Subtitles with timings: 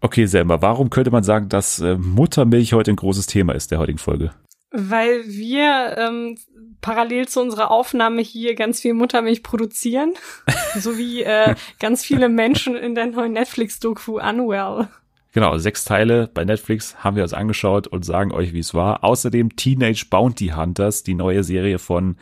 [0.00, 3.78] Okay, Selma, warum könnte man sagen, dass äh, Muttermilch heute ein großes Thema ist der
[3.78, 4.32] heutigen Folge?
[4.70, 6.38] Weil wir ähm,
[6.80, 10.14] parallel zu unserer Aufnahme hier ganz viel Muttermilch produzieren,
[10.78, 14.88] so wie äh, ganz viele Menschen in der neuen Netflix-Doku Unwell.
[15.32, 19.04] Genau, sechs Teile bei Netflix haben wir uns angeschaut und sagen euch, wie es war.
[19.04, 22.16] Außerdem Teenage Bounty Hunters, die neue Serie von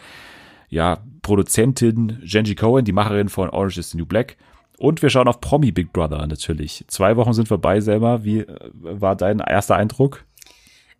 [0.68, 4.36] ja, Produzentin Genji Cohen, die Macherin von Orange is the New Black.
[4.78, 6.84] Und wir schauen auf Promi Big Brother natürlich.
[6.86, 8.24] Zwei Wochen sind vorbei, selber.
[8.24, 10.24] Wie äh, war dein erster Eindruck?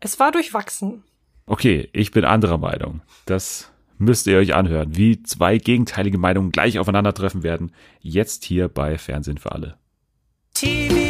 [0.00, 1.04] Es war durchwachsen.
[1.46, 3.00] Okay, ich bin anderer Meinung.
[3.24, 7.72] Das müsst ihr euch anhören, wie zwei gegenteilige Meinungen gleich aufeinandertreffen werden.
[8.00, 9.76] Jetzt hier bei Fernsehen für alle.
[10.54, 11.07] TV.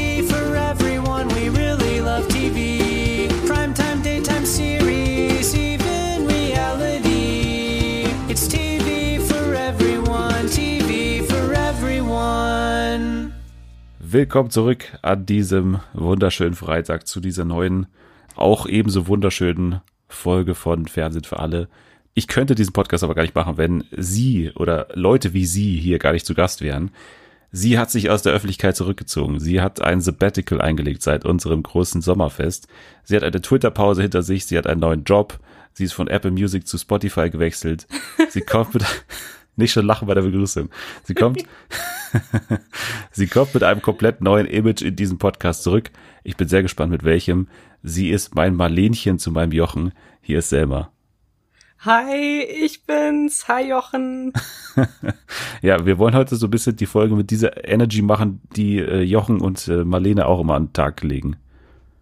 [14.10, 17.88] Willkommen zurück an diesem wunderschönen Freitag zu dieser neuen,
[18.36, 21.68] auch ebenso wunderschönen Folge von Fernsehen für alle.
[22.14, 25.98] Ich könnte diesen Podcast aber gar nicht machen, wenn Sie oder Leute wie Sie hier
[25.98, 26.90] gar nicht zu Gast wären.
[27.52, 29.40] Sie hat sich aus der Öffentlichkeit zurückgezogen.
[29.40, 32.66] Sie hat ein Sabbatical eingelegt seit unserem großen Sommerfest.
[33.04, 34.46] Sie hat eine Twitter-Pause hinter sich.
[34.46, 35.38] Sie hat einen neuen Job.
[35.74, 37.86] Sie ist von Apple Music zu Spotify gewechselt.
[38.30, 38.84] Sie kommt mit,
[39.58, 40.70] nicht schon lachen bei der Begrüßung.
[41.04, 41.44] Sie kommt,
[43.10, 45.90] sie kommt mit einem komplett neuen Image in diesen Podcast zurück.
[46.24, 47.48] Ich bin sehr gespannt mit welchem.
[47.82, 49.92] Sie ist mein Marlenchen zu meinem Jochen.
[50.20, 50.90] Hier ist Selma.
[51.80, 53.46] Hi, ich bin's.
[53.46, 54.32] Hi, Jochen.
[55.62, 59.02] ja, wir wollen heute so ein bisschen die Folge mit dieser Energy machen, die äh,
[59.02, 61.36] Jochen und äh, Marlene auch immer an den Tag legen.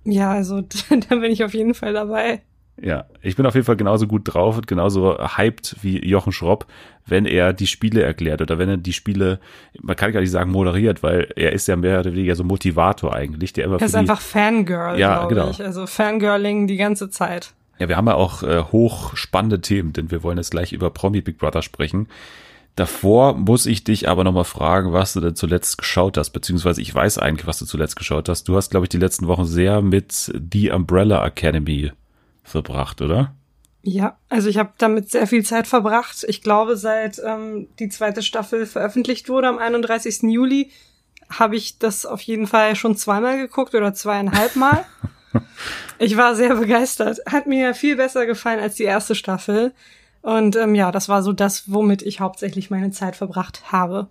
[0.05, 0.63] Ja, also
[1.09, 2.41] da bin ich auf jeden Fall dabei.
[2.81, 6.67] Ja, ich bin auf jeden Fall genauso gut drauf und genauso hyped wie Jochen Schropp,
[7.07, 9.41] wenn er die Spiele erklärt oder wenn er die Spiele,
[9.81, 13.15] man kann gar nicht sagen moderiert, weil er ist ja mehr oder weniger so Motivator
[13.15, 13.81] eigentlich, der immer.
[13.81, 15.51] Er ist die, einfach Fangirl, ja, genau.
[15.51, 15.65] Ich.
[15.65, 17.55] Also Fangirling die ganze Zeit.
[17.79, 21.23] Ja, wir haben ja auch äh, hochspannende Themen, denn wir wollen jetzt gleich über Promi
[21.23, 22.09] Big Brother sprechen.
[22.75, 26.95] Davor muss ich dich aber nochmal fragen, was du denn zuletzt geschaut hast, beziehungsweise ich
[26.95, 28.49] weiß eigentlich, was du zuletzt geschaut hast.
[28.49, 31.93] Du hast, glaube ich, die letzten Wochen sehr mit The Umbrella Academy
[32.47, 33.35] verbracht, oder?
[33.83, 36.25] Ja, also ich habe damit sehr viel Zeit verbracht.
[36.27, 40.23] Ich glaube, seit ähm, die zweite Staffel veröffentlicht wurde am 31.
[40.23, 40.71] Juli,
[41.31, 44.85] habe ich das auf jeden Fall schon zweimal geguckt oder zweieinhalb Mal.
[45.99, 47.21] ich war sehr begeistert.
[47.31, 49.73] Hat mir viel besser gefallen als die erste Staffel.
[50.23, 54.09] Und ähm, ja, das war so das, womit ich hauptsächlich meine Zeit verbracht habe.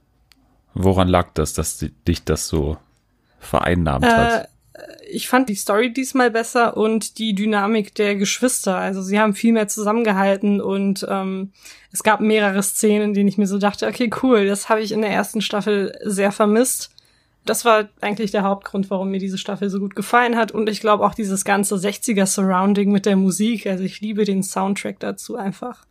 [0.73, 2.77] Woran lag das, dass dich das so
[3.39, 4.49] vereinnahmt äh, hat?
[5.09, 8.75] Ich fand die Story diesmal besser und die Dynamik der Geschwister.
[8.75, 11.51] Also sie haben viel mehr zusammengehalten und ähm,
[11.91, 14.91] es gab mehrere Szenen, in denen ich mir so dachte, okay, cool, das habe ich
[14.91, 16.91] in der ersten Staffel sehr vermisst.
[17.45, 20.51] Das war eigentlich der Hauptgrund, warum mir diese Staffel so gut gefallen hat.
[20.51, 23.67] Und ich glaube auch dieses ganze 60er Surrounding mit der Musik.
[23.67, 25.85] Also ich liebe den Soundtrack dazu einfach.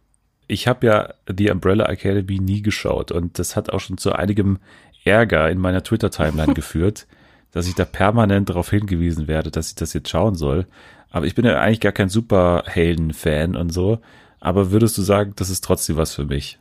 [0.49, 4.59] Ich habe ja die Umbrella Academy nie geschaut und das hat auch schon zu einigem
[5.05, 7.07] Ärger in meiner Twitter-Timeline geführt
[7.55, 10.67] dass ich da permanent darauf hingewiesen werde, dass ich das jetzt schauen soll.
[11.11, 14.01] Aber ich bin ja eigentlich gar kein Superhelden-Fan und so.
[14.41, 16.59] Aber würdest du sagen, das ist trotzdem was für mich?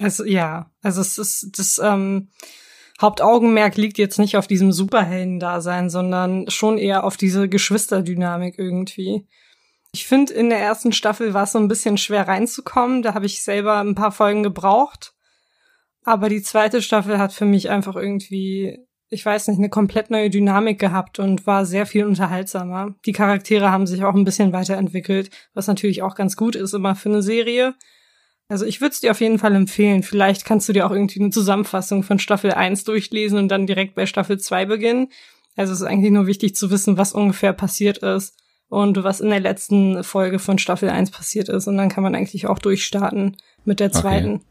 [0.00, 2.28] Also ja, also es ist das ähm,
[3.00, 9.26] Hauptaugenmerk liegt jetzt nicht auf diesem Superhelden-Dasein, sondern schon eher auf diese Geschwisterdynamik irgendwie.
[9.92, 13.02] Ich finde, in der ersten Staffel war es so ein bisschen schwer reinzukommen.
[13.02, 15.14] Da habe ich selber ein paar Folgen gebraucht.
[16.04, 18.78] Aber die zweite Staffel hat für mich einfach irgendwie
[19.12, 22.94] ich weiß nicht, eine komplett neue Dynamik gehabt und war sehr viel unterhaltsamer.
[23.04, 26.94] Die Charaktere haben sich auch ein bisschen weiterentwickelt, was natürlich auch ganz gut ist immer
[26.94, 27.74] für eine Serie.
[28.48, 30.02] Also ich würde es dir auf jeden Fall empfehlen.
[30.02, 33.94] Vielleicht kannst du dir auch irgendwie eine Zusammenfassung von Staffel 1 durchlesen und dann direkt
[33.94, 35.08] bei Staffel 2 beginnen.
[35.56, 38.34] Also es ist eigentlich nur wichtig zu wissen, was ungefähr passiert ist
[38.70, 41.66] und was in der letzten Folge von Staffel 1 passiert ist.
[41.66, 43.36] Und dann kann man eigentlich auch durchstarten
[43.66, 44.36] mit der zweiten.
[44.36, 44.46] Okay.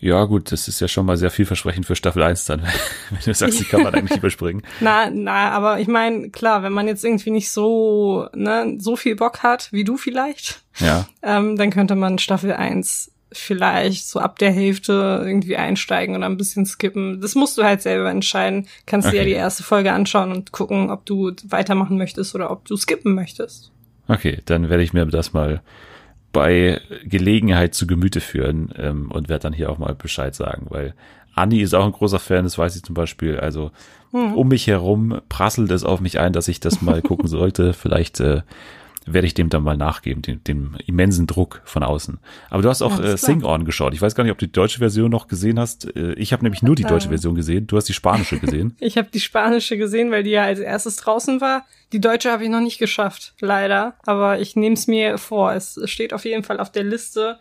[0.00, 2.62] Ja, gut, das ist ja schon mal sehr vielversprechend für Staffel 1 dann,
[3.10, 4.62] wenn du sagst, die kann man eigentlich überspringen.
[4.80, 9.14] Na, na, aber ich meine, klar, wenn man jetzt irgendwie nicht so, ne, so viel
[9.14, 11.06] Bock hat, wie du vielleicht, ja.
[11.22, 16.38] ähm, dann könnte man Staffel 1 vielleicht so ab der Hälfte irgendwie einsteigen oder ein
[16.38, 17.20] bisschen skippen.
[17.20, 18.66] Das musst du halt selber entscheiden.
[18.86, 19.18] Kannst okay.
[19.18, 22.76] dir ja die erste Folge anschauen und gucken, ob du weitermachen möchtest oder ob du
[22.76, 23.70] skippen möchtest.
[24.08, 25.62] Okay, dann werde ich mir das mal
[26.32, 30.94] bei Gelegenheit zu Gemüte führen ähm, und werde dann hier auch mal Bescheid sagen, weil
[31.34, 33.38] Anni ist auch ein großer Fan, das weiß ich zum Beispiel.
[33.38, 33.70] Also
[34.12, 34.34] mhm.
[34.34, 37.72] um mich herum prasselt es auf mich ein, dass ich das mal gucken sollte.
[37.72, 38.42] Vielleicht äh,
[39.12, 42.18] werde ich dem dann mal nachgeben, dem, dem immensen Druck von außen.
[42.48, 43.94] Aber du hast auch äh, Sing On geschaut.
[43.94, 45.94] Ich weiß gar nicht, ob du die deutsche Version noch gesehen hast.
[45.96, 47.66] Äh, ich habe nämlich nur die deutsche Version gesehen.
[47.66, 48.76] Du hast die spanische gesehen.
[48.80, 51.66] ich habe die spanische gesehen, weil die ja als erstes draußen war.
[51.92, 53.94] Die deutsche habe ich noch nicht geschafft, leider.
[54.06, 55.52] Aber ich nehme es mir vor.
[55.52, 57.38] Es steht auf jeden Fall auf der Liste.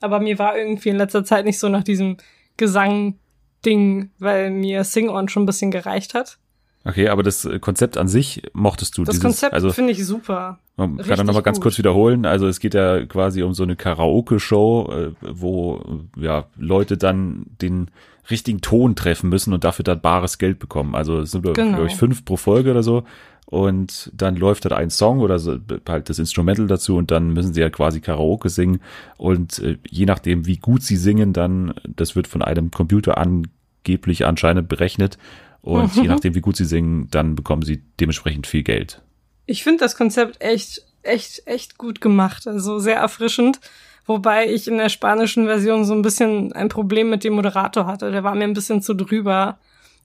[0.00, 2.16] Aber mir war irgendwie in letzter Zeit nicht so nach diesem
[2.56, 6.38] Gesang-Ding, weil mir Sing On schon ein bisschen gereicht hat.
[6.84, 9.04] Okay, aber das Konzept an sich mochtest du?
[9.04, 10.58] Das dieses, Konzept also, finde ich super.
[10.76, 12.26] Man kann dann nochmal ganz kurz wiederholen.
[12.26, 15.80] Also es geht ja quasi um so eine Karaoke-Show, äh, wo
[16.16, 17.88] ja Leute dann den
[18.30, 20.94] richtigen Ton treffen müssen und dafür dann bares Geld bekommen.
[20.94, 21.54] Also es sind, genau.
[21.54, 23.04] glaube ich, fünf pro Folge oder so.
[23.46, 27.52] Und dann läuft halt ein Song oder so, halt das Instrumental dazu und dann müssen
[27.52, 28.80] sie ja quasi Karaoke singen.
[29.18, 34.24] Und äh, je nachdem, wie gut sie singen, dann, das wird von einem Computer angeblich
[34.24, 35.18] anscheinend berechnet
[35.62, 36.02] und mhm.
[36.02, 39.00] je nachdem, wie gut sie singen, dann bekommen sie dementsprechend viel Geld.
[39.46, 42.46] Ich finde das Konzept echt, echt, echt gut gemacht.
[42.46, 43.60] Also sehr erfrischend.
[44.04, 48.10] Wobei ich in der spanischen Version so ein bisschen ein Problem mit dem Moderator hatte.
[48.10, 49.58] Der war mir ein bisschen zu drüber.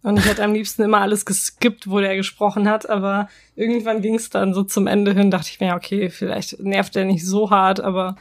[0.04, 2.88] Und ich hätte am liebsten immer alles geskippt, wo der gesprochen hat.
[2.88, 6.96] Aber irgendwann ging es dann so zum Ende hin, dachte ich mir, okay, vielleicht nervt
[6.96, 8.16] der nicht so hart, aber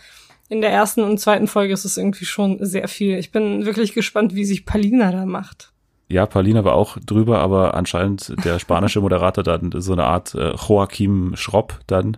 [0.49, 3.19] in der ersten und zweiten Folge ist es irgendwie schon sehr viel.
[3.19, 5.73] Ich bin wirklich gespannt, wie sich Palina da macht.
[6.09, 10.55] Ja, Paulina war auch drüber, aber anscheinend der spanische Moderator dann so eine Art äh,
[10.55, 12.17] Joachim Schropp dann.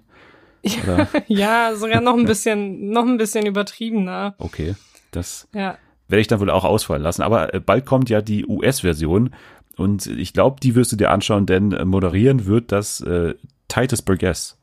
[0.82, 1.08] Oder?
[1.26, 4.34] ja, sogar noch ein bisschen, noch ein bisschen übertriebener.
[4.38, 4.74] Okay,
[5.10, 5.78] das ja.
[6.08, 7.22] werde ich dann wohl auch ausfallen lassen.
[7.22, 9.34] Aber äh, bald kommt ja die US-Version
[9.78, 13.34] und ich glaube, die wirst du dir anschauen, denn äh, moderieren wird das äh,
[13.68, 14.58] Titus Burgess.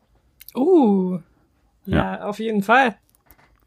[0.56, 1.20] Uh,
[1.86, 2.96] ja, ja, auf jeden Fall.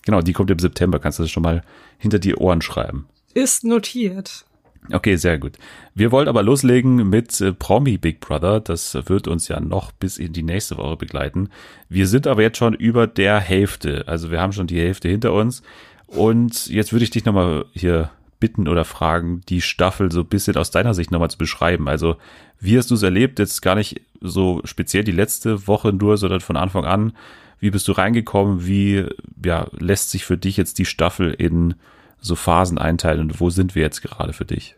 [0.05, 0.99] Genau, die kommt im September.
[0.99, 1.63] Kannst du das schon mal
[1.99, 3.09] hinter die Ohren schreiben?
[3.35, 4.47] Ist notiert.
[4.91, 5.53] Okay, sehr gut.
[5.95, 8.61] Wir wollen aber loslegen mit äh, Promi Big Brother.
[8.61, 11.51] Das wird uns ja noch bis in die nächste Woche begleiten.
[11.89, 14.05] Wir sind aber jetzt schon über der Hälfte.
[14.07, 15.63] Also wir haben schon die Hälfte hinter uns.
[16.07, 18.11] Und jetzt würde ich dich nochmal hier
[18.41, 21.89] bitten oder fragen, die Staffel so ein bisschen aus deiner Sicht nochmal zu beschreiben.
[21.89, 22.17] Also
[22.61, 23.39] wie hast du es erlebt?
[23.39, 27.13] Jetzt gar nicht so speziell die letzte Woche nur, sondern von Anfang an.
[27.61, 28.67] Wie bist du reingekommen?
[28.67, 29.05] Wie
[29.45, 31.75] ja, lässt sich für dich jetzt die Staffel in
[32.21, 34.77] so Phasen einteilen und wo sind wir jetzt gerade für dich?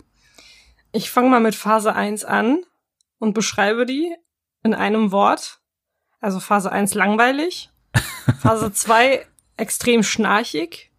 [0.93, 2.61] Ich fange mal mit Phase 1 an
[3.19, 4.15] und beschreibe die
[4.63, 5.61] in einem Wort.
[6.21, 7.71] Also Phase 1 langweilig,
[8.41, 9.27] Phase 2
[9.57, 10.91] extrem schnarchig.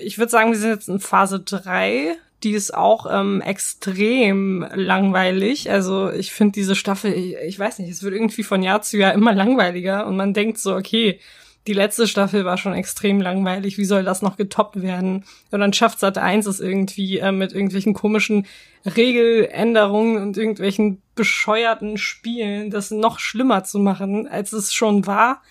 [0.00, 2.16] Ich würde sagen, wir sind jetzt in Phase 3.
[2.42, 5.70] Die ist auch ähm, extrem langweilig.
[5.70, 8.98] Also ich finde diese Staffel, ich, ich weiß nicht, es wird irgendwie von Jahr zu
[8.98, 11.20] Jahr immer langweiliger und man denkt so, okay,
[11.66, 13.78] die letzte Staffel war schon extrem langweilig.
[13.78, 15.24] Wie soll das noch getoppt werden?
[15.50, 18.46] Und dann schafft Sat 1 es irgendwie äh, mit irgendwelchen komischen
[18.84, 25.42] Regeländerungen und irgendwelchen bescheuerten Spielen, das noch schlimmer zu machen, als es schon war.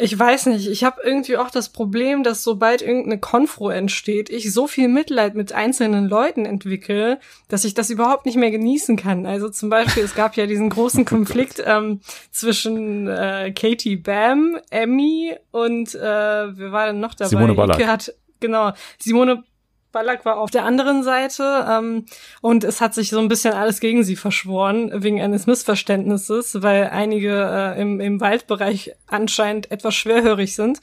[0.00, 4.52] Ich weiß nicht, ich habe irgendwie auch das Problem, dass sobald irgendeine Konfro entsteht, ich
[4.52, 9.26] so viel Mitleid mit einzelnen Leuten entwickle, dass ich das überhaupt nicht mehr genießen kann.
[9.26, 12.00] Also zum Beispiel, es gab ja diesen großen Konflikt ähm,
[12.30, 17.30] zwischen äh, Katie Bam, Emmy und äh, wer war denn noch dabei?
[17.30, 17.86] Simone Ballack.
[17.86, 19.44] hat genau Simone
[19.92, 22.06] Ballack war auf der anderen Seite ähm,
[22.40, 26.90] und es hat sich so ein bisschen alles gegen sie verschworen wegen eines Missverständnisses, weil
[26.90, 30.80] einige äh, im, im Waldbereich anscheinend etwas schwerhörig sind.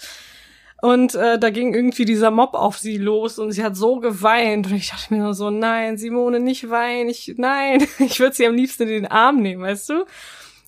[0.81, 4.67] Und äh, da ging irgendwie dieser Mob auf sie los und sie hat so geweint
[4.67, 8.45] und ich dachte mir nur so, nein, Simone, nicht weinen, ich, nein, ich würde sie
[8.45, 10.05] am liebsten in den Arm nehmen, weißt du?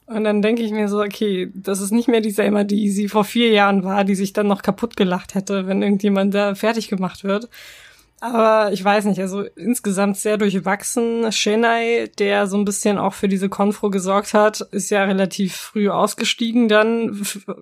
[0.08, 3.08] Und dann denke ich mir so, okay, das ist nicht mehr die Selma, die sie
[3.08, 6.88] vor vier Jahren war, die sich dann noch kaputt gelacht hätte, wenn irgendjemand da fertig
[6.88, 7.48] gemacht wird.
[8.22, 11.32] Aber ich weiß nicht, also insgesamt sehr durchwachsen.
[11.32, 15.90] Shenai, der so ein bisschen auch für diese Konfro gesorgt hat, ist ja relativ früh
[15.90, 17.22] ausgestiegen dann.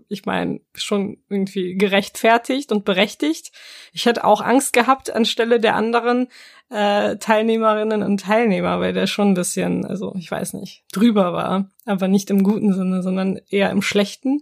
[0.10, 3.52] Ich meine, schon irgendwie gerechtfertigt und berechtigt.
[3.94, 6.28] Ich hätte auch Angst gehabt anstelle der anderen
[6.70, 11.70] äh, Teilnehmerinnen und Teilnehmer, weil der schon ein bisschen, also ich weiß nicht, drüber war.
[11.86, 14.42] Aber nicht im guten Sinne, sondern eher im schlechten.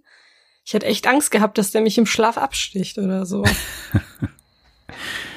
[0.63, 3.43] Ich hätte echt Angst gehabt, dass der mich im Schlaf absticht oder so.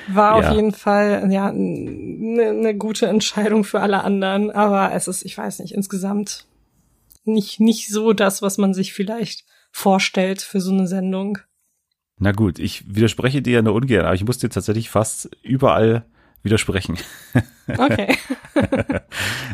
[0.09, 0.49] War ja.
[0.49, 5.37] auf jeden Fall ja eine ne gute Entscheidung für alle anderen, aber es ist, ich
[5.37, 6.47] weiß nicht, insgesamt
[7.25, 11.39] nicht nicht so das, was man sich vielleicht vorstellt für so eine Sendung.
[12.19, 16.05] Na gut, ich widerspreche dir ja nur ungern, aber ich muss dir tatsächlich fast überall
[16.43, 16.97] widersprechen.
[17.77, 18.17] Okay.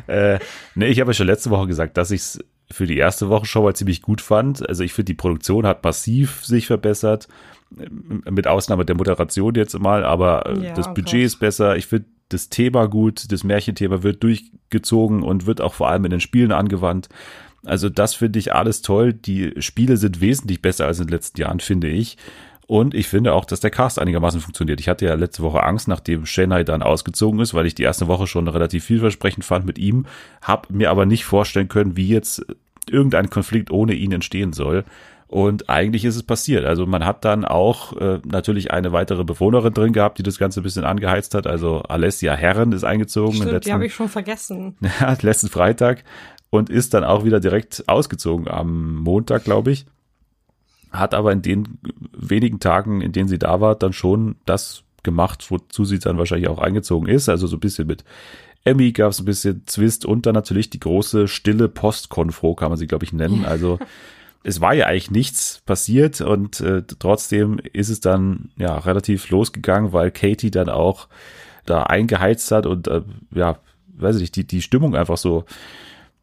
[0.06, 0.38] äh,
[0.76, 3.44] nee, ich habe ja schon letzte Woche gesagt, dass ich es für die erste Woche
[3.44, 4.68] schon mal ziemlich gut fand.
[4.68, 7.26] Also ich finde, die Produktion hat massiv sich verbessert
[7.70, 11.24] mit Ausnahme der Moderation jetzt mal, aber äh, ja, das Budget okay.
[11.24, 11.76] ist besser.
[11.76, 16.10] Ich finde das Thema gut, das Märchenthema wird durchgezogen und wird auch vor allem in
[16.10, 17.08] den Spielen angewandt.
[17.64, 19.12] Also das finde ich alles toll.
[19.12, 22.16] Die Spiele sind wesentlich besser als in den letzten Jahren, finde ich.
[22.66, 24.80] Und ich finde auch, dass der Cast einigermaßen funktioniert.
[24.80, 28.06] Ich hatte ja letzte Woche Angst, nachdem Shenai dann ausgezogen ist, weil ich die erste
[28.06, 30.06] Woche schon relativ vielversprechend fand mit ihm,
[30.40, 32.44] habe mir aber nicht vorstellen können, wie jetzt
[32.88, 34.84] irgendein Konflikt ohne ihn entstehen soll.
[35.34, 36.64] Und eigentlich ist es passiert.
[36.64, 40.60] Also man hat dann auch äh, natürlich eine weitere Bewohnerin drin gehabt, die das Ganze
[40.60, 41.48] ein bisschen angeheizt hat.
[41.48, 43.34] Also Alessia Herren ist eingezogen.
[43.34, 44.76] Stimmt, letzten, die habe ich schon vergessen.
[45.00, 46.04] Ja, letzten Freitag
[46.50, 49.86] und ist dann auch wieder direkt ausgezogen am Montag, glaube ich.
[50.92, 51.80] Hat aber in den
[52.16, 56.48] wenigen Tagen, in denen sie da war, dann schon das gemacht, wozu sie dann wahrscheinlich
[56.48, 57.28] auch eingezogen ist.
[57.28, 58.04] Also so ein bisschen mit
[58.62, 62.78] Emmy gab es ein bisschen Zwist und dann natürlich die große stille Postkonfro, kann man
[62.78, 63.44] sie, glaube ich, nennen.
[63.48, 63.80] Also
[64.44, 69.92] es war ja eigentlich nichts passiert und äh, trotzdem ist es dann ja relativ losgegangen,
[69.92, 71.08] weil Katie dann auch
[71.64, 73.02] da eingeheizt hat und äh,
[73.34, 73.58] ja,
[73.96, 75.44] weiß ich nicht, die, die Stimmung einfach so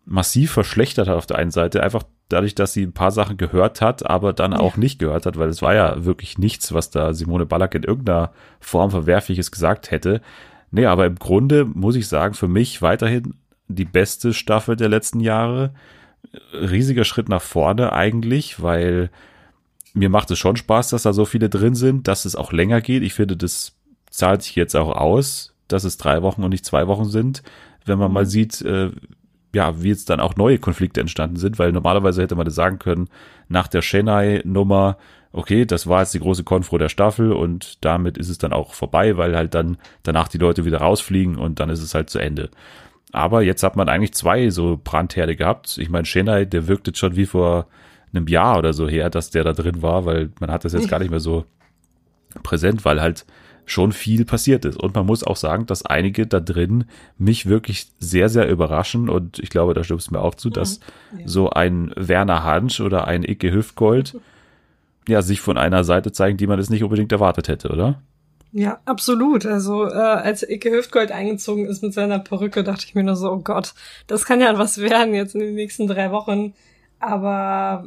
[0.05, 3.81] massiv verschlechtert hat auf der einen Seite, einfach dadurch, dass sie ein paar Sachen gehört
[3.81, 7.13] hat, aber dann auch nicht gehört hat, weil es war ja wirklich nichts, was da
[7.13, 10.21] Simone Ballack in irgendeiner Form Verwerfliches gesagt hätte.
[10.69, 13.33] Nee, aber im Grunde muss ich sagen, für mich weiterhin
[13.67, 15.73] die beste Staffel der letzten Jahre
[16.53, 19.09] riesiger Schritt nach vorne eigentlich, weil
[19.93, 22.81] mir macht es schon Spaß, dass da so viele drin sind, dass es auch länger
[22.81, 23.03] geht.
[23.03, 23.75] Ich finde, das
[24.09, 27.43] zahlt sich jetzt auch aus, dass es drei Wochen und nicht zwei Wochen sind,
[27.85, 28.91] wenn man mal sieht, äh,
[29.53, 32.79] ja, wie jetzt dann auch neue Konflikte entstanden sind, weil normalerweise hätte man das sagen
[32.79, 33.09] können,
[33.49, 34.97] nach der Chennai-Nummer,
[35.33, 38.73] okay, das war jetzt die große Konfro der Staffel und damit ist es dann auch
[38.73, 42.19] vorbei, weil halt dann danach die Leute wieder rausfliegen und dann ist es halt zu
[42.19, 42.49] Ende.
[43.11, 45.77] Aber jetzt hat man eigentlich zwei so Brandherde gehabt.
[45.77, 47.67] Ich meine, Chennai, der wirkt jetzt schon wie vor
[48.13, 50.89] einem Jahr oder so her, dass der da drin war, weil man hat das jetzt
[50.89, 51.45] gar nicht mehr so
[52.43, 53.25] präsent, weil halt
[53.65, 54.77] schon viel passiert ist.
[54.77, 56.85] Und man muss auch sagen, dass einige da drin
[57.17, 59.09] mich wirklich sehr, sehr überraschen.
[59.09, 60.79] Und ich glaube, da stimmst du mir auch zu, dass
[61.17, 61.27] ja.
[61.27, 64.17] so ein Werner Hansch oder ein Icke Hüftgold
[65.07, 68.01] ja sich von einer Seite zeigen, die man es nicht unbedingt erwartet hätte, oder?
[68.53, 69.45] Ja, absolut.
[69.45, 73.31] Also äh, als Icke Hüftgold eingezogen ist mit seiner Perücke, dachte ich mir nur so,
[73.31, 73.73] oh Gott,
[74.07, 76.53] das kann ja was werden jetzt in den nächsten drei Wochen.
[76.99, 77.85] Aber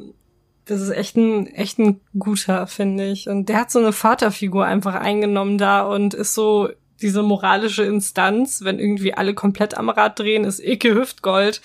[0.65, 3.29] das ist echt ein, echt ein guter, finde ich.
[3.29, 6.71] Und der hat so eine Vaterfigur einfach eingenommen da und ist so
[7.03, 11.61] diese moralische Instanz, wenn irgendwie alle komplett am Rad drehen, ist Icke Hüftgold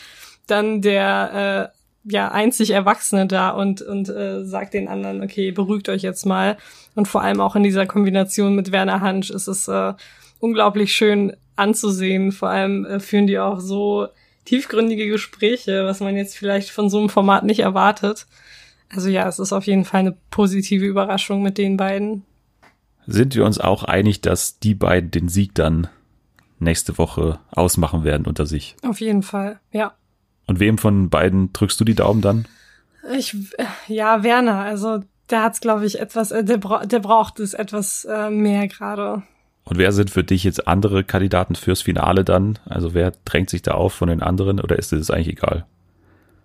[0.49, 5.89] dann der äh, ja einzig Erwachsene da und und äh, sagt den anderen, okay, beruhigt
[5.89, 6.57] euch jetzt mal.
[6.95, 9.93] Und vor allem auch in dieser Kombination mit Werner Hansch ist es äh,
[10.39, 12.31] unglaublich schön anzusehen.
[12.31, 14.07] Vor allem äh, führen die auch so
[14.45, 18.25] tiefgründige Gespräche, was man jetzt vielleicht von so einem Format nicht erwartet.
[18.89, 22.23] Also ja, es ist auf jeden Fall eine positive Überraschung mit den beiden.
[23.05, 25.87] Sind wir uns auch einig, dass die beiden den Sieg dann
[26.59, 28.75] nächste Woche ausmachen werden unter sich?
[28.83, 29.93] Auf jeden Fall, ja.
[30.49, 32.47] Und wem von beiden drückst du die Daumen dann?
[33.15, 33.37] Ich,
[33.87, 34.55] ja, Werner.
[34.55, 38.67] Also der hat's, glaube ich, etwas, äh, der, bra der braucht es etwas äh, mehr
[38.67, 39.21] gerade.
[39.65, 42.57] Und wer sind für dich jetzt andere Kandidaten fürs Finale dann?
[42.65, 45.67] Also wer drängt sich da auf von den anderen oder ist es eigentlich egal?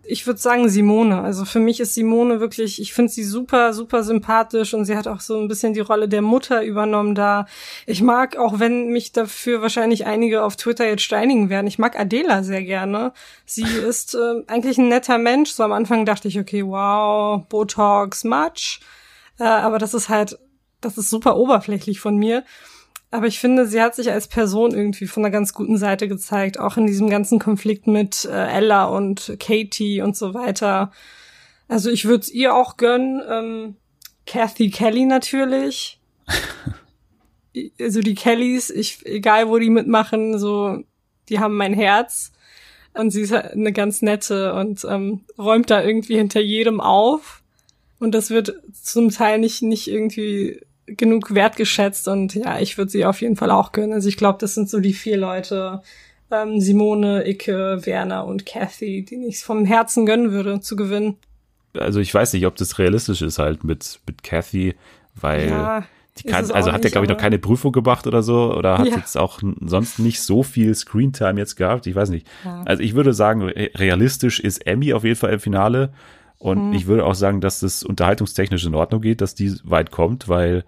[0.07, 1.23] Ich würde sagen Simone.
[1.23, 5.09] Also für mich ist Simone wirklich, ich finde sie super, super sympathisch und sie hat
[5.09, 7.47] auch so ein bisschen die Rolle der Mutter übernommen da.
[7.87, 11.99] Ich mag, auch wenn mich dafür wahrscheinlich einige auf Twitter jetzt steinigen werden, ich mag
[11.99, 13.13] Adela sehr gerne.
[13.47, 15.51] Sie ist äh, eigentlich ein netter Mensch.
[15.51, 18.81] So am Anfang dachte ich, okay, wow, Botox, much.
[19.39, 20.39] Äh, aber das ist halt,
[20.81, 22.45] das ist super oberflächlich von mir.
[23.15, 26.59] Aber ich finde, sie hat sich als Person irgendwie von einer ganz guten Seite gezeigt,
[26.59, 30.91] auch in diesem ganzen Konflikt mit äh, Ella und Katie und so weiter.
[31.69, 33.23] Also ich würde es ihr auch gönnen.
[33.31, 33.77] Ähm,
[34.27, 36.01] Kathy Kelly natürlich.
[37.81, 40.83] also die Kellys, ich, egal wo die mitmachen, so,
[41.29, 42.33] die haben mein Herz.
[42.95, 47.45] Und sie ist halt eine ganz nette und ähm, räumt da irgendwie hinter jedem auf.
[48.01, 53.05] Und das wird zum Teil nicht, nicht irgendwie genug wertgeschätzt und ja, ich würde sie
[53.05, 53.93] auf jeden Fall auch gönnen.
[53.93, 55.83] Also ich glaube, das sind so die vier Leute,
[56.31, 61.17] ähm, Simone, Icke, Werner und Kathy, die ich vom Herzen gönnen würde zu gewinnen.
[61.79, 64.75] Also ich weiß nicht, ob das realistisch ist halt mit, mit Kathy,
[65.15, 65.85] weil ja,
[66.19, 68.87] die kann, also hat er glaube ich noch keine Prüfung gemacht oder so oder hat
[68.87, 68.97] ja.
[68.97, 72.27] jetzt auch sonst nicht so viel Screentime jetzt gehabt, ich weiß nicht.
[72.45, 72.63] Ja.
[72.65, 75.93] Also ich würde sagen, realistisch ist Emmy auf jeden Fall im Finale
[76.39, 76.73] und mhm.
[76.75, 80.65] ich würde auch sagen, dass das unterhaltungstechnisch in Ordnung geht, dass die weit kommt, weil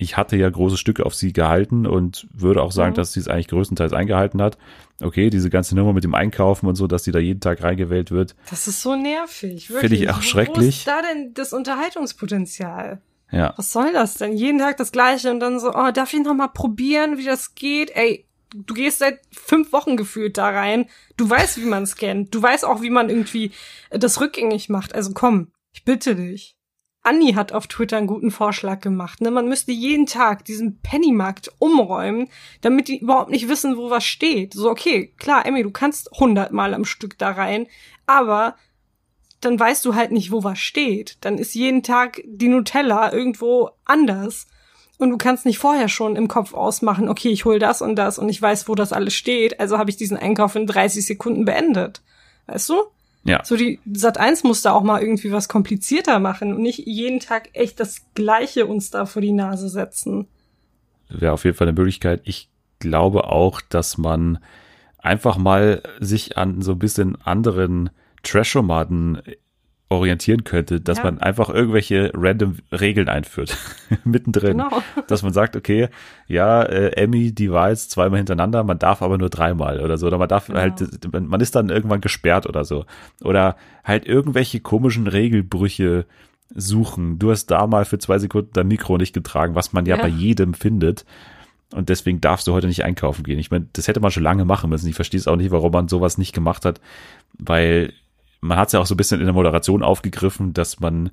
[0.00, 2.96] ich hatte ja große Stücke auf sie gehalten und würde auch sagen, mhm.
[2.96, 4.56] dass sie es eigentlich größtenteils eingehalten hat.
[5.02, 8.10] Okay, diese ganze Nummer mit dem Einkaufen und so, dass sie da jeden Tag reingewählt
[8.10, 8.34] wird.
[8.48, 9.68] Das ist so nervig.
[9.68, 10.56] Finde ich auch schrecklich.
[10.58, 13.02] Wo ist da denn das Unterhaltungspotenzial?
[13.30, 13.52] Ja.
[13.56, 14.32] Was soll das denn?
[14.32, 17.54] Jeden Tag das Gleiche und dann so, oh, darf ich noch mal probieren, wie das
[17.54, 17.90] geht?
[17.94, 20.88] Ey, du gehst seit fünf Wochen gefühlt da rein.
[21.16, 22.34] Du weißt, wie man scannt.
[22.34, 23.52] Du weißt auch, wie man irgendwie
[23.90, 24.94] das rückgängig macht.
[24.94, 26.56] Also komm, ich bitte dich.
[27.02, 29.20] Anni hat auf Twitter einen guten Vorschlag gemacht.
[29.20, 29.30] Ne?
[29.30, 32.28] Man müsste jeden Tag diesen Pennymarkt umräumen,
[32.60, 34.52] damit die überhaupt nicht wissen, wo was steht.
[34.52, 37.66] So, okay, klar, Emmy, du kannst hundertmal am Stück da rein,
[38.06, 38.56] aber
[39.40, 41.16] dann weißt du halt nicht, wo was steht.
[41.22, 44.46] Dann ist jeden Tag die Nutella irgendwo anders.
[45.00, 48.18] Und du kannst nicht vorher schon im Kopf ausmachen, okay, ich hol das und das
[48.18, 51.46] und ich weiß, wo das alles steht, also habe ich diesen Einkauf in 30 Sekunden
[51.46, 52.02] beendet.
[52.46, 52.82] Weißt du?
[53.24, 53.42] Ja.
[53.42, 57.18] So die Sat 1 muss da auch mal irgendwie was komplizierter machen und nicht jeden
[57.18, 60.28] Tag echt das Gleiche uns da vor die Nase setzen.
[61.08, 62.20] Wäre auf jeden Fall eine Möglichkeit.
[62.24, 64.38] Ich glaube auch, dass man
[64.98, 67.88] einfach mal sich an so ein bisschen anderen
[68.22, 69.22] Trash-Formaten
[69.90, 71.04] orientieren könnte, dass ja.
[71.04, 73.58] man einfach irgendwelche random Regeln einführt,
[74.04, 74.58] mittendrin.
[74.58, 74.82] Genau.
[75.08, 75.88] Dass man sagt, okay,
[76.28, 80.06] ja, äh, Emmy, die war jetzt zweimal hintereinander, man darf aber nur dreimal oder so.
[80.06, 80.60] Oder man darf genau.
[80.60, 80.80] halt,
[81.12, 82.86] man ist dann irgendwann gesperrt oder so.
[83.22, 86.06] Oder halt irgendwelche komischen Regelbrüche
[86.54, 87.18] suchen.
[87.18, 90.02] Du hast da mal für zwei Sekunden dein Mikro nicht getragen, was man ja, ja.
[90.02, 91.04] bei jedem findet.
[91.74, 93.38] Und deswegen darfst du heute nicht einkaufen gehen.
[93.40, 94.88] Ich meine, das hätte man schon lange machen müssen.
[94.88, 96.80] Ich verstehe es auch nicht, warum man sowas nicht gemacht hat,
[97.38, 97.92] weil
[98.40, 101.10] man hat es ja auch so ein bisschen in der Moderation aufgegriffen, dass man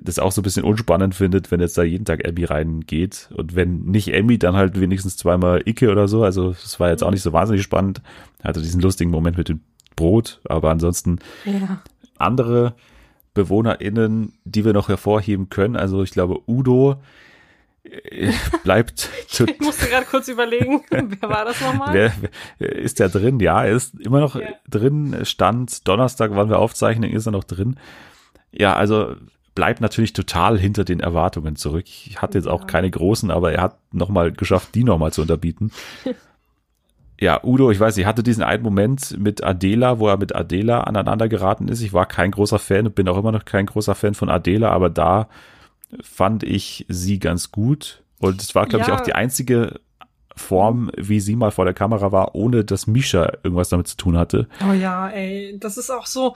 [0.00, 3.28] das auch so ein bisschen unspannend findet, wenn jetzt da jeden Tag Emmy reingeht.
[3.34, 6.24] Und wenn nicht Emmy, dann halt wenigstens zweimal Icke oder so.
[6.24, 8.00] Also es war jetzt auch nicht so wahnsinnig spannend.
[8.42, 9.60] Hatte diesen lustigen Moment mit dem
[9.96, 11.82] Brot, aber ansonsten ja.
[12.16, 12.74] andere
[13.34, 15.76] BewohnerInnen, die wir noch hervorheben können.
[15.76, 16.96] Also ich glaube, Udo
[17.84, 19.08] äh, bleibt.
[19.28, 21.92] ich musste gerade kurz überlegen, wer war das nochmal?
[21.92, 22.12] Wer,
[22.58, 23.40] wer, ist der drin?
[23.40, 24.48] Ja, er ist immer noch ja.
[24.68, 25.24] drin.
[25.24, 27.76] Stand Donnerstag, wann wir aufzeichnen, ist er noch drin.
[28.52, 29.16] Ja, also
[29.54, 31.86] bleibt natürlich total hinter den Erwartungen zurück.
[31.86, 35.72] Ich hatte jetzt auch keine großen, aber er hat nochmal geschafft, die nochmal zu unterbieten.
[37.20, 40.82] ja, Udo, ich weiß, ich hatte diesen einen Moment mit Adela, wo er mit Adela
[40.82, 41.82] aneinander geraten ist.
[41.82, 44.70] Ich war kein großer Fan und bin auch immer noch kein großer Fan von Adela,
[44.70, 45.28] aber da
[46.00, 48.02] fand ich sie ganz gut.
[48.18, 48.94] Und es war, glaube ja.
[48.94, 49.80] ich, auch die einzige
[50.36, 54.16] Form, wie sie mal vor der Kamera war, ohne dass Misha irgendwas damit zu tun
[54.16, 54.48] hatte.
[54.68, 56.34] Oh ja, ey, das ist auch so.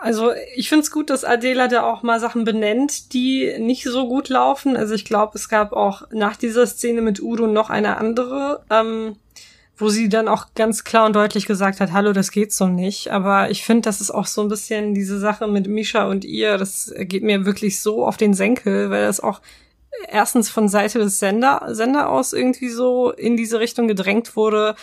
[0.00, 4.08] Also ich finde es gut, dass Adela da auch mal Sachen benennt, die nicht so
[4.08, 4.76] gut laufen.
[4.76, 8.64] Also ich glaube, es gab auch nach dieser Szene mit Udo noch eine andere.
[8.70, 9.16] Ähm,
[9.76, 13.12] wo sie dann auch ganz klar und deutlich gesagt hat, hallo, das geht so nicht.
[13.12, 16.56] Aber ich finde, das ist auch so ein bisschen diese Sache mit Misha und ihr,
[16.56, 19.40] das geht mir wirklich so auf den Senkel, weil das auch
[20.08, 24.76] erstens von Seite des Sender, Sender aus irgendwie so in diese Richtung gedrängt wurde.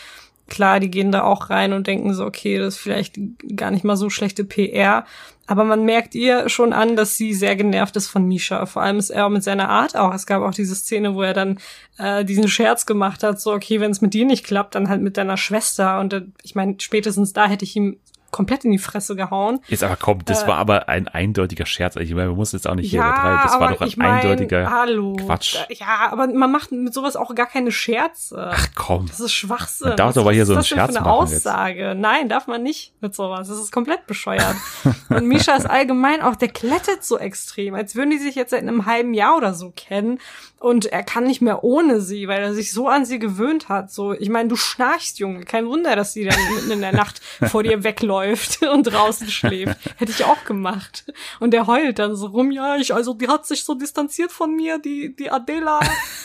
[0.47, 3.17] Klar, die gehen da auch rein und denken so, okay, das ist vielleicht
[3.55, 5.05] gar nicht mal so schlechte PR.
[5.45, 8.65] Aber man merkt ihr schon an, dass sie sehr genervt ist von Misha.
[8.65, 10.13] Vor allem ist er mit seiner Art auch.
[10.13, 11.59] Es gab auch diese Szene, wo er dann
[11.97, 15.01] äh, diesen Scherz gemacht hat, so, okay, wenn es mit dir nicht klappt, dann halt
[15.01, 15.99] mit deiner Schwester.
[15.99, 17.97] Und äh, ich meine, spätestens da hätte ich ihm
[18.33, 19.61] komplett in die Fresse gehauen.
[19.67, 21.95] Jetzt aber komm, das äh, war aber ein eindeutiger Scherz.
[21.95, 23.39] Ich meine, man muss jetzt auch nicht hier ja, übertreiben.
[23.43, 25.57] Das war doch ein mein, eindeutiger hallo, Quatsch.
[25.69, 28.49] Ja, aber man macht mit sowas auch gar keine Scherze.
[28.51, 29.05] Ach komm.
[29.07, 29.89] Das ist Schwachsinn.
[29.89, 31.89] Man darf doch aber hier so einen Scherz für eine machen Aussage?
[31.89, 31.99] Jetzt.
[31.99, 33.47] Nein, darf man nicht mit sowas.
[33.47, 34.55] Das ist komplett bescheuert.
[35.09, 38.61] Und Misha ist allgemein auch, der klettet so extrem, als würden die sich jetzt seit
[38.61, 40.19] einem halben Jahr oder so kennen.
[40.59, 43.91] Und er kann nicht mehr ohne sie, weil er sich so an sie gewöhnt hat.
[43.91, 45.43] So, ich meine, du schnarchst, Junge.
[45.43, 48.22] Kein Wunder, dass sie dann mitten in der Nacht vor dir wegläuft
[48.73, 49.77] und draußen schläft.
[49.97, 51.05] Hätte ich auch gemacht.
[51.39, 54.55] Und der heult dann so rum, ja, ich, also die hat sich so distanziert von
[54.55, 55.79] mir, die, die Adela.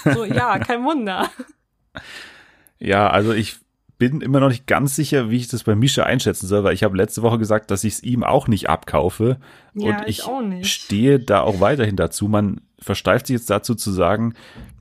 [0.05, 1.31] So, ja, kein Wunder.
[2.79, 3.57] Ja, also ich
[3.99, 6.85] bin immer noch nicht ganz sicher, wie ich das bei Misha einschätzen soll, weil ich
[6.85, 9.39] habe letzte Woche gesagt, dass ich es ihm auch nicht abkaufe.
[9.75, 10.23] Ja, und ich,
[10.61, 12.29] ich stehe da auch weiterhin dazu.
[12.29, 14.35] Man versteift sich jetzt dazu zu sagen,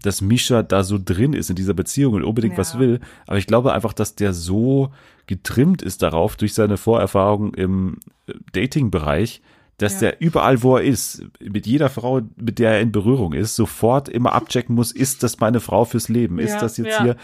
[0.04, 2.60] dass Misha da so drin ist in dieser Beziehung und unbedingt ja.
[2.60, 3.00] was will.
[3.26, 4.92] Aber ich glaube einfach, dass der so
[5.28, 9.42] getrimmt ist darauf durch seine Vorerfahrung im äh, Dating-Bereich,
[9.78, 10.00] dass ja.
[10.00, 14.10] der überall, wo er ist, mit jeder Frau, mit der er in Berührung ist, sofort
[14.10, 16.40] immer abchecken muss, ist das meine Frau fürs Leben?
[16.40, 17.04] Ist ja, das jetzt ja.
[17.04, 17.16] hier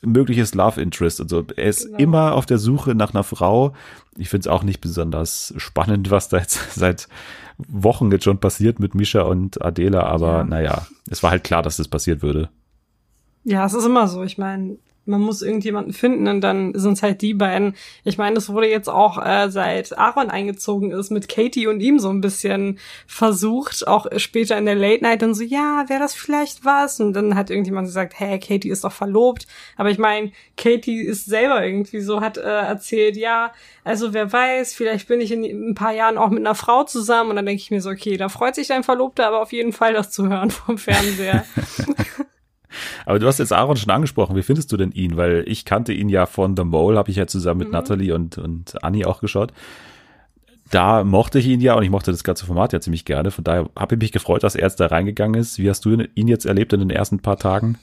[0.00, 1.44] mögliches Love Interest und so.
[1.56, 1.98] Er ist genau.
[1.98, 3.74] immer auf der Suche nach einer Frau.
[4.16, 7.08] Ich finde es auch nicht besonders spannend, was da jetzt seit
[7.58, 10.44] Wochen jetzt schon passiert mit Misha und Adela, aber ja.
[10.44, 12.48] naja, es war halt klar, dass das passiert würde.
[13.42, 14.22] Ja, es ist immer so.
[14.22, 17.74] Ich meine, man muss irgendjemanden finden und dann sind es halt die beiden.
[18.04, 21.98] Ich meine, das wurde jetzt auch äh, seit Aaron eingezogen ist mit Katie und ihm
[21.98, 26.14] so ein bisschen versucht, auch später in der Late Night dann so, ja, wäre das
[26.14, 27.00] vielleicht was?
[27.00, 29.46] Und dann hat irgendjemand gesagt, hey, Katie ist doch verlobt.
[29.76, 33.52] Aber ich meine, Katie ist selber irgendwie so, hat äh, erzählt, ja,
[33.84, 37.30] also wer weiß, vielleicht bin ich in ein paar Jahren auch mit einer Frau zusammen
[37.30, 39.72] und dann denke ich mir so, okay, da freut sich dein Verlobter aber auf jeden
[39.72, 41.44] Fall, das zu hören vom Fernseher.
[43.06, 44.36] Aber du hast jetzt Aaron schon angesprochen.
[44.36, 45.16] Wie findest du denn ihn?
[45.16, 47.72] Weil ich kannte ihn ja von The Mole, habe ich ja zusammen mit mhm.
[47.72, 49.52] Natalie und, und Annie auch geschaut.
[50.70, 53.30] Da mochte ich ihn ja und ich mochte das ganze Format ja ziemlich gerne.
[53.30, 55.58] Von daher habe ich mich gefreut, dass er jetzt da reingegangen ist.
[55.58, 57.78] Wie hast du ihn jetzt erlebt in den ersten paar Tagen?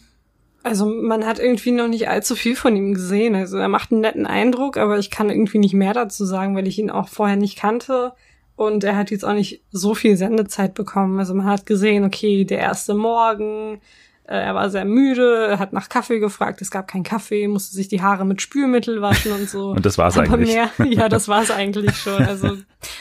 [0.61, 3.35] Also man hat irgendwie noch nicht allzu viel von ihm gesehen.
[3.35, 6.67] Also er macht einen netten Eindruck, aber ich kann irgendwie nicht mehr dazu sagen, weil
[6.67, 8.13] ich ihn auch vorher nicht kannte.
[8.55, 11.19] Und er hat jetzt auch nicht so viel Sendezeit bekommen.
[11.19, 13.79] Also man hat gesehen, okay, der erste Morgen,
[14.27, 17.87] er war sehr müde, er hat nach Kaffee gefragt, es gab keinen Kaffee, musste sich
[17.87, 19.69] die Haare mit Spülmittel waschen und so.
[19.75, 20.53] und das war's eigentlich.
[20.53, 22.25] Mehr, ja, das war's eigentlich schon.
[22.25, 22.57] Also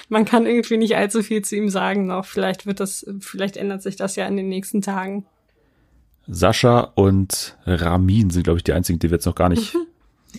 [0.08, 2.26] man kann irgendwie nicht allzu viel zu ihm sagen noch.
[2.26, 5.24] Vielleicht wird das, vielleicht ändert sich das ja in den nächsten Tagen.
[6.26, 9.76] Sascha und Ramin sind, glaube ich, die einzigen, die wir jetzt noch gar nicht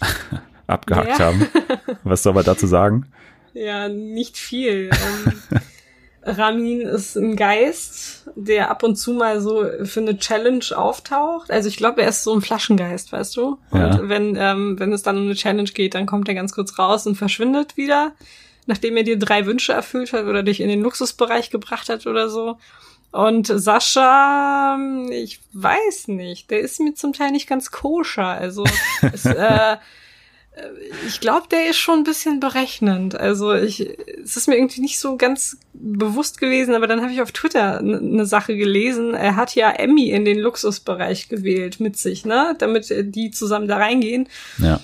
[0.67, 1.25] abgehakt ja.
[1.25, 1.47] haben.
[2.03, 3.07] Was soll man dazu sagen?
[3.53, 4.89] Ja, nicht viel.
[6.25, 11.51] Ähm, Ramin ist ein Geist, der ab und zu mal so für eine Challenge auftaucht.
[11.51, 13.57] Also ich glaube, er ist so ein Flaschengeist, weißt du?
[13.73, 13.95] Ja.
[13.95, 16.77] Und wenn, ähm, wenn es dann um eine Challenge geht, dann kommt er ganz kurz
[16.79, 18.13] raus und verschwindet wieder,
[18.65, 22.29] nachdem er dir drei Wünsche erfüllt hat oder dich in den Luxusbereich gebracht hat oder
[22.29, 22.57] so.
[23.11, 24.77] Und Sascha,
[25.09, 28.27] ich weiß nicht, der ist mir zum Teil nicht ganz koscher.
[28.27, 28.65] Also
[29.13, 29.77] es, äh,
[31.07, 33.15] ich glaube, der ist schon ein bisschen berechnend.
[33.15, 33.87] Also ich,
[34.23, 37.79] es ist mir irgendwie nicht so ganz bewusst gewesen, aber dann habe ich auf Twitter
[37.79, 39.13] eine Sache gelesen.
[39.13, 43.77] Er hat ja Emmy in den Luxusbereich gewählt mit sich, ne, damit die zusammen da
[43.77, 44.29] reingehen.
[44.57, 44.79] Ja.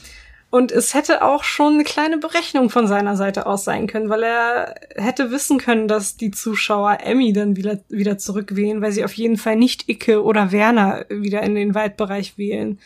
[0.49, 4.23] Und es hätte auch schon eine kleine Berechnung von seiner Seite aus sein können, weil
[4.23, 9.13] er hätte wissen können, dass die Zuschauer Emmy dann wieder, wieder zurückwählen, weil sie auf
[9.13, 12.79] jeden Fall nicht Icke oder Werner wieder in den Waldbereich wählen.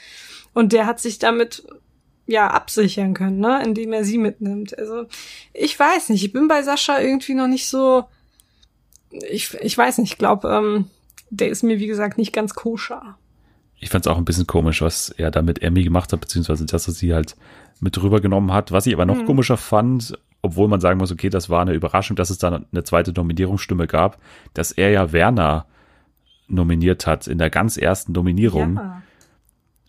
[0.54, 1.64] Und der hat sich damit
[2.28, 4.78] ja absichern können, ne, indem er sie mitnimmt.
[4.78, 5.06] Also
[5.54, 8.06] ich weiß nicht, ich bin bei Sascha irgendwie noch nicht so.
[9.12, 10.90] Ich, ich weiß nicht, ich glaube, ähm,
[11.30, 13.18] der ist mir wie gesagt nicht ganz koscher
[13.80, 16.66] ich fand es auch ein bisschen komisch, was er da mit Emmy gemacht hat, beziehungsweise
[16.66, 17.36] dass er sie halt
[17.80, 18.72] mit rübergenommen hat.
[18.72, 19.26] Was ich aber noch mhm.
[19.26, 22.84] komischer fand, obwohl man sagen muss, okay, das war eine Überraschung, dass es dann eine
[22.84, 24.18] zweite Nominierungsstimme gab,
[24.54, 25.66] dass er ja Werner
[26.48, 28.76] nominiert hat in der ganz ersten Nominierung.
[28.76, 29.02] Ja.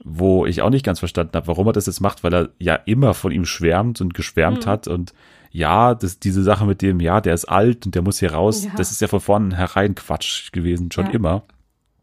[0.09, 2.77] Wo ich auch nicht ganz verstanden habe, warum er das jetzt macht, weil er ja
[2.77, 4.71] immer von ihm schwärmt und geschwärmt mhm.
[4.71, 5.13] hat und
[5.51, 8.65] ja, das, diese Sache mit dem, ja, der ist alt und der muss hier raus,
[8.65, 8.71] ja.
[8.77, 11.13] das ist ja von vornherein Quatsch gewesen, schon ja.
[11.13, 11.43] immer.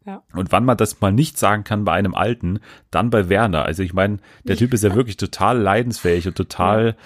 [0.04, 0.22] Ja.
[0.34, 3.64] Und wann man das mal nicht sagen kann bei einem Alten, dann bei Werner.
[3.64, 6.96] Also ich meine, der Typ ist ja wirklich total leidensfähig und total,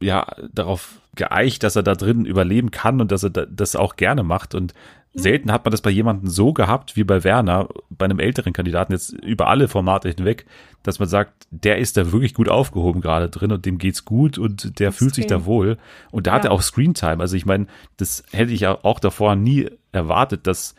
[0.00, 4.22] ja, darauf geeicht, dass er da drin überleben kann und dass er das auch gerne
[4.22, 4.54] macht.
[4.54, 4.74] Und.
[5.14, 8.92] Selten hat man das bei jemandem so gehabt wie bei Werner, bei einem älteren Kandidaten
[8.92, 10.44] jetzt über alle Formate hinweg,
[10.82, 14.38] dass man sagt, der ist da wirklich gut aufgehoben gerade drin und dem geht's gut
[14.38, 15.78] und der das fühlt sich da wohl.
[16.10, 16.36] Und da ja.
[16.36, 17.20] hat er auch Screentime.
[17.20, 20.74] Also ich meine, das hätte ich auch davor nie erwartet, dass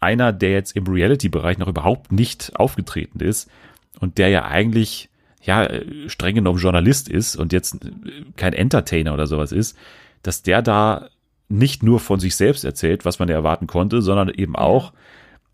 [0.00, 3.50] einer, der jetzt im Reality-Bereich noch überhaupt nicht aufgetreten ist
[3.98, 5.08] und der ja eigentlich
[5.42, 5.68] ja
[6.08, 7.78] streng genommen Journalist ist und jetzt
[8.36, 9.78] kein Entertainer oder sowas ist,
[10.22, 11.08] dass der da
[11.48, 14.92] nicht nur von sich selbst erzählt, was man ja erwarten konnte, sondern eben auch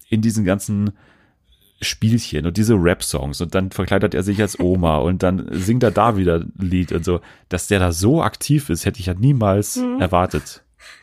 [0.09, 0.92] in diesen ganzen
[1.81, 5.90] Spielchen und diese Rap-Songs und dann verkleidet er sich als Oma und dann singt er
[5.90, 9.14] da wieder ein Lied und so, dass der da so aktiv ist, hätte ich ja
[9.14, 10.00] niemals mhm.
[10.00, 10.62] erwartet.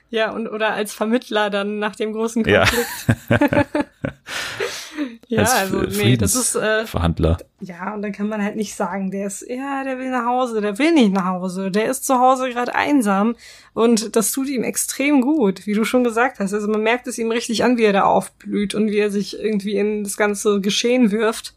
[0.10, 3.08] Ja, und oder als Vermittler dann nach dem großen Konflikt.
[3.30, 3.66] Ja,
[5.28, 7.38] ja also nee, das ist äh, Verhandler.
[7.60, 10.62] Ja, und dann kann man halt nicht sagen, der ist ja, der will nach Hause,
[10.62, 13.36] der will nicht nach Hause, der ist zu Hause gerade einsam
[13.74, 16.54] und das tut ihm extrem gut, wie du schon gesagt hast.
[16.54, 19.40] Also man merkt es ihm richtig an, wie er da aufblüht und wie er sich
[19.40, 21.56] irgendwie in das ganze Geschehen wirft.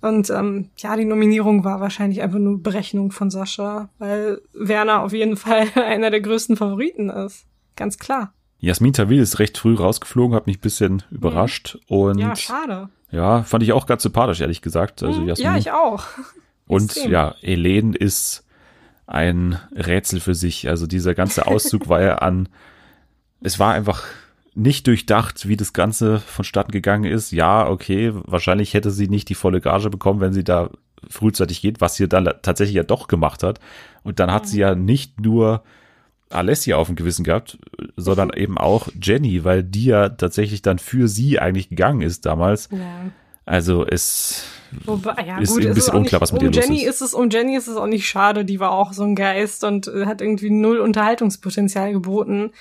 [0.00, 5.12] Und ähm, ja, die Nominierung war wahrscheinlich einfach nur Berechnung von Sascha, weil Werner auf
[5.12, 7.44] jeden Fall einer der größten Favoriten ist.
[7.76, 8.32] Ganz klar.
[8.60, 11.78] Jasmin Tawil ist recht früh rausgeflogen, hat mich ein bisschen überrascht.
[11.88, 11.96] Mhm.
[11.96, 12.88] Und ja, schade.
[13.10, 15.02] Ja, fand ich auch ganz sympathisch, ehrlich gesagt.
[15.02, 15.28] Also mhm.
[15.28, 15.46] Jasmin.
[15.46, 16.04] Ja, ich auch.
[16.66, 18.44] Und ja, Helene ist
[19.08, 20.68] ein Rätsel für sich.
[20.68, 22.48] Also dieser ganze Auszug war ja an,
[23.40, 24.04] es war einfach
[24.54, 27.32] nicht durchdacht, wie das Ganze vonstatten gegangen ist.
[27.32, 30.70] Ja, okay, wahrscheinlich hätte sie nicht die volle Gage bekommen, wenn sie da
[31.08, 33.58] frühzeitig geht, was sie dann tatsächlich ja doch gemacht hat.
[34.04, 34.48] Und dann hat mhm.
[34.48, 35.64] sie ja nicht nur
[36.30, 37.58] Alessia auf dem Gewissen gehabt,
[37.96, 38.42] sondern mhm.
[38.42, 42.68] eben auch Jenny, weil die ja tatsächlich dann für sie eigentlich gegangen ist damals.
[42.72, 43.10] Ja.
[43.44, 44.44] Also es
[44.84, 46.88] Wobei, ja, ist gut, ein bisschen unklar, was mit um ihr Jenny los ist.
[46.88, 47.14] ist es.
[47.14, 50.20] Um Jenny ist es auch nicht schade, die war auch so ein Geist und hat
[50.20, 52.52] irgendwie null Unterhaltungspotenzial geboten.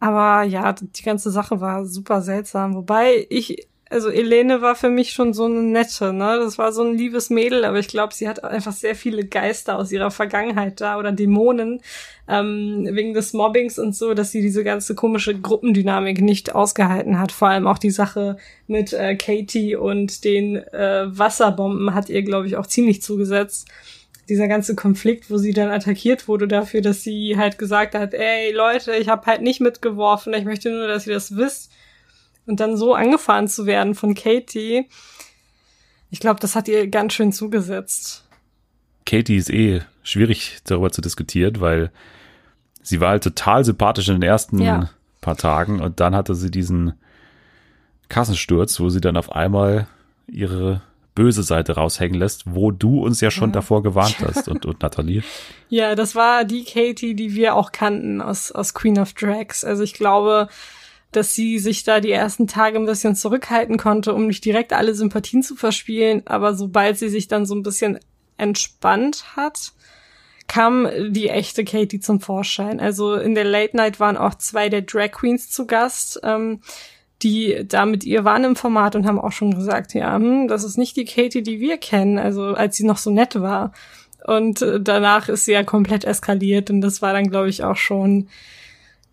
[0.00, 2.74] Aber ja, die ganze Sache war super seltsam.
[2.74, 6.38] Wobei ich also Elene war für mich schon so eine nette, ne?
[6.38, 9.78] Das war so ein liebes Mädel, aber ich glaube, sie hat einfach sehr viele Geister
[9.78, 11.80] aus ihrer Vergangenheit da oder Dämonen
[12.28, 17.32] ähm, wegen des Mobbings und so, dass sie diese ganze komische Gruppendynamik nicht ausgehalten hat.
[17.32, 22.46] Vor allem auch die Sache mit äh, Katie und den äh, Wasserbomben hat ihr, glaube
[22.46, 23.68] ich, auch ziemlich zugesetzt
[24.28, 28.52] dieser ganze Konflikt, wo sie dann attackiert wurde dafür, dass sie halt gesagt hat, ey
[28.52, 31.70] Leute, ich habe halt nicht mitgeworfen, ich möchte nur, dass ihr das wisst
[32.48, 34.86] und dann so angefahren zu werden von Katie,
[36.10, 38.26] ich glaube, das hat ihr ganz schön zugesetzt.
[39.04, 41.90] Katie ist eh schwierig darüber zu diskutieren, weil
[42.82, 44.90] sie war halt total sympathisch in den ersten ja.
[45.20, 46.94] paar Tagen und dann hatte sie diesen
[48.08, 49.86] Kassensturz, wo sie dann auf einmal
[50.26, 50.80] ihre
[51.14, 53.54] böse Seite raushängen lässt, wo du uns ja schon ja.
[53.54, 55.22] davor gewarnt hast und, und Nathalie.
[55.68, 59.64] Ja, das war die Katie, die wir auch kannten aus, aus Queen of Drags.
[59.64, 60.48] Also ich glaube,
[61.12, 64.94] dass sie sich da die ersten Tage ein bisschen zurückhalten konnte, um nicht direkt alle
[64.94, 66.22] Sympathien zu verspielen.
[66.26, 67.98] Aber sobald sie sich dann so ein bisschen
[68.36, 69.72] entspannt hat,
[70.48, 72.80] kam die echte Katie zum Vorschein.
[72.80, 76.60] Also in der Late Night waren auch zwei der Drag Queens zu Gast, ähm,
[77.22, 80.64] die da mit ihr waren im Format und haben auch schon gesagt, ja, hm, das
[80.64, 83.72] ist nicht die Katie, die wir kennen, also als sie noch so nett war.
[84.26, 87.76] Und äh, danach ist sie ja komplett eskaliert und das war dann, glaube ich, auch
[87.76, 88.28] schon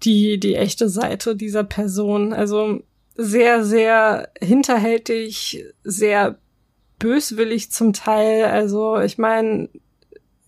[0.04, 2.34] die, die echte Seite dieser Person.
[2.34, 2.82] Also
[3.16, 6.38] sehr, sehr hinterhältig, sehr
[7.00, 8.46] böswillig zum Teil.
[8.46, 9.70] Also ich meine,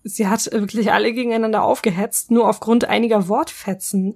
[0.04, 4.14] sie hat wirklich alle gegeneinander aufgehetzt, nur aufgrund einiger Wortfetzen,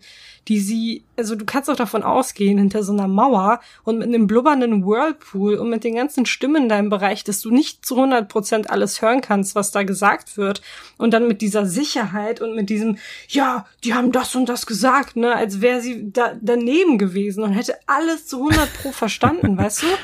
[0.49, 4.27] die sie, also du kannst doch davon ausgehen, hinter so einer Mauer und mit einem
[4.27, 8.29] blubbernden Whirlpool und mit den ganzen Stimmen in deinem Bereich, dass du nicht zu 100
[8.29, 10.62] Prozent alles hören kannst, was da gesagt wird.
[10.99, 15.16] Und dann mit dieser Sicherheit und mit diesem, ja, die haben das und das gesagt,
[15.16, 19.83] ne, als wäre sie da daneben gewesen und hätte alles zu 100 pro verstanden, weißt
[19.83, 19.87] du?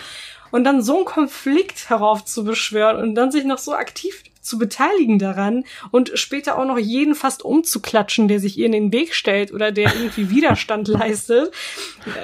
[0.51, 5.65] Und dann so einen Konflikt heraufzubeschwören und dann sich noch so aktiv zu beteiligen daran
[5.91, 9.71] und später auch noch jeden fast umzuklatschen, der sich ihr in den Weg stellt oder
[9.73, 11.53] der irgendwie Widerstand leistet.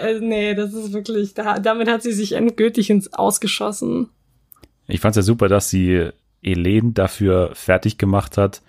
[0.02, 4.08] Äh, nee, das ist wirklich, da, damit hat sie sich endgültig ins Ausgeschossen.
[4.86, 6.10] Ich fand's ja super, dass sie
[6.42, 8.62] Elen dafür fertig gemacht hat,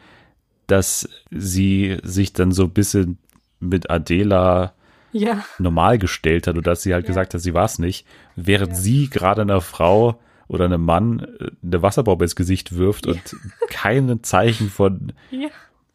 [0.68, 3.18] dass sie sich dann so ein bisschen
[3.60, 4.74] mit Adela
[5.12, 5.46] ja.
[5.60, 7.08] normal gestellt hat oder dass sie halt ja.
[7.08, 8.76] gesagt hat, sie war es nicht, während ja.
[8.76, 13.22] sie gerade einer Frau oder einem Mann äh, eine Wasserbombe ins Gesicht wirft und
[13.70, 15.50] keine Zeichen von, ja.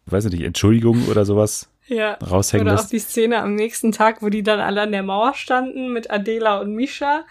[0.07, 2.15] weiß ich nicht, Entschuldigung oder sowas ja.
[2.15, 2.87] raushängen Oder lässt.
[2.87, 6.11] auch die Szene am nächsten Tag, wo die dann alle an der Mauer standen mit
[6.11, 7.25] Adela und Misha.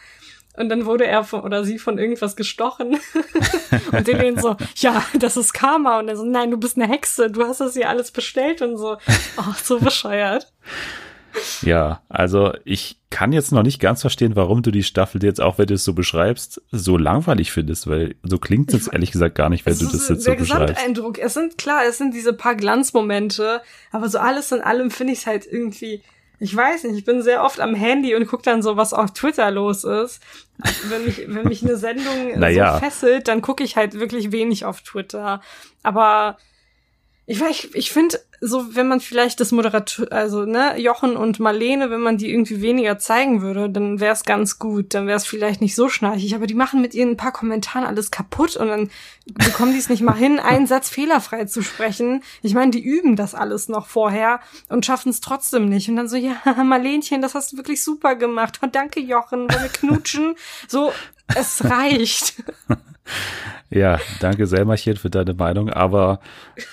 [0.58, 3.00] Und dann wurde er von, oder sie von irgendwas gestochen.
[3.94, 6.00] und den so, ja, das ist Karma.
[6.00, 8.78] Und er so, nein, du bist eine Hexe, du hast das hier alles bestellt und
[8.78, 8.98] so.
[9.38, 10.52] Oh, so bescheuert.
[11.62, 15.58] Ja, also ich kann jetzt noch nicht ganz verstehen, warum du die Staffel jetzt, auch
[15.58, 19.50] wenn du es so beschreibst, so langweilig findest, weil so klingt es ehrlich gesagt gar
[19.50, 20.52] nicht, wenn du das jetzt so beschreibst.
[20.52, 23.62] Der Gesamteindruck, es sind klar, es sind diese paar Glanzmomente,
[23.92, 26.02] aber so alles in allem finde ich es halt irgendwie,
[26.40, 29.12] ich weiß nicht, ich bin sehr oft am Handy und gucke dann so, was auf
[29.14, 30.22] Twitter los ist.
[30.88, 32.74] Wenn mich, wenn mich eine Sendung naja.
[32.74, 35.42] so fesselt, dann gucke ich halt wirklich wenig auf Twitter.
[35.84, 36.38] Aber
[37.30, 41.40] ich weiß, ich, ich finde, so, wenn man vielleicht das Moderator, also, ne, Jochen und
[41.40, 44.96] Marlene, wenn man die irgendwie weniger zeigen würde, dann wäre es ganz gut.
[44.96, 46.34] Dann wäre es vielleicht nicht so schnarchig.
[46.34, 48.90] Aber die machen mit ihren paar Kommentaren alles kaputt und dann
[49.28, 52.24] bekommen die es nicht mal hin, einen Satz fehlerfrei zu sprechen.
[52.42, 55.88] Ich meine, die üben das alles noch vorher und schaffen es trotzdem nicht.
[55.88, 58.60] Und dann so, ja, Marlenchen, das hast du wirklich super gemacht.
[58.64, 60.36] Oh, danke, Jochen, wollen wir knutschen?
[60.68, 60.92] So,
[61.36, 62.44] es reicht.
[63.70, 66.20] Ja, danke Selmerchen für deine Meinung, aber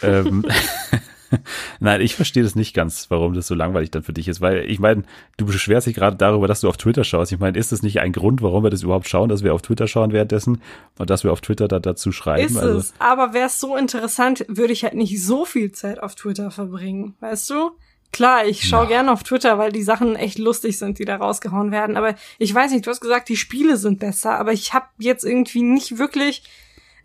[0.03, 0.45] ähm,
[1.81, 4.71] Nein, ich verstehe das nicht ganz, warum das so langweilig dann für dich ist, weil
[4.71, 5.05] ich meine,
[5.37, 7.33] du beschwerst dich gerade darüber, dass du auf Twitter schaust.
[7.33, 9.63] Ich meine, ist das nicht ein Grund, warum wir das überhaupt schauen, dass wir auf
[9.63, 10.63] Twitter schauen währenddessen
[10.99, 12.47] und dass wir auf Twitter da dazu schreiben?
[12.47, 16.03] Ist also, es, aber wäre es so interessant, würde ich halt nicht so viel Zeit
[16.03, 17.71] auf Twitter verbringen, weißt du?
[18.17, 18.89] Klar, ich schaue ja.
[18.89, 21.99] gerne auf Twitter, weil die Sachen echt lustig sind, die da rausgehauen werden.
[21.99, 25.23] Aber ich weiß nicht, du hast gesagt, die Spiele sind besser, aber ich habe jetzt
[25.23, 26.43] irgendwie nicht wirklich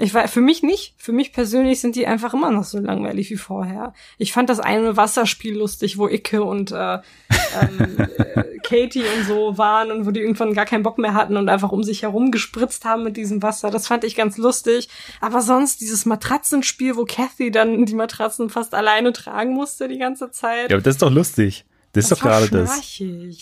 [0.02, 0.96] ich war für mich nicht.
[0.98, 3.94] Für mich persönlich sind die einfach immer noch so langweilig wie vorher.
[4.18, 9.58] Ich fand das eine Wasserspiel lustig, wo Icke und äh, ähm, äh, Katie und so
[9.58, 12.32] waren und wo die irgendwann gar keinen Bock mehr hatten und einfach um sich herum
[12.32, 13.70] gespritzt haben mit diesem Wasser.
[13.70, 14.90] Das fand ich ganz lustig.
[15.20, 20.32] Aber sonst dieses Matratzenspiel, wo Kathy dann die Matratzen fast alleine tragen musste die ganze
[20.32, 20.72] Zeit.
[20.72, 21.66] Ja, aber das ist doch lustig.
[21.94, 22.70] Das, das ist doch gerade das.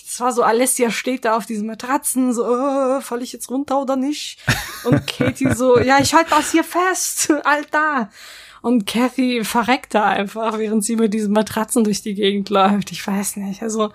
[0.05, 3.79] Das war so, Alessia steht da auf diesen Matratzen, so, äh, fall ich jetzt runter
[3.79, 4.39] oder nicht?
[4.85, 8.09] Und Katie so, ja, ich halte das hier fest, Alter.
[8.61, 12.91] Und Kathy verreckt da einfach, während sie mit diesen Matratzen durch die Gegend läuft.
[12.91, 13.91] Ich weiß nicht, also,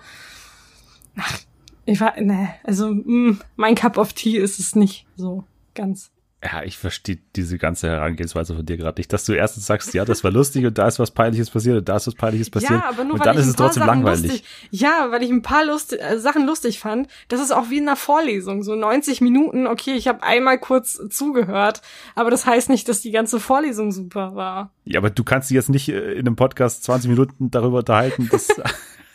[1.85, 5.43] Ich war, ne, also mh, mm, mein Cup of Tea ist es nicht so
[5.75, 6.11] ganz.
[6.45, 10.05] Ja, ich verstehe diese ganze Herangehensweise von dir gerade nicht, dass du erstens sagst, ja,
[10.05, 12.81] das war lustig und da ist was Peinliches passiert und da ist was Peinliches passiert.
[12.81, 14.31] Ja, aber nur und weil dann ich ist es trotzdem Sachen langweilig.
[14.31, 17.07] Lustig, ja, weil ich ein paar lustig, äh, Sachen lustig fand.
[17.29, 19.65] Das ist auch wie in einer Vorlesung, so 90 Minuten.
[19.65, 21.81] Okay, ich habe einmal kurz zugehört,
[22.13, 24.71] aber das heißt nicht, dass die ganze Vorlesung super war.
[24.83, 28.29] Ja, aber du kannst dich jetzt nicht äh, in einem Podcast 20 Minuten darüber unterhalten,
[28.29, 28.49] dass,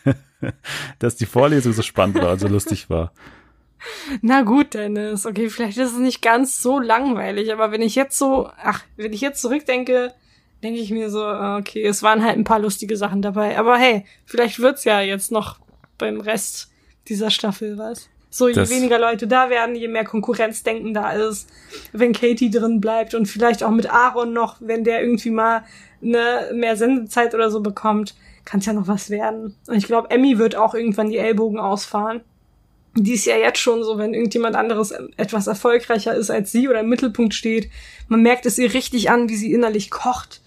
[0.99, 3.12] dass die Vorlesung so spannend war und so lustig war.
[4.23, 5.27] Na gut, Dennis.
[5.27, 9.12] Okay, vielleicht ist es nicht ganz so langweilig, aber wenn ich jetzt so, ach, wenn
[9.12, 10.12] ich jetzt zurückdenke,
[10.62, 13.59] denke ich mir so, ah, okay, es waren halt ein paar lustige Sachen dabei.
[13.59, 15.59] Aber hey, vielleicht wird's ja jetzt noch
[15.99, 16.71] beim Rest
[17.09, 18.09] dieser Staffel was.
[18.33, 21.51] So, je das weniger Leute da werden, je mehr Konkurrenzdenken da ist,
[21.93, 25.64] wenn Katie drin bleibt und vielleicht auch mit Aaron noch, wenn der irgendwie mal
[26.01, 28.14] ne, mehr Sendezeit oder so bekommt,
[28.45, 29.57] kann's ja noch was werden.
[29.66, 32.21] Und ich glaube, Emmy wird auch irgendwann die Ellbogen ausfahren
[32.94, 36.81] die ist ja jetzt schon so, wenn irgendjemand anderes etwas erfolgreicher ist als sie oder
[36.81, 37.70] im Mittelpunkt steht.
[38.09, 40.40] Man merkt es ihr richtig an, wie sie innerlich kocht.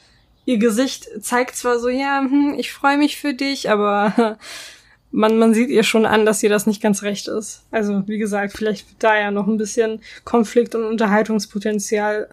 [0.45, 4.37] Ihr Gesicht zeigt zwar so, ja, hm, ich freue mich für dich, aber
[5.11, 7.65] man, man sieht ihr schon an, dass ihr das nicht ganz recht ist.
[7.71, 12.29] Also, wie gesagt, vielleicht wird da ja noch ein bisschen Konflikt und Unterhaltungspotenzial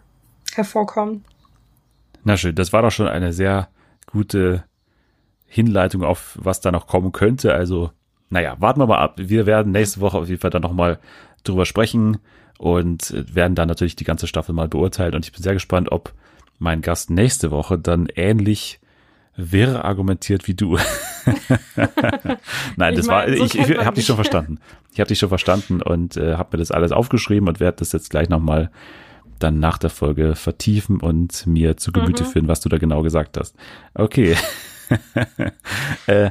[0.55, 1.25] hervorkommen.
[2.25, 3.69] Na schön, das war doch schon eine sehr
[4.07, 4.65] gute
[5.47, 7.55] Hinleitung auf was da noch kommen könnte.
[7.55, 7.91] Also
[8.31, 9.15] naja, warten wir mal ab.
[9.17, 10.99] Wir werden nächste Woche auf jeden Fall dann nochmal
[11.45, 12.19] drüber sprechen
[12.59, 15.15] und werden dann natürlich die ganze Staffel mal beurteilen.
[15.15, 16.13] Und ich bin sehr gespannt, ob
[16.59, 18.81] mein Gast nächste Woche dann ähnlich
[19.37, 20.77] wirr argumentiert wie du.
[22.77, 24.59] Nein, ich das mein, war, so ich, ich habe dich schon verstanden.
[24.93, 27.93] Ich habe dich schon verstanden und äh, habe mir das alles aufgeschrieben und werde das
[27.93, 28.71] jetzt gleich nochmal
[29.39, 32.29] dann nach der Folge vertiefen und mir zu Gemüte mhm.
[32.29, 33.57] führen, was du da genau gesagt hast.
[33.95, 34.37] Okay.
[36.07, 36.31] äh,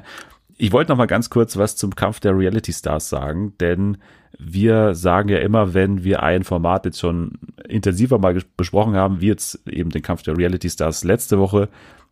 [0.60, 3.98] ich wollte noch mal ganz kurz was zum Kampf der Reality Stars sagen, denn
[4.38, 9.28] wir sagen ja immer, wenn wir ein Format jetzt schon intensiver mal besprochen haben, wie
[9.28, 11.70] jetzt eben den Kampf der Reality Stars letzte Woche,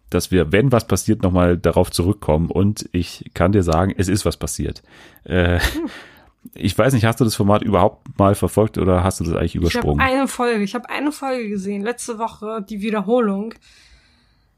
[0.10, 2.50] dass wir, wenn was passiert, noch mal darauf zurückkommen.
[2.50, 4.82] Und ich kann dir sagen, es ist was passiert.
[5.26, 5.60] Äh,
[6.54, 9.56] ich weiß nicht, hast du das Format überhaupt mal verfolgt oder hast du das eigentlich
[9.56, 10.00] übersprungen?
[10.00, 13.54] Ich habe eine Folge, ich habe eine Folge gesehen, letzte Woche, die Wiederholung.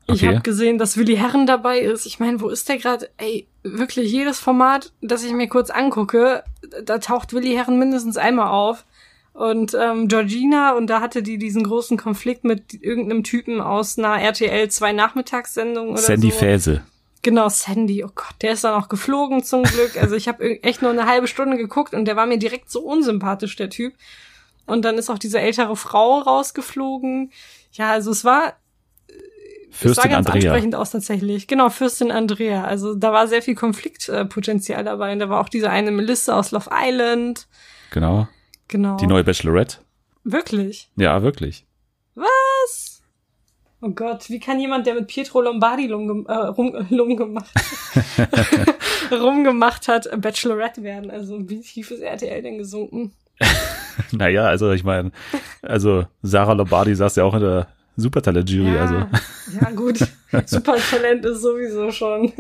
[0.10, 0.28] Ich okay.
[0.28, 2.06] habe gesehen, dass Willi Herren dabei ist.
[2.06, 3.10] Ich meine, wo ist der gerade?
[3.18, 6.44] Ey, wirklich jedes Format, das ich mir kurz angucke,
[6.84, 8.86] da taucht Willi Herren mindestens einmal auf.
[9.34, 14.20] Und ähm, Georgina, und da hatte die diesen großen Konflikt mit irgendeinem Typen aus einer
[14.22, 16.38] RTL 2 Nachmittagssendung oder Sandy so.
[16.38, 16.84] Fäse.
[17.22, 18.04] Genau, Sandy.
[18.04, 19.98] Oh Gott, der ist dann auch geflogen zum Glück.
[20.02, 22.82] Also ich habe echt nur eine halbe Stunde geguckt und der war mir direkt so
[22.82, 23.94] unsympathisch, der Typ.
[24.66, 27.32] Und dann ist auch diese ältere Frau rausgeflogen.
[27.74, 28.54] Ja, also es war
[29.80, 30.52] Fürstin das sah ganz Andrea.
[30.52, 31.48] ansprechend aus tatsächlich.
[31.48, 32.66] Genau, Fürstin Andrea.
[32.66, 35.14] Also da war sehr viel Konfliktpotenzial dabei.
[35.14, 37.48] Und da war auch diese eine Melissa aus Love Island.
[37.92, 38.28] Genau.
[38.68, 38.98] Genau.
[38.98, 39.78] Die neue Bachelorette.
[40.26, 40.90] Wirklich?
[40.98, 41.66] Ja, wirklich.
[42.16, 43.02] Was?
[43.82, 47.50] Oh Gott, wie kann jemand, der mit Pietro Lombardi rum, äh, rum, rum gemacht,
[49.12, 51.10] rumgemacht hat, Bachelorette werden?
[51.10, 53.14] Also wie tief ist RTL denn gesunken?
[54.12, 55.12] naja, also ich meine,
[55.62, 57.68] also Sarah Lombardi saß ja auch in der
[58.00, 58.96] Supertalent-Jury, ja, also.
[59.60, 60.00] Ja, gut.
[60.46, 62.32] Supertalent ist sowieso schon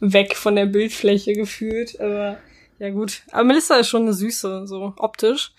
[0.00, 2.38] weg von der Bildfläche gefühlt, aber
[2.78, 3.22] ja gut.
[3.32, 5.52] Aber Melissa ist schon eine Süße, so optisch.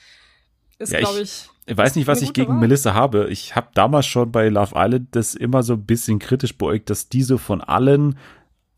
[0.77, 1.49] Ist, ja, glaube ich.
[1.65, 2.59] Ich weiß nicht, was ich gegen Wahl.
[2.59, 3.27] Melissa habe.
[3.29, 7.09] Ich habe damals schon bei Love Island das immer so ein bisschen kritisch beäugt, dass
[7.09, 8.17] diese von allen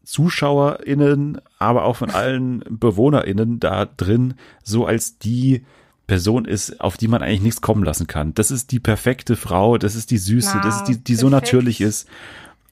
[0.04, 5.64] ZuschauerInnen, aber auch von allen BewohnerInnen da drin so als die
[6.12, 8.34] Person ist, auf die man eigentlich nichts kommen lassen kann.
[8.34, 11.30] Das ist die perfekte Frau, das ist die Süße, Na, das ist die, die so
[11.30, 12.06] natürlich ist.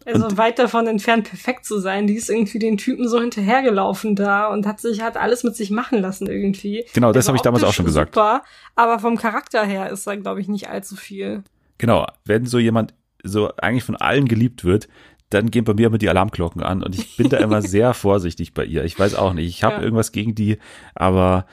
[0.05, 2.05] Also und weit davon entfernt, perfekt zu sein.
[2.05, 5.71] Die ist irgendwie den Typen so hinterhergelaufen da und hat sich, hat alles mit sich
[5.71, 6.83] machen lassen irgendwie.
[6.93, 8.13] Genau, das habe ich damals auch schon gesagt.
[8.13, 8.43] Super,
[8.75, 11.45] aber vom Charakter her ist da, glaube ich, nicht allzu viel.
[11.77, 14.89] Genau, wenn so jemand so eigentlich von allen geliebt wird,
[15.29, 18.53] dann gehen bei mir immer die Alarmglocken an und ich bin da immer sehr vorsichtig
[18.53, 18.83] bei ihr.
[18.83, 19.81] Ich weiß auch nicht, ich habe ja.
[19.83, 20.57] irgendwas gegen die,
[20.93, 21.45] aber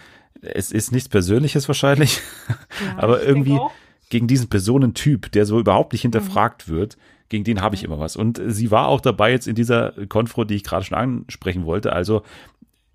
[0.42, 3.59] es ist nichts Persönliches wahrscheinlich, ja, aber irgendwie
[4.09, 6.72] gegen diesen Personentyp, der so überhaupt nicht hinterfragt mhm.
[6.72, 6.96] wird,
[7.29, 8.16] gegen den habe ich immer was.
[8.16, 11.92] Und sie war auch dabei jetzt in dieser Konfro, die ich gerade schon ansprechen wollte.
[11.92, 12.22] Also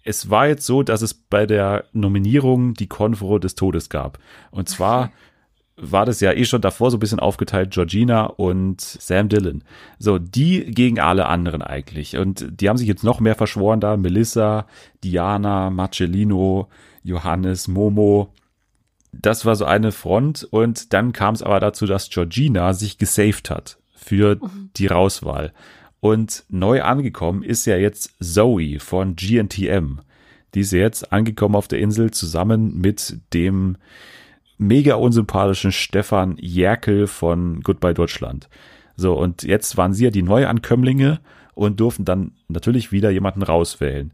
[0.04, 4.20] es war jetzt so, dass es bei der Nominierung die Konfro des Todes gab.
[4.50, 5.12] Und zwar
[5.78, 9.64] war das ja eh schon davor so ein bisschen aufgeteilt, Georgina und Sam Dillon.
[10.00, 12.18] So, die gegen alle anderen eigentlich.
[12.18, 13.98] Und die haben sich jetzt noch mehr verschworen da.
[13.98, 14.68] Melissa,
[15.04, 16.68] Diana, Marcellino,
[17.04, 18.34] Johannes, Momo.
[19.12, 23.50] Das war so eine Front und dann kam es aber dazu, dass Georgina sich gesaved
[23.50, 24.70] hat für mhm.
[24.76, 25.54] die Rauswahl.
[26.00, 30.00] Und neu angekommen ist ja jetzt Zoe von GNTM.
[30.56, 33.78] Die ist jetzt angekommen auf der Insel zusammen mit dem
[34.58, 38.50] mega unsympathischen Stefan Jerkel von Goodbye Deutschland.
[38.96, 41.20] So, und jetzt waren sie ja die Neuankömmlinge
[41.54, 44.12] und durften dann natürlich wieder jemanden rauswählen.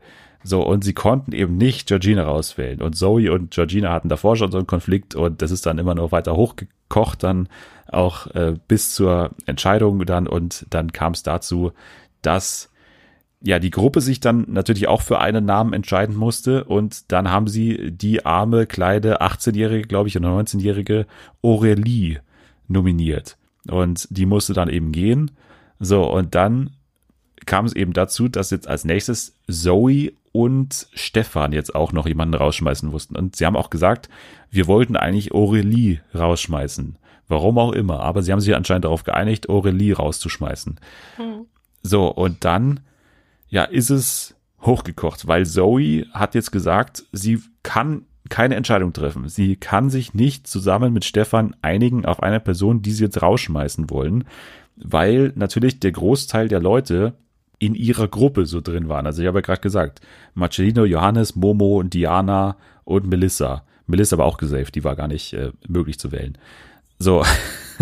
[0.47, 2.81] So, und sie konnten eben nicht Georgina rauswählen.
[2.81, 5.93] Und Zoe und Georgina hatten davor schon so einen Konflikt und das ist dann immer
[5.93, 7.49] noch weiter hochgekocht, dann
[7.87, 10.25] auch äh, bis zur Entscheidung dann.
[10.25, 11.73] Und dann kam es dazu,
[12.21, 12.69] dass
[13.41, 17.47] ja, die Gruppe sich dann natürlich auch für einen Namen entscheiden musste und dann haben
[17.47, 21.07] sie die arme, kleine 18-jährige, glaube ich, oder 19-jährige
[21.41, 22.21] Aurelie
[22.69, 23.37] nominiert.
[23.69, 25.31] Und die musste dann eben gehen.
[25.79, 26.71] So, und dann
[27.45, 32.35] kam es eben dazu, dass jetzt als nächstes Zoe und Stefan jetzt auch noch jemanden
[32.35, 33.15] rausschmeißen mussten.
[33.15, 34.07] Und sie haben auch gesagt,
[34.51, 36.95] wir wollten eigentlich Aurelie rausschmeißen.
[37.27, 38.01] Warum auch immer.
[38.01, 40.79] Aber sie haben sich anscheinend darauf geeinigt, Aurelie rauszuschmeißen.
[41.15, 41.45] Hm.
[41.81, 42.81] So, und dann
[43.49, 49.27] ja, ist es hochgekocht, weil Zoe hat jetzt gesagt, sie kann keine Entscheidung treffen.
[49.29, 53.89] Sie kann sich nicht zusammen mit Stefan einigen auf eine Person, die sie jetzt rausschmeißen
[53.89, 54.25] wollen,
[54.75, 57.15] weil natürlich der Großteil der Leute
[57.59, 59.05] in ihrer Gruppe so drin waren.
[59.05, 60.01] Also ich habe ja gerade gesagt,
[60.35, 63.63] Marcelino, Johannes, Momo, Diana und Melissa.
[63.87, 66.37] Melissa war auch gesaved, die war gar nicht äh, möglich zu wählen.
[66.99, 67.23] So.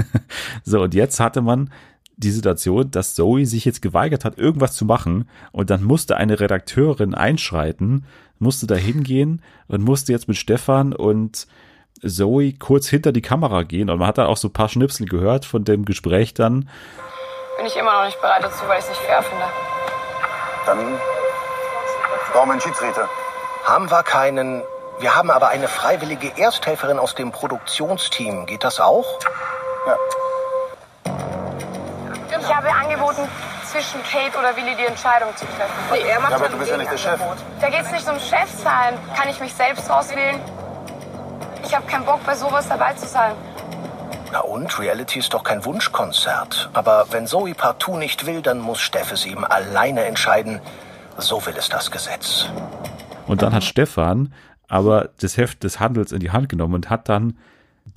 [0.63, 1.71] so, und jetzt hatte man
[2.17, 6.39] die Situation, dass Zoe sich jetzt geweigert hat, irgendwas zu machen und dann musste eine
[6.39, 8.05] Redakteurin einschreiten,
[8.39, 11.47] musste da hingehen und musste jetzt mit Stefan und
[12.05, 15.07] Zoe kurz hinter die Kamera gehen und man hat dann auch so ein paar Schnipsel
[15.07, 16.69] gehört von dem Gespräch dann.
[17.57, 19.45] Bin ich immer noch nicht bereit dazu, weil ich es nicht fair finde.
[20.65, 20.99] Dann
[22.33, 23.07] brauchen wir einen Schiedsrichter.
[23.63, 24.61] Haben wir keinen.
[24.99, 28.45] Wir haben aber eine freiwillige Ersthelferin aus dem Produktionsteam.
[28.45, 29.05] Geht das auch?
[29.85, 29.97] Ja.
[32.39, 33.27] Ich habe angeboten,
[33.71, 35.73] zwischen Kate oder Willi die Entscheidung zu treffen.
[35.91, 37.19] Nee, er macht ja, aber du bist ja nicht der Chef.
[37.59, 38.97] Da geht es nicht um Chef sein.
[39.17, 40.39] Kann ich mich selbst auswählen?
[41.63, 43.35] Ich habe keinen Bock, bei sowas dabei zu sein.
[44.31, 44.79] Na und?
[44.79, 46.69] Reality ist doch kein Wunschkonzert.
[46.73, 50.59] Aber wenn Zoe partout nicht will, dann muss Steff es eben alleine entscheiden.
[51.17, 52.49] So will es das Gesetz.
[53.27, 54.33] Und dann hat Stefan
[54.67, 57.37] aber das Heft des Handels in die Hand genommen und hat dann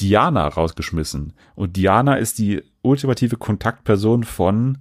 [0.01, 1.33] Diana rausgeschmissen.
[1.55, 4.79] Und Diana ist die ultimative Kontaktperson von,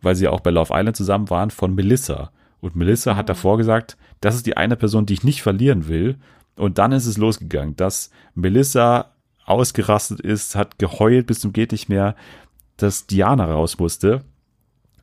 [0.00, 2.30] weil sie auch bei Love Island zusammen waren, von Melissa.
[2.60, 6.16] Und Melissa hat davor gesagt, das ist die eine Person, die ich nicht verlieren will.
[6.56, 9.12] Und dann ist es losgegangen, dass Melissa
[9.46, 12.14] ausgerastet ist, hat geheult bis zum geht nicht mehr,
[12.76, 14.22] dass Diana raus musste.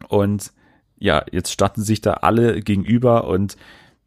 [0.08, 0.52] Und
[1.00, 3.58] ja, jetzt standen sich da alle gegenüber und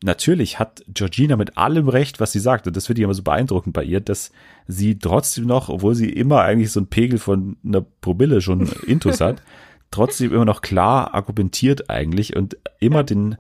[0.03, 2.66] natürlich hat Georgina mit allem recht, was sie sagt.
[2.66, 4.30] Und das finde ich immer so beeindruckend bei ihr, dass
[4.66, 9.20] sie trotzdem noch, obwohl sie immer eigentlich so ein Pegel von einer Promille schon intus
[9.20, 9.43] hat,
[9.91, 13.37] trotzdem immer noch klar argumentiert eigentlich und immer den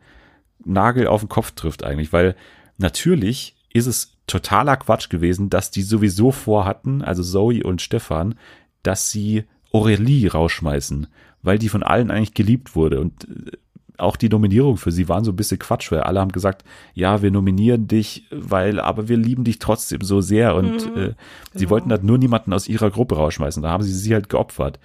[0.64, 2.34] Nagel auf den Kopf trifft eigentlich, weil
[2.78, 8.34] natürlich ist es totaler Quatsch gewesen, dass die sowieso vorhatten, also Zoe und Stefan,
[8.82, 11.06] dass sie Aurelie rausschmeißen,
[11.42, 13.52] weil die von allen eigentlich geliebt wurde und äh,
[13.98, 16.64] auch die Nominierung für sie waren so ein bisschen Quatsch, weil alle haben gesagt,
[16.94, 21.14] ja, wir nominieren dich, weil, aber wir lieben dich trotzdem so sehr und mhm, äh,
[21.52, 21.70] sie genau.
[21.70, 23.62] wollten halt nur niemanden aus ihrer Gruppe rausschmeißen.
[23.62, 24.78] Da haben sie sie halt geopfert.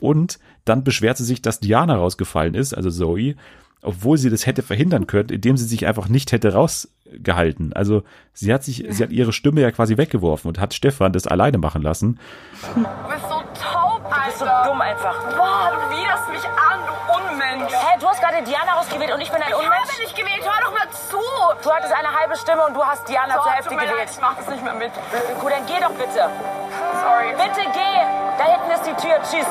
[0.00, 3.36] Und dann beschwert sie sich, dass Diana rausgefallen ist, also Zoe,
[3.80, 6.52] obwohl sie das hätte verhindern können, indem sie sich einfach nicht hätte
[7.12, 7.72] rausgehalten.
[7.72, 8.02] Also
[8.32, 8.92] sie hat sich, ja.
[8.92, 12.18] sie hat ihre Stimme ja quasi weggeworfen und hat Stefan das alleine machen lassen.
[12.74, 14.22] Du bist so taub, Alter.
[14.22, 15.14] Du bist so dumm einfach.
[15.36, 17.72] Boah, du widerst mich an, du Unmensch.
[17.72, 19.72] Hä, du hast gerade Diana rausgewählt und ich bin ein Unmensch?
[19.72, 21.22] Ich habe nicht gewählt, hör doch mal zu.
[21.62, 23.90] Du hattest eine halbe Stimme und du hast Diana so, zur Hälfte gewählt.
[23.98, 24.92] Leid, ich mach das nicht mehr mit.
[25.40, 26.28] Gut, dann geh doch bitte.
[27.02, 27.32] Sorry.
[27.36, 27.98] Bitte geh.
[28.38, 29.20] Da hinten ist die Tür.
[29.22, 29.46] Tschüss.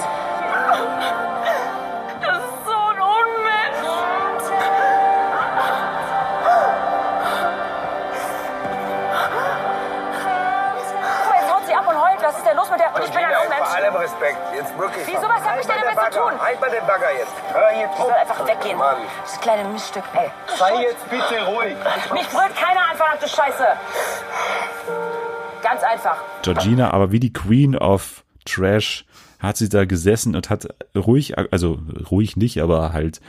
[12.61, 12.93] Los mit der?
[12.95, 13.59] Und ich bin ein Unmensch.
[13.59, 15.07] Bei allem Respekt, jetzt wirklich.
[15.07, 16.33] Wieso, was hab ich denn damit zu tun?
[16.39, 17.33] Halt mal den Bagger jetzt.
[17.53, 18.77] Hör hier Ich soll einfach weggehen.
[18.77, 18.97] Mann.
[19.23, 20.29] Das kleine Miststück, ey.
[20.57, 21.75] Sei jetzt bitte ruhig.
[22.13, 23.65] Mich brüllt keiner an, verdammte Scheiße.
[25.61, 26.17] Ganz einfach.
[26.41, 29.05] Georgina, aber wie die Queen of Trash
[29.39, 33.21] hat sie da gesessen und hat ruhig, also ruhig nicht, aber halt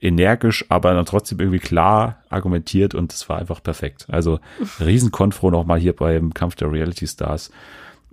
[0.00, 4.06] energisch, aber dann trotzdem irgendwie klar argumentiert und es war einfach perfekt.
[4.10, 4.38] Also
[4.78, 7.50] Riesenkonfro nochmal hier beim Kampf der Reality Stars.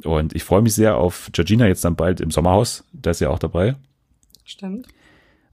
[0.04, 2.84] Und ich freue mich sehr auf Georgina jetzt dann bald im Sommerhaus.
[2.94, 3.76] Da ist ja auch dabei.
[4.46, 4.88] Stimmt.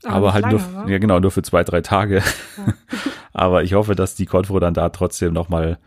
[0.04, 2.22] Aber, aber halt lange, nur, ja genau, nur für zwei, drei Tage.
[2.56, 2.74] Ja.
[3.32, 5.78] aber ich hoffe, dass die Konfro dann da trotzdem nochmal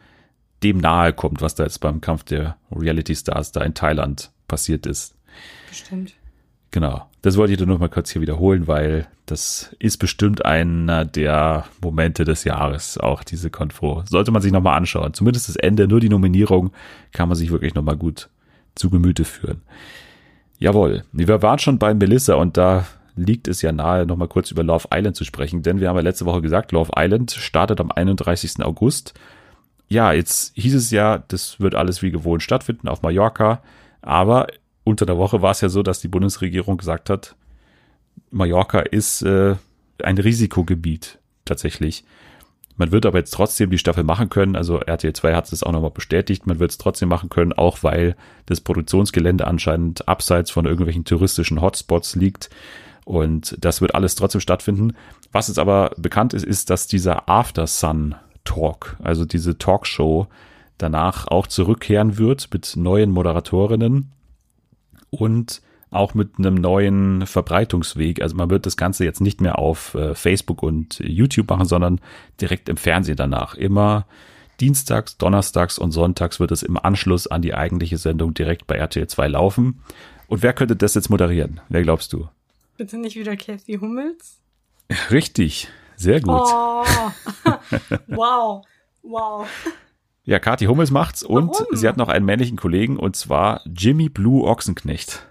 [0.64, 4.86] dem nahe kommt, was da jetzt beim Kampf der Reality Stars da in Thailand passiert
[4.86, 5.16] ist.
[5.70, 6.14] Bestimmt.
[6.72, 7.07] Genau.
[7.22, 11.66] Das wollte ich dann noch mal kurz hier wiederholen, weil das ist bestimmt einer der
[11.82, 14.03] Momente des Jahres, auch diese Konfro.
[14.09, 15.14] Sollte man sich noch mal anschauen.
[15.14, 16.72] Zumindest das Ende, nur die Nominierung
[17.12, 18.30] kann man sich wirklich noch mal gut
[18.76, 19.61] zu Gemüte führen.
[20.59, 21.03] Jawohl.
[21.11, 24.63] Wir waren schon bei Melissa und da liegt es ja nahe, noch mal kurz über
[24.63, 27.91] Love Island zu sprechen, denn wir haben ja letzte Woche gesagt, Love Island startet am
[27.91, 28.63] 31.
[28.63, 29.13] August.
[29.88, 33.61] Ja, jetzt hieß es ja, das wird alles wie gewohnt stattfinden auf Mallorca,
[34.01, 34.47] aber
[34.84, 37.36] unter der Woche war es ja so, dass die Bundesregierung gesagt hat,
[38.30, 39.55] Mallorca ist äh,
[40.01, 42.05] ein Risikogebiet tatsächlich.
[42.82, 44.55] Man wird aber jetzt trotzdem die Staffel machen können.
[44.55, 46.47] Also RTL 2 hat es auch nochmal bestätigt.
[46.47, 48.15] Man wird es trotzdem machen können, auch weil
[48.47, 52.49] das Produktionsgelände anscheinend abseits von irgendwelchen touristischen Hotspots liegt.
[53.05, 54.93] Und das wird alles trotzdem stattfinden.
[55.32, 58.15] Was jetzt aber bekannt ist, ist, dass dieser After Sun
[58.45, 60.25] Talk, also diese Talkshow,
[60.79, 64.11] danach auch zurückkehren wird mit neuen Moderatorinnen
[65.11, 65.61] und
[65.91, 68.21] auch mit einem neuen Verbreitungsweg.
[68.21, 71.99] Also man wird das Ganze jetzt nicht mehr auf äh, Facebook und YouTube machen, sondern
[72.39, 73.55] direkt im Fernsehen danach.
[73.55, 74.07] Immer
[74.61, 79.07] dienstags, donnerstags und sonntags wird es im Anschluss an die eigentliche Sendung direkt bei RTL
[79.07, 79.81] 2 laufen.
[80.27, 81.59] Und wer könnte das jetzt moderieren?
[81.67, 82.29] Wer glaubst du?
[82.77, 84.39] Bitte nicht wieder Kathy Hummels?
[85.11, 85.67] Richtig,
[85.97, 86.41] sehr gut.
[86.41, 86.85] Oh.
[88.07, 88.65] wow.
[89.03, 89.47] Wow.
[90.23, 91.75] Ja, Kathi Hummels macht's und Warum?
[91.75, 95.27] sie hat noch einen männlichen Kollegen und zwar Jimmy Blue Ochsenknecht.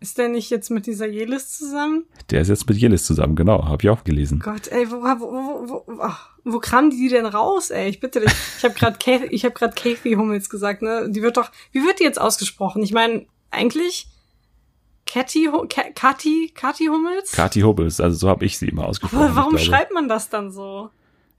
[0.00, 2.06] Ist der nicht jetzt mit dieser Jelis zusammen?
[2.30, 4.40] Der ist jetzt mit Jelis zusammen, genau, habe ich auch gelesen.
[4.42, 7.90] Gott, ey, wo, wo, wo, wo, ach, wo kramen die denn raus, ey?
[7.90, 8.32] Ich bitte dich.
[8.56, 11.10] Ich habe gerade ich habe gerade Kathy Hummels gesagt, ne?
[11.10, 12.82] Die wird doch, wie wird die jetzt ausgesprochen?
[12.82, 14.08] Ich meine, eigentlich
[15.04, 15.50] Cathy,
[15.94, 17.32] Kathi, Kathi Hummels?
[17.32, 19.24] Kathi Hummels, also so habe ich sie immer ausgesprochen.
[19.24, 20.88] Aber warum schreibt man das dann so?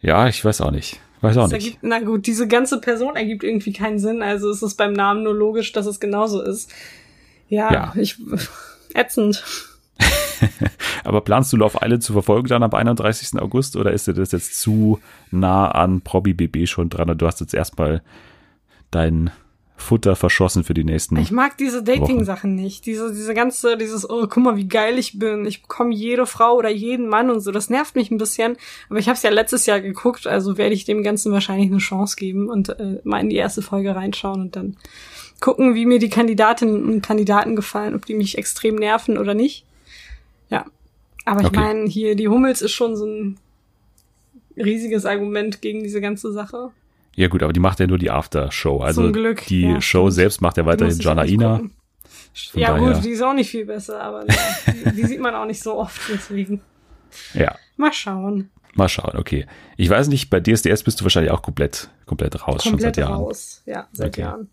[0.01, 0.99] Ja, ich weiß auch nicht.
[1.21, 1.65] Weiß auch Das nicht.
[1.65, 5.23] ergibt, na gut, diese ganze Person ergibt irgendwie keinen Sinn, also es ist beim Namen
[5.23, 6.71] nur logisch, dass es genauso ist.
[7.51, 7.93] Ja, Ja.
[7.95, 8.17] ich
[8.95, 9.43] ätzend.
[11.03, 13.39] Aber planst du Love Island zu verfolgen dann am 31.
[13.39, 14.99] August oder ist dir das jetzt zu
[15.29, 18.01] nah an Probi BB schon dran und du hast jetzt erstmal
[18.89, 19.29] dein
[19.75, 21.17] Futter verschossen für die nächsten?
[21.17, 22.85] Ich mag diese Dating-Sachen nicht.
[22.85, 25.45] Diese, diese ganze, dieses, oh, guck mal, wie geil ich bin.
[25.45, 27.51] Ich bekomme jede Frau oder jeden Mann und so.
[27.51, 28.57] Das nervt mich ein bisschen.
[28.89, 31.79] Aber ich habe es ja letztes Jahr geguckt, also werde ich dem Ganzen wahrscheinlich eine
[31.79, 34.77] Chance geben und äh, mal in die erste Folge reinschauen und dann
[35.41, 39.65] gucken, wie mir die Kandidatinnen und Kandidaten gefallen, ob die mich extrem nerven oder nicht.
[40.49, 40.65] Ja.
[41.25, 41.59] Aber ich Okay.
[41.59, 43.37] meine, hier, die Hummels ist schon so ein
[44.57, 46.71] riesiges Argument gegen diese ganze Sache.
[47.15, 48.79] Ja gut, aber die macht ja nur die After-Show.
[48.79, 51.61] Also Zum Glück, die ja, Show selbst macht ja weiterhin Jana Ina.
[52.53, 55.45] ja daher- gut, die ist auch nicht viel besser, aber die, die sieht man auch
[55.45, 56.61] nicht so oft, deswegen.
[57.33, 58.49] Ja, Mal schauen.
[58.75, 59.45] mal schauen, okay.
[59.75, 63.03] Ich weiß nicht, bei DSDS bist du wahrscheinlich auch komplett, komplett raus, schon Komplett seit
[63.05, 63.15] Jahren.
[63.21, 63.61] raus.
[63.65, 64.21] Ja, seit Okay.
[64.21, 64.49] Jahren.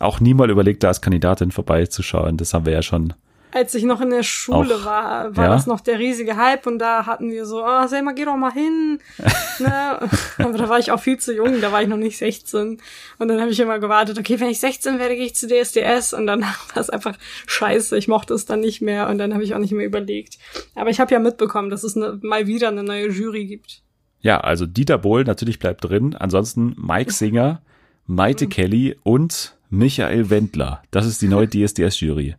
[0.00, 2.36] Auch nie mal überlegt, da als Kandidatin vorbeizuschauen.
[2.36, 3.12] Das haben wir ja schon.
[3.52, 5.50] Als ich noch in der Schule Auch, war, war ja?
[5.50, 8.52] das noch der riesige Hype und da hatten wir so, ah, Selma, geh doch mal
[8.52, 9.00] hin.
[9.58, 10.08] ne?
[10.38, 12.80] Aber da war ich auch viel zu jung, da war ich noch nicht 16.
[13.18, 16.12] Und dann habe ich immer gewartet, okay, wenn ich 16 werde, gehe ich zu DSDS
[16.14, 16.42] und dann
[16.74, 17.98] war es einfach scheiße.
[17.98, 20.38] Ich mochte es dann nicht mehr und dann habe ich auch nicht mehr überlegt.
[20.76, 23.82] Aber ich habe ja mitbekommen, dass es ne, mal wieder eine neue Jury gibt.
[24.20, 26.14] Ja, also Dieter Bohlen natürlich bleibt drin.
[26.16, 27.62] Ansonsten Mike Singer,
[28.06, 28.50] Maite Mhm.
[28.50, 30.82] Kelly und Michael Wendler.
[30.90, 32.36] Das ist die neue DSDS-Jury.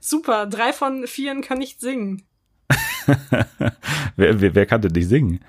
[0.00, 2.22] Super, drei von vieren kann nicht singen.
[4.16, 5.40] Wer, wer, wer kann denn nicht singen?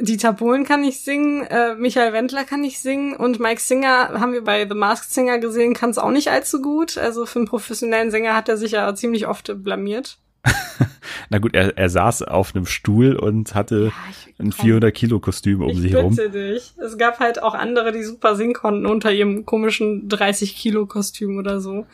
[0.00, 4.32] Dieter Bohlen kann nicht singen, äh, Michael Wendler kann nicht singen und Mike Singer haben
[4.32, 6.96] wir bei The Masked Singer gesehen, kann es auch nicht allzu gut.
[6.96, 10.18] Also für einen professionellen Sänger hat er sich ja ziemlich oft blamiert.
[11.30, 15.62] Na gut, er, er saß auf einem Stuhl und hatte ich- ein 400 Kilo Kostüm
[15.62, 16.16] um ich sich herum.
[16.16, 16.74] bitte dich.
[16.84, 21.38] Es gab halt auch andere, die super singen konnten unter ihrem komischen 30 Kilo Kostüm
[21.38, 21.86] oder so.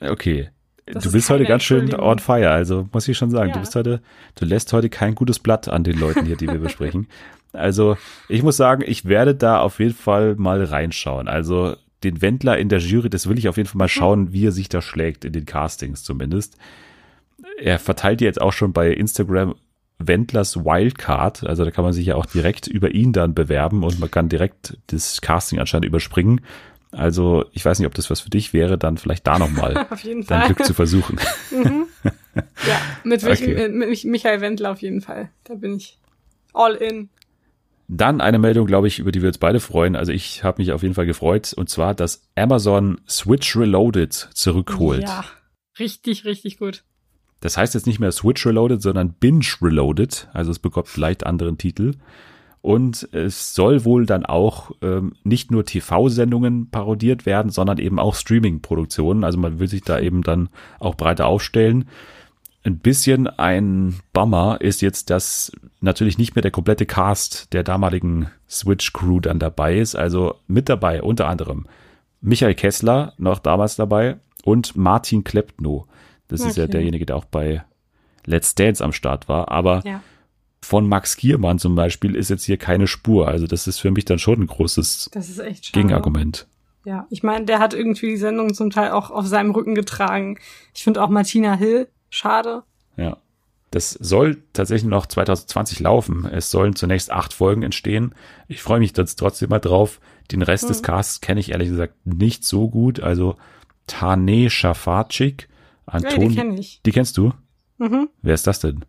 [0.00, 0.50] Okay.
[0.86, 3.56] Das du ist bist heute ganz schön on fire, also muss ich schon sagen, du
[3.56, 3.60] Ja.
[3.60, 4.00] bist heute,
[4.36, 7.08] du lässt heute kein gutes Blatt an den Leuten hier, die wir besprechen.
[7.52, 7.96] Also,
[8.28, 11.26] ich muss sagen, ich werde da auf jeden Fall mal reinschauen.
[11.26, 14.46] Also, den Wendler in der Jury, das will ich auf jeden Fall mal schauen, wie
[14.46, 16.58] er sich da schlägt, in den Castings zumindest.
[17.58, 19.54] Er verteilt jetzt auch schon bei Instagram
[19.98, 23.98] Wendlers Wildcard, also da kann man sich ja auch direkt über ihn dann bewerben und
[23.98, 26.42] man kann direkt das Casting anscheinend überspringen.
[26.92, 30.04] Also, ich weiß nicht, ob das was für dich wäre, dann vielleicht da nochmal Auf
[30.04, 30.54] jeden dein Fall.
[30.54, 31.18] Glück zu versuchen.
[32.66, 33.64] Ja, mit, welchem, Okay.
[33.64, 35.30] äh, mit Mich- Michael Wendler auf jeden Fall.
[35.44, 35.98] Da bin ich
[36.52, 37.08] all in.
[37.88, 39.96] Dann eine Meldung, glaube ich, über die wir uns beide freuen.
[39.96, 41.54] Also ich habe mich auf jeden Fall gefreut.
[41.54, 45.04] Und zwar, dass Amazon Switch Reloaded zurückholt.
[45.04, 45.24] Ja,
[45.78, 46.84] richtig, richtig gut.
[47.46, 50.26] Das heißt jetzt nicht mehr Switch Reloaded, sondern Binge Reloaded.
[50.32, 51.92] Also es bekommt leicht anderen Titel.
[52.60, 58.16] Und es soll wohl dann auch ähm, nicht nur TV-Sendungen parodiert werden, sondern eben auch
[58.16, 59.22] Streaming-Produktionen.
[59.22, 60.48] Also man will sich da eben dann
[60.80, 61.84] auch breiter aufstellen.
[62.64, 68.26] Ein bisschen ein Bummer ist jetzt, dass natürlich nicht mehr der komplette Cast der damaligen
[68.50, 69.94] Switch-Crew dann dabei ist.
[69.94, 71.66] Also mit dabei unter anderem
[72.20, 75.86] Michael Kessler, noch damals dabei, und Martin Kleptno.
[76.28, 76.72] Das ist ja Okay.
[76.72, 77.64] derjenige, der auch bei
[78.24, 79.50] Let's Dance am Start war.
[79.50, 80.02] Aber Ja.
[80.62, 83.28] von Max Giermann zum Beispiel ist jetzt hier keine Spur.
[83.28, 85.80] Also das ist für mich dann schon ein großes Das ist echt schade.
[85.80, 86.46] Gegenargument.
[86.84, 90.38] Ja, ich meine, der hat irgendwie die Sendung zum Teil auch auf seinem Rücken getragen.
[90.74, 92.62] Ich finde auch Martina Hill schade.
[92.96, 93.16] Ja.
[93.72, 96.24] Das soll tatsächlich noch 2020 laufen.
[96.24, 98.14] Es sollen zunächst acht Folgen entstehen.
[98.46, 100.00] Ich freue mich jetzt trotzdem mal drauf.
[100.30, 103.00] Den Rest des Casts kenne ich ehrlich gesagt nicht so gut.
[103.00, 103.36] Also
[103.88, 104.48] Tane
[105.86, 106.80] Shafarczyk, Ja, die Anton, kenne ich.
[106.84, 107.32] die kennst du?
[107.78, 108.08] Mhm.
[108.22, 108.84] Wer ist das denn?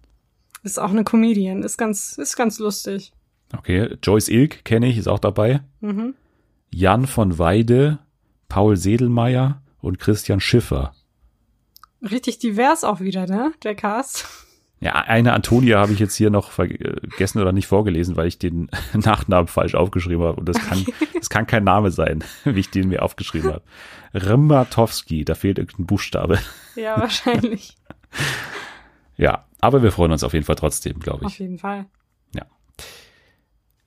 [0.64, 1.64] Ist auch eine Comedian.
[1.64, 3.12] Ist ganz, ist ganz lustig.
[3.56, 5.62] Okay, Joyce Ilk kenne ich, ist auch dabei.
[5.82, 6.16] Mhm.
[6.70, 8.00] Jan von Weide,
[8.50, 10.94] Paul Sedelmeier und Christian Schiffer.
[12.02, 13.54] Richtig divers auch wieder, ne?
[13.64, 14.26] Der Cast.
[14.80, 18.70] Ja, eine Antonia habe ich jetzt hier noch vergessen oder nicht vorgelesen, weil ich den
[18.94, 20.40] Nachnamen falsch aufgeschrieben habe.
[20.40, 23.64] Und das kann, das kann kein Name sein, wie ich den mir aufgeschrieben habe.
[24.14, 26.38] Rimmatowski, da fehlt irgendein Buchstabe.
[26.76, 27.76] Ja, wahrscheinlich.
[29.18, 31.40] Ja, aber wir freuen uns auf jeden Fall trotzdem, glaube Auf ich.
[31.40, 31.86] jeden Fall.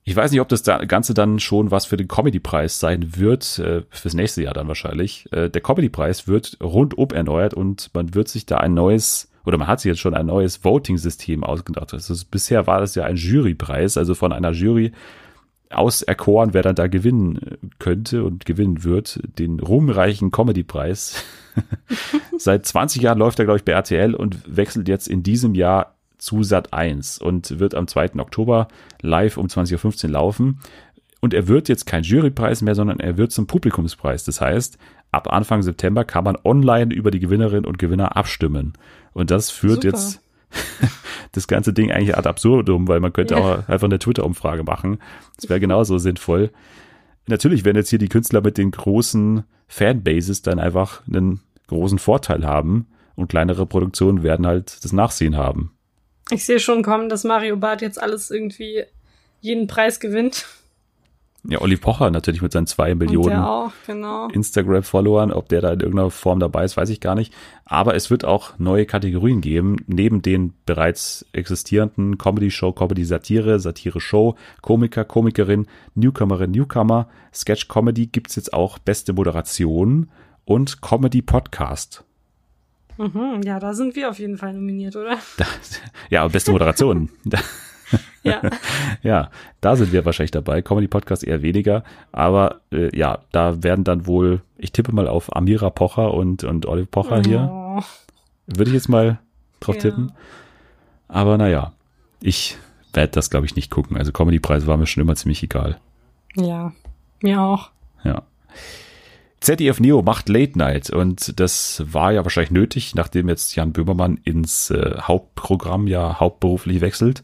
[0.03, 3.59] Ich weiß nicht, ob das da- Ganze dann schon was für den Comedy-Preis sein wird,
[3.61, 5.31] äh, fürs nächste Jahr dann wahrscheinlich.
[5.31, 9.67] Äh, der Comedy-Preis wird rundum erneuert und man wird sich da ein neues, oder man
[9.67, 11.93] hat sich jetzt schon ein neues Voting-System ausgedacht.
[11.93, 14.93] Ist, bisher war das ja ein Jurypreis, also von einer Jury
[15.71, 21.25] auserkoren, wer dann da gewinnen äh, könnte und gewinnen wird, den ruhmreichen Comedy-Preis.
[22.39, 25.97] Seit 20 Jahren läuft er, glaube ich, bei RTL und wechselt jetzt in diesem Jahr
[26.19, 28.21] zu Sat 1 und wird am 2.
[28.21, 28.69] Oktober
[29.03, 30.61] live um 20.15 Uhr laufen.
[31.21, 34.23] Und er wird jetzt kein Jurypreis mehr, sondern er wird zum Publikumspreis.
[34.23, 34.79] Das heißt,
[35.13, 38.75] ab Anfang September kann man online über die Gewinnerinnen und Gewinner abstimmen.
[39.13, 39.89] Und das führt Super.
[39.97, 40.21] jetzt
[41.33, 43.41] das ganze Ding eigentlich ad absurdum, weil man könnte Ja.
[43.41, 44.99] auch einfach eine Twitter-Umfrage machen.
[45.37, 46.51] Das wäre genauso sinnvoll.
[47.27, 52.45] Natürlich werden jetzt hier die Künstler mit den großen Fanbases dann einfach einen großen Vorteil
[52.45, 55.73] haben und kleinere Produktionen werden halt das Nachsehen haben.
[56.33, 58.85] Ich sehe schon kommen, dass Mario Barth jetzt alles irgendwie
[59.41, 60.47] jeden Preis gewinnt.
[61.45, 63.45] Ja, Olli Pocher natürlich mit seinen zwei Millionen
[63.87, 64.29] genau.
[64.29, 67.33] Instagram-Followern, ob der da in irgendeiner Form dabei ist, weiß ich gar nicht.
[67.65, 75.05] Aber es wird auch neue Kategorien geben, neben den bereits existierenden Comedy-Show, Comedy-Satire, Satire-Show, Komiker,
[75.05, 80.11] Komikerin, Newcomerin, Newcomer, Sketch-Comedy gibt's jetzt auch beste Moderation
[80.45, 82.05] und Comedy-Podcast.
[82.99, 85.17] Mhm, ja, da sind wir auf jeden Fall nominiert, oder?
[86.11, 87.09] Ja, und beste Moderation.
[88.23, 88.43] Ja.
[89.03, 90.63] ja, da sind wir wahrscheinlich dabei.
[90.63, 91.85] Comedy-Podcast eher weniger.
[92.13, 96.67] Aber äh, ja, da werden dann wohl, ich tippe mal auf Amira Pocher und, und
[96.67, 97.49] Olive Pocher hier.
[97.51, 97.83] Oh.
[98.47, 99.19] Würde ich jetzt mal
[99.61, 99.81] drauf Ja.
[99.83, 100.13] tippen.
[101.09, 101.73] Aber naja,
[102.21, 102.57] ich
[102.93, 103.97] werde das, glaube ich, nicht gucken.
[103.97, 105.79] Also Comedy-Preise waren mir schon immer ziemlich egal.
[106.37, 106.73] Ja,
[107.23, 107.71] mir auch.
[108.05, 108.23] Ja.
[109.41, 114.19] ZDF Neo macht Late Night und das war ja wahrscheinlich nötig, nachdem jetzt Jan Böhmermann
[114.25, 117.23] ins äh, Hauptprogramm ja hauptberuflich wechselt.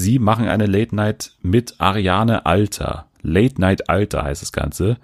[0.00, 3.06] Sie machen eine Late Night mit Ariane Alter.
[3.22, 4.96] Late Night Alter heißt das Ganze.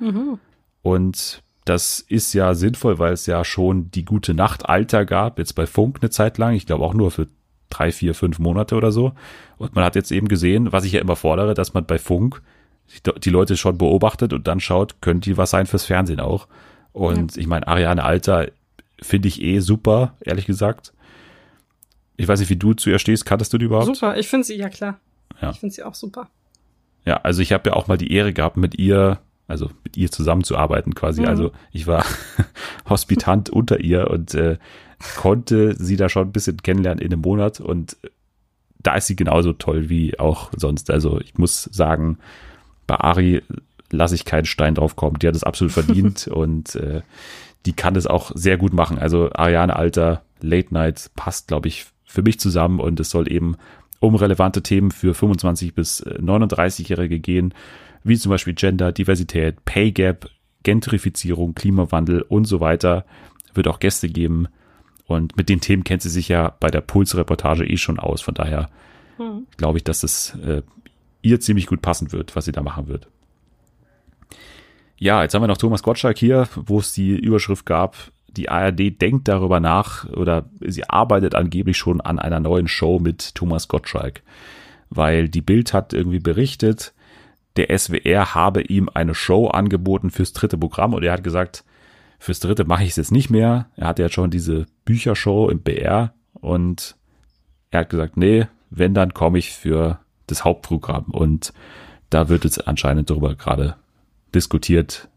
[0.83, 5.55] Und das ist ja sinnvoll, weil es ja schon die gute Nacht Alter gab, jetzt
[5.55, 6.55] bei Funk eine Zeit lang.
[6.55, 7.27] Ich glaube auch nur für
[7.71, 9.13] drei, vier, fünf Monate oder so.
[9.59, 12.41] Und man hat jetzt eben gesehen, was ich ja immer fordere, dass man bei Funk
[13.25, 16.47] die- Leute schon beobachtet und dann schaut, könnte die was sein fürs Fernsehen auch.
[16.93, 18.47] Und ich meine, Ariane Alter
[19.03, 20.93] finde ich eh super, ehrlich gesagt.
[22.17, 23.27] Ich weiß nicht, wie du zu ihr stehst.
[23.27, 23.87] Kanntest du die überhaupt?
[23.87, 24.99] Super, ich finde sie, ja klar.
[25.41, 25.51] Ja.
[25.51, 26.31] Ich finde sie auch super.
[27.05, 30.11] Ja, also ich habe ja auch mal die Ehre gehabt, mit ihr, also mit ihr
[30.11, 31.23] zusammenzuarbeiten quasi.
[31.23, 31.29] Mhm.
[31.29, 32.05] Also ich war
[32.89, 34.59] Hospitant unter ihr und äh,
[35.17, 37.97] konnte sie da schon ein bisschen kennenlernen in einem Monat und
[38.79, 40.91] da ist sie genauso toll wie auch sonst.
[40.91, 42.19] Also ich muss sagen,
[42.87, 43.43] bei Ari
[43.91, 45.19] lasse ich keinen Stein drauf kommen.
[45.19, 47.03] Die hat es absolut verdient und äh,
[47.67, 48.99] die kann es auch sehr gut machen.
[48.99, 53.57] Also Ariane Alter, Late Night passt, glaube ich, für mich zusammen und es soll eben
[54.01, 57.53] um relevante Themen für 25 bis äh, 39-Jährige gehen,
[58.05, 60.31] wie zum Beispiel Gender, Diversität, Pay Gap,
[60.63, 63.05] Gentrifizierung, Klimawandel und so weiter.
[63.55, 64.49] Wird auch Gäste geben.
[65.07, 68.21] Und mit den Themen kennt sie sich ja bei der Puls-Reportage eh schon aus.
[68.21, 68.69] Von daher
[69.17, 69.47] Hm.
[69.57, 70.63] glaube ich, dass es äh,
[71.23, 73.09] ihr ziemlich gut passen wird, was sie da machen wird.
[74.99, 77.97] Ja, jetzt haben wir noch Thomas Gottschalk hier, wo es die Überschrift gab,
[78.37, 83.35] die ARD denkt darüber nach oder sie arbeitet angeblich schon an einer neuen Show mit
[83.35, 84.23] Thomas Gottschalk.
[84.89, 86.95] weil die Bild hat irgendwie berichtet,
[87.57, 91.65] der SWR habe ihm eine Show angeboten fürs dritte Programm und er hat gesagt,
[92.19, 93.69] fürs dritte mache ich es jetzt nicht mehr.
[93.77, 96.97] Er hatte ja schon diese Büchershow im BR und
[97.71, 101.07] er hat gesagt, nee, wenn, dann komme ich für das Hauptprogramm.
[101.07, 101.53] Und
[102.11, 103.77] da wird jetzt anscheinend darüber gerade
[104.35, 105.09] diskutiert,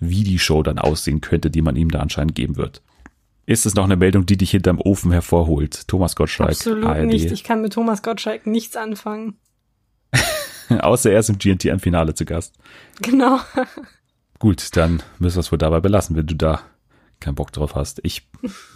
[0.00, 2.82] wie die Show dann aussehen könnte, die man ihm da anscheinend geben wird.
[3.46, 5.86] Ist es noch eine Meldung, die dich hinterm Ofen hervorholt?
[5.86, 6.50] Thomas Gottschalk.
[6.50, 7.06] Absolut ARD.
[7.06, 7.30] nicht.
[7.30, 9.36] Ich kann mit Thomas Gottschalk nichts anfangen.
[10.68, 12.54] Außer er ist im GNT im Finale zu Gast.
[13.02, 13.38] Genau.
[14.38, 16.60] Gut, dann müssen wir es wohl dabei belassen, wenn du da
[17.20, 18.00] keinen Bock drauf hast.
[18.02, 18.26] Ich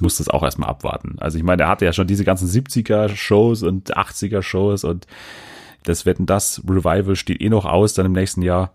[0.00, 1.16] muss das auch erstmal abwarten.
[1.18, 5.06] Also ich meine, er hatte ja schon diese ganzen 70er-Shows und 80er-Shows und
[5.82, 8.74] das Wetten das Revival steht eh noch aus dann im nächsten Jahr.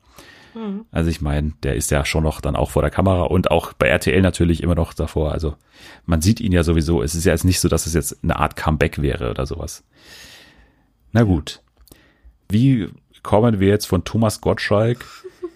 [0.92, 3.74] Also ich meine, der ist ja schon noch dann auch vor der Kamera und auch
[3.74, 5.32] bei RTL natürlich immer noch davor.
[5.32, 5.56] Also
[6.06, 7.02] man sieht ihn ja sowieso.
[7.02, 9.84] Es ist ja jetzt nicht so, dass es jetzt eine Art Comeback wäre oder sowas.
[11.12, 11.62] Na gut.
[12.50, 12.90] Wie
[13.24, 15.06] kommen wir jetzt von Thomas Gottschalk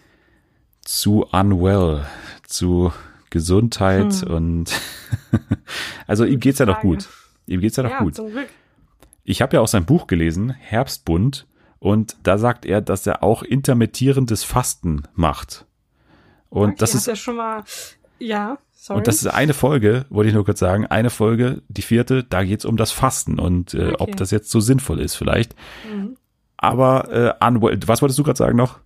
[0.82, 2.06] zu Unwell,
[2.43, 2.91] zu
[3.30, 4.72] Gesundheit und
[6.08, 7.10] also ihm geht's ja noch gut.
[7.45, 8.20] Ihm geht's ja noch ja, gut.
[9.24, 11.45] Ich habe ja auch sein Buch gelesen, Herbstbund,
[11.80, 15.65] und da sagt er, dass er auch intermittierendes Fasten macht.
[16.49, 17.63] Und Okay, das ist ja schon mal.
[18.19, 18.97] Ja, sorry.
[18.99, 22.43] und das ist eine Folge, wollte ich nur kurz sagen, eine Folge, die vierte, da
[22.43, 23.95] geht's um das Fasten und äh, Okay.
[23.99, 25.53] ob das jetzt so sinnvoll ist vielleicht.
[26.57, 28.80] Aber äh, Unwell, was wolltest du gerade sagen noch?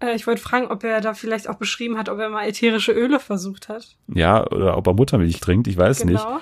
[0.00, 2.92] äh, ich wollte fragen, ob er da vielleicht auch beschrieben hat, ob er mal ätherische
[2.92, 3.96] Öle versucht hat.
[4.12, 6.38] Ja, oder ob er Muttermilch trinkt, ich weiß Genau.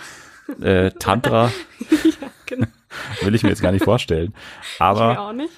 [0.48, 0.62] nicht.
[0.64, 1.50] Äh, Tantra
[2.46, 2.66] genau.
[3.22, 4.34] will ich mir jetzt gar nicht vorstellen.
[4.74, 5.50] Ich mir Aber auch nicht.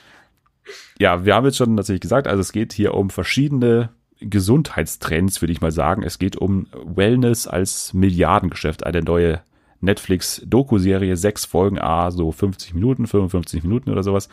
[0.98, 3.90] Ja, wir haben jetzt schon natürlich gesagt, also es geht hier um verschiedene
[4.20, 6.02] Gesundheitstrends, würde ich mal sagen.
[6.02, 9.40] Es geht um Wellness als Milliardengeschäft, eine neue
[9.80, 14.28] Netflix-Doku-Serie, sechs Folgen, A, so 50 Minuten, 55 Minuten oder sowas.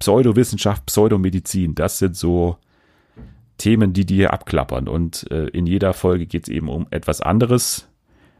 [0.00, 2.56] Pseudowissenschaft, Pseudomedizin, das sind so
[3.56, 4.88] Themen, die die hier abklappern.
[4.88, 7.88] Und äh, in jeder Folge geht es eben um etwas anderes.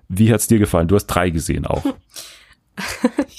[0.08, 0.88] Wie hat's dir gefallen?
[0.88, 1.84] Du hast drei gesehen auch.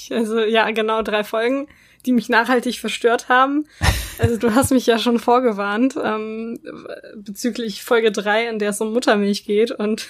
[0.08, 1.66] Also ja, genau drei Folgen,
[2.06, 3.66] die mich nachhaltig verstört haben.
[4.18, 6.58] Also du hast mich ja schon vorgewarnt ähm,
[7.16, 10.08] bezüglich Folge drei, in der es um Muttermilch geht und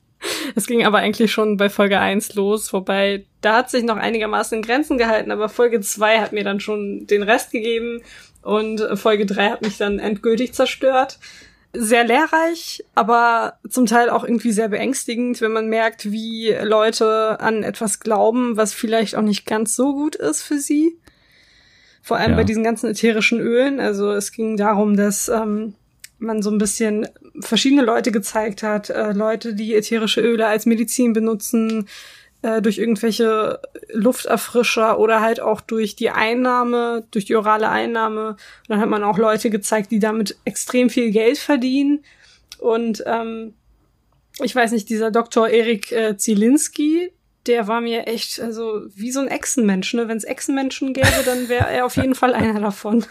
[0.54, 4.56] es ging aber eigentlich schon bei Folge eins los, wobei da hat sich noch einigermaßen
[4.56, 8.02] in Grenzen gehalten, aber Folge zwei hat mir dann schon den Rest gegeben
[8.42, 11.18] und Folge drei hat mich dann endgültig zerstört.
[11.76, 17.64] Sehr lehrreich, aber zum Teil auch irgendwie sehr beängstigend, wenn man merkt, wie Leute an
[17.64, 20.96] etwas glauben, was vielleicht auch nicht ganz so gut ist für sie.
[22.04, 22.36] Vor allem Ja.
[22.36, 23.80] bei diesen ganzen ätherischen Ölen.
[23.80, 25.72] Also es ging darum, dass ähm,
[26.18, 27.08] man so ein bisschen
[27.40, 31.88] verschiedene Leute gezeigt hat, äh, Leute, die ätherische Öle als Medizin benutzen,
[32.42, 33.58] äh, durch irgendwelche
[33.90, 38.28] Lufterfrischer oder halt auch durch die Einnahme, durch die orale Einnahme.
[38.28, 38.38] Und
[38.68, 42.04] dann hat man auch Leute gezeigt, die damit extrem viel Geld verdienen.
[42.58, 43.54] Und ähm,
[44.42, 45.48] ich weiß nicht, dieser Dr.
[45.48, 47.12] Erik äh, Zielinski,
[47.46, 49.94] der war mir echt, also wie so ein Echsenmensch.
[49.94, 50.08] Ne?
[50.08, 53.04] Wenn es Echsenmenschen gäbe, dann wäre er auf jeden Fall einer davon.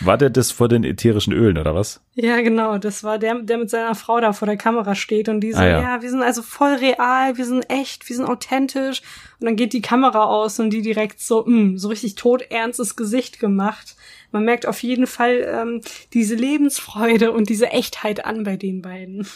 [0.00, 2.02] War der das vor den ätherischen Ölen oder was?
[2.14, 2.76] Ja, genau.
[2.76, 5.58] Das war der, der mit seiner Frau da vor der Kamera steht und die so,
[5.58, 5.80] Ah, ja.
[5.80, 6.02] ja.
[6.02, 9.00] wir sind also voll real, wir sind echt, wir sind authentisch.
[9.40, 13.40] Und dann geht die Kamera aus und die direkt so, mh, so richtig todernstes Gesicht
[13.40, 13.96] gemacht.
[14.32, 15.80] Man merkt auf jeden Fall ähm,
[16.12, 19.26] diese Lebensfreude und diese Echtheit an bei den beiden.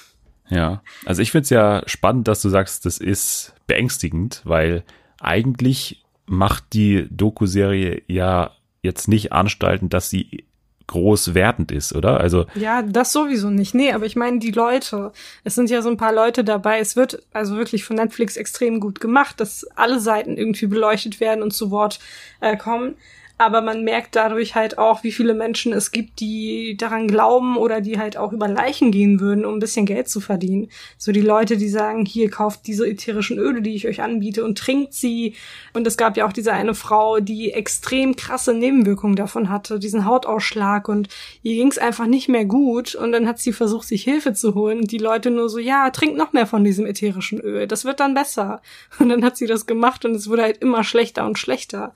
[0.49, 4.85] Ja, also ich find's ja spannend, dass du sagst, das ist beängstigend, weil
[5.21, 8.51] eigentlich macht die Doku-Serie ja
[8.83, 10.45] jetzt nicht Anstalten, dass sie
[10.89, 12.21] groß wertend ist, oder?
[12.21, 13.75] Also Ja, das sowieso nicht.
[13.75, 15.13] Nee, aber ich meine die Leute.
[15.45, 16.81] Es sind ja so ein paar Leute dabei.
[16.81, 21.43] Es wird also wirklich von Netflix extrem gut gemacht, dass alle Seiten irgendwie beleuchtet werden
[21.43, 21.99] und zu Wort
[22.41, 22.95] äh, kommen.
[23.43, 27.81] Aber man merkt dadurch halt auch, wie viele Menschen es gibt, die daran glauben oder
[27.81, 30.69] die halt auch über Leichen gehen würden, um ein bisschen Geld zu verdienen.
[30.97, 34.59] So die Leute, die sagen, hier kauft diese ätherischen Öle, die ich euch anbiete und
[34.59, 35.35] trinkt sie.
[35.73, 40.05] Und es gab ja auch diese eine Frau, die extrem krasse Nebenwirkungen davon hatte, diesen
[40.05, 41.09] Hautausschlag und
[41.43, 42.95] ihr ging es einfach nicht mehr gut.
[42.95, 44.79] Und dann hat sie versucht, sich Hilfe zu holen.
[44.83, 47.99] Und die Leute nur so, ja, trink noch mehr von diesem ätherischen Öl, das wird
[47.99, 48.63] dann besser.
[49.01, 51.93] Und dann hat sie das gemacht und es wurde halt immer schlechter und schlechter.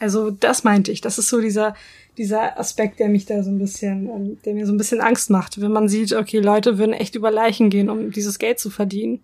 [0.00, 1.00] Also das meinte ich.
[1.00, 1.74] Das ist so dieser
[2.18, 5.30] dieser Aspekt, der mich da so ein bisschen, ähm, der mir so ein bisschen Angst
[5.30, 8.68] macht, wenn man sieht, okay, Leute würden echt über Leichen gehen, um dieses Geld zu
[8.68, 9.20] verdienen.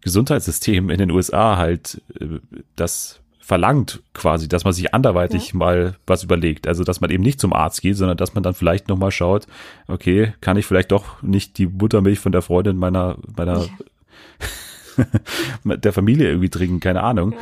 [0.00, 2.38] Gesundheitssystem in den USA halt äh,
[2.76, 5.58] das verlangt quasi, dass man sich anderweitig ja.
[5.58, 6.66] mal was überlegt.
[6.66, 9.46] Also, dass man eben nicht zum Arzt geht, sondern dass man dann vielleicht nochmal schaut,
[9.86, 13.68] okay, kann ich vielleicht doch nicht die Buttermilch von der Freundin meiner, meiner,
[15.64, 15.76] ja.
[15.76, 17.32] der Familie irgendwie trinken, keine Ahnung.
[17.32, 17.38] Ja.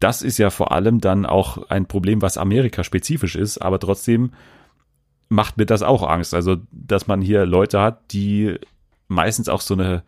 [0.00, 4.32] Das ist ja vor allem dann auch ein Problem, was Amerika spezifisch ist, aber trotzdem
[5.28, 6.34] macht mir das auch Angst.
[6.34, 8.58] Also, dass man hier Leute hat, die
[9.08, 10.02] meistens auch so eine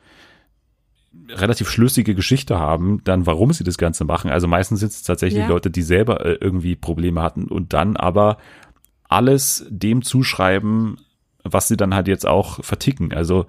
[1.29, 4.31] relativ schlüssige Geschichte haben, dann warum sie das Ganze machen.
[4.31, 5.49] Also meistens sind es tatsächlich ja.
[5.49, 8.39] Leute, die selber äh, irgendwie Probleme hatten und dann aber
[9.09, 10.99] alles dem zuschreiben,
[11.43, 13.12] was sie dann halt jetzt auch verticken.
[13.12, 13.47] Also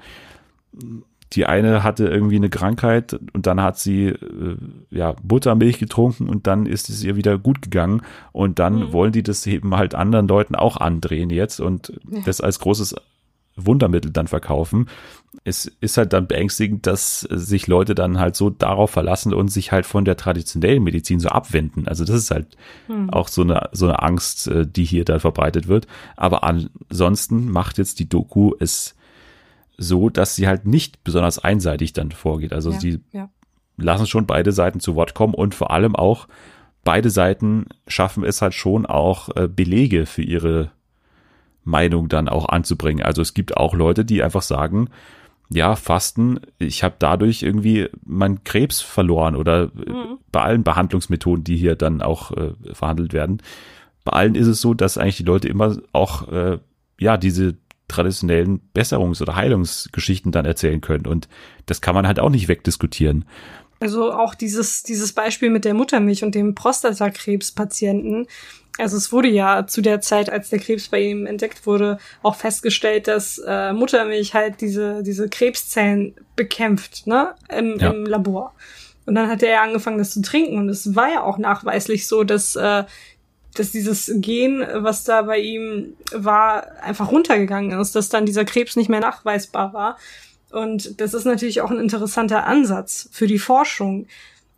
[1.34, 4.58] die eine hatte irgendwie eine Krankheit und dann hat sie äh,
[4.90, 8.02] ja Buttermilch getrunken und dann ist es ihr wieder gut gegangen
[8.32, 8.94] und dann mhm.
[8.94, 12.22] wollen die das eben halt anderen Leuten auch andrehen jetzt und ja.
[12.26, 12.96] das als großes
[13.56, 14.88] Wundermittel dann verkaufen.
[15.44, 19.72] Es ist halt dann beängstigend, dass sich Leute dann halt so darauf verlassen und sich
[19.72, 21.88] halt von der traditionellen Medizin so abwenden.
[21.88, 22.58] Also das ist halt
[22.88, 23.10] hm.
[23.10, 25.88] auch so eine, so eine Angst, äh, die hier dann verbreitet wird.
[26.16, 28.96] Aber ansonsten macht jetzt die Doku es
[29.78, 32.54] so, dass sie halt nicht besonders einseitig dann vorgeht.
[32.54, 33.30] Also ja, sie ja.
[33.78, 36.28] lassen schon beide Seiten zu Wort kommen und vor allem auch
[36.84, 40.72] beide Seiten schaffen es halt schon auch äh, Belege für ihre
[41.64, 43.04] Meinung dann auch anzubringen.
[43.04, 44.90] Also es gibt auch Leute, die einfach sagen,
[45.50, 50.18] ja, Fasten, ich habe dadurch irgendwie meinen Krebs verloren oder mhm.
[50.32, 53.42] bei allen Behandlungsmethoden, die hier dann auch äh, verhandelt werden,
[54.04, 56.60] bei allen ist es so, dass eigentlich die Leute immer auch äh,
[57.00, 57.56] ja diese
[57.92, 61.28] traditionellen Besserungs- oder Heilungsgeschichten dann erzählen können und
[61.66, 63.26] das kann man halt auch nicht wegdiskutieren.
[63.80, 68.28] Also auch dieses dieses Beispiel mit der Muttermilch und dem Prostatakrebspatienten,
[68.78, 72.36] also es wurde ja zu der Zeit, als der Krebs bei ihm entdeckt wurde, auch
[72.36, 77.92] festgestellt, dass äh, Muttermilch halt diese, diese Krebszellen bekämpft, ne, im, ja.
[77.92, 78.54] im Labor.
[79.06, 80.58] Und dann hat er ja angefangen, das zu trinken.
[80.58, 82.84] Und es war ja auch nachweislich so, dass, äh,
[83.56, 88.76] dass dieses Gen, was da bei ihm war, einfach runtergegangen ist, dass dann dieser Krebs
[88.76, 89.98] nicht mehr nachweisbar war.
[90.52, 94.08] Und das ist natürlich auch ein interessanter Ansatz für die Forschung,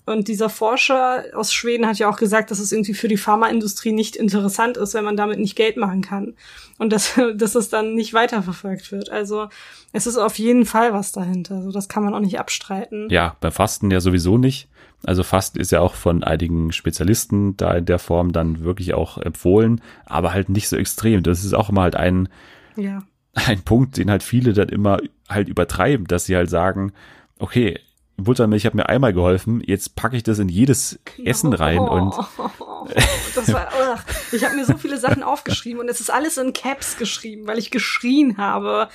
[0.06, 3.94] und dieser Forscher aus Schweden hat ja auch gesagt, dass es irgendwie für die Pharmaindustrie
[3.94, 6.34] nicht interessant ist, wenn man damit nicht Geld machen kann.
[6.78, 9.10] Und dass, dass es dann nicht weiterverfolgt wird.
[9.10, 9.48] Also
[9.94, 11.56] es ist auf jeden Fall was dahinter.
[11.56, 13.08] Also das kann man auch nicht abstreiten.
[13.10, 14.68] Ja, beim Fasten ja sowieso nicht.
[15.06, 19.18] Also Fasten ist ja auch von einigen Spezialisten da in der Form dann wirklich auch
[19.18, 21.24] empfohlen, aber halt nicht so extrem.
[21.24, 22.30] Das ist auch immer halt ein,
[22.76, 23.04] ja.
[23.34, 25.00] ein Punkt, den halt viele dann immer
[25.30, 26.94] halt übertreiben, dass sie halt sagen,
[27.38, 27.80] okay,
[28.18, 32.16] Buttermilch hat mir einmal geholfen, jetzt packe ich das in jedes Essen rein oh, und
[33.36, 33.98] das war, oh,
[34.32, 37.58] ich habe mir so viele Sachen aufgeschrieben und es ist alles in Caps geschrieben, weil
[37.58, 38.88] ich geschrien habe.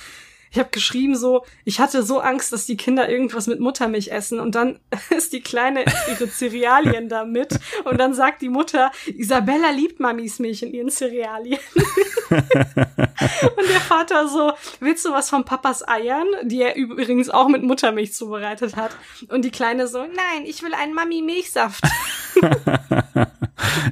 [0.51, 4.39] Ich habe geschrieben so, ich hatte so Angst, dass die Kinder irgendwas mit Muttermilch essen
[4.39, 4.79] und dann
[5.09, 10.39] ist die Kleine ihre Cerealien da mit und dann sagt die Mutter, Isabella liebt Mamis
[10.39, 11.59] Milch in ihren Cerealien.
[12.29, 17.63] und der Vater so, willst du was von Papas Eiern, die er übrigens auch mit
[17.63, 18.91] Muttermilch zubereitet hat?
[19.29, 21.83] Und die Kleine so, nein, ich will einen Mami Milchsaft.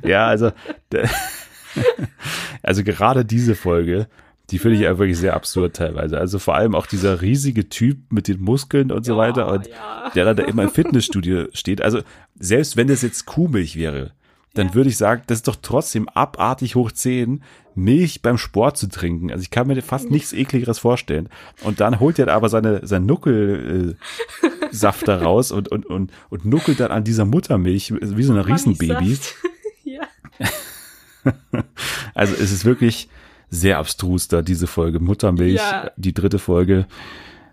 [0.03, 0.51] ja, also
[2.63, 4.07] also gerade diese Folge
[4.49, 6.17] die finde ich ja wirklich sehr absurd teilweise.
[6.17, 9.67] Also vor allem auch dieser riesige Typ mit den Muskeln und so ja, weiter und
[9.67, 10.09] ja.
[10.15, 11.81] der da immer im Fitnessstudio steht.
[11.81, 12.01] Also
[12.39, 14.11] selbst wenn das jetzt Kuhmilch wäre,
[14.53, 14.75] dann ja.
[14.75, 17.43] würde ich sagen, das ist doch trotzdem abartig hoch 10,
[17.75, 19.31] Milch beim Sport zu trinken.
[19.31, 21.29] Also ich kann mir fast nichts ekligeres vorstellen.
[21.63, 23.97] Und dann holt er aber seine, sein Nuckelsaft
[25.03, 28.39] äh, da raus und, und, und, und nuckelt dann an dieser Muttermilch wie so ein
[28.39, 29.17] Riesenbaby.
[29.83, 30.01] ja.
[32.15, 33.09] also es ist wirklich,
[33.49, 34.99] sehr abstrus da, diese Folge.
[34.99, 35.91] Muttermilch, ja.
[35.95, 36.85] die dritte Folge.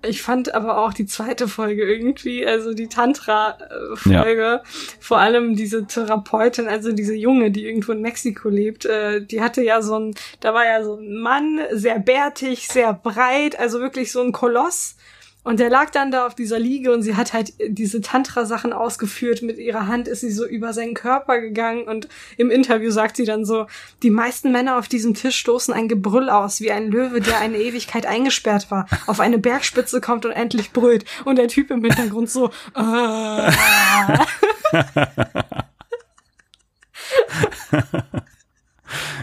[0.07, 4.63] Ich fand aber auch die zweite Folge irgendwie, also die Tantra-Folge, ja.
[5.01, 9.63] vor allem diese Therapeutin, also diese Junge, die irgendwo in Mexiko lebt, äh, die hatte
[9.63, 14.13] ja so ein, da war ja so ein Mann, sehr bärtig, sehr breit, also wirklich
[14.13, 14.97] so ein Koloss
[15.45, 19.43] und der lag dann da auf dieser Liege und sie hat halt diese Tantra-Sachen ausgeführt.
[19.43, 23.27] Mit ihrer Hand ist sie so über seinen Körper gegangen und im Interview sagt sie
[23.27, 23.67] dann so,
[24.03, 27.59] die meisten Männer auf diesem Tisch stoßen ein Gebrüll aus, wie ein Löwe, der eine
[27.59, 31.05] Ewigkeit eingesperrt war, auf eine Bergspitze kommt und endlich brüllt.
[31.25, 33.51] Und der Typ im Hintergrund so, äh.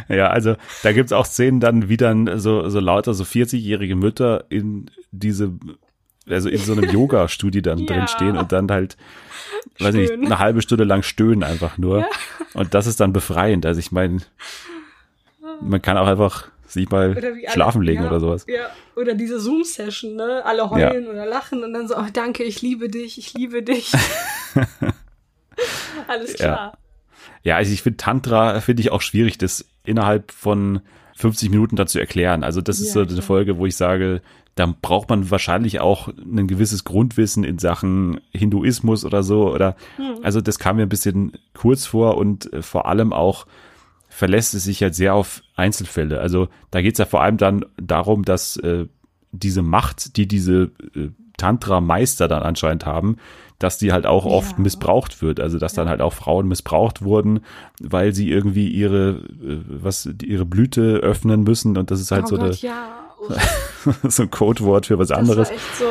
[0.07, 4.45] Ja, also da gibt's auch Szenen dann, wie dann so, so lauter so 40-jährige Mütter
[4.49, 5.53] in diese
[6.29, 7.85] also in so einem Yoga-Studio dann ja.
[7.85, 8.97] drin stehen und dann halt,
[9.79, 11.99] weiß ich nicht, eine halbe Stunde lang stöhnen einfach nur.
[11.99, 12.07] Ja.
[12.53, 13.65] Und das ist dann befreiend.
[13.65, 14.19] Also ich meine,
[15.61, 18.45] man kann auch einfach sich mal alle- schlafen legen ja, oder sowas.
[18.47, 20.43] Ja, oder diese Zoom-Session, ne?
[20.45, 23.91] Alle heulen oder lachen und dann so, oh, danke, ich liebe dich, ich liebe dich.
[26.07, 26.77] Alles klar.
[27.43, 30.81] Ja, also ich finde Tantra finde ich auch schwierig, das innerhalb von
[31.21, 32.43] 50 Minuten dann zu erklären.
[32.43, 33.21] Also das ist Ja, so eine.
[33.21, 34.21] Folge, wo ich sage,
[34.55, 39.51] da braucht man wahrscheinlich auch ein gewisses Grundwissen in Sachen Hinduismus oder so.
[39.53, 40.15] Oder Hm.
[40.23, 43.45] also das kam mir ein bisschen kurz vor und äh, vor allem auch
[44.09, 46.19] verlässt es sich halt sehr auf Einzelfälle.
[46.19, 48.87] Also da geht's ja vor allem dann darum, dass äh,
[49.31, 53.17] diese Macht, die diese äh, Tantra-Meister dann anscheinend haben,
[53.63, 54.59] dass die halt auch oft Ja.
[54.63, 55.39] missbraucht wird.
[55.39, 57.41] Also dass dann halt auch Frauen missbraucht wurden,
[57.79, 59.09] weil sie irgendwie ihre
[59.43, 64.23] äh, was ihre Blüte öffnen müssen und das ist halt oh so, Gott, eine, so
[64.23, 65.49] ein Codewort für was Das anderes.
[65.49, 65.85] war echt so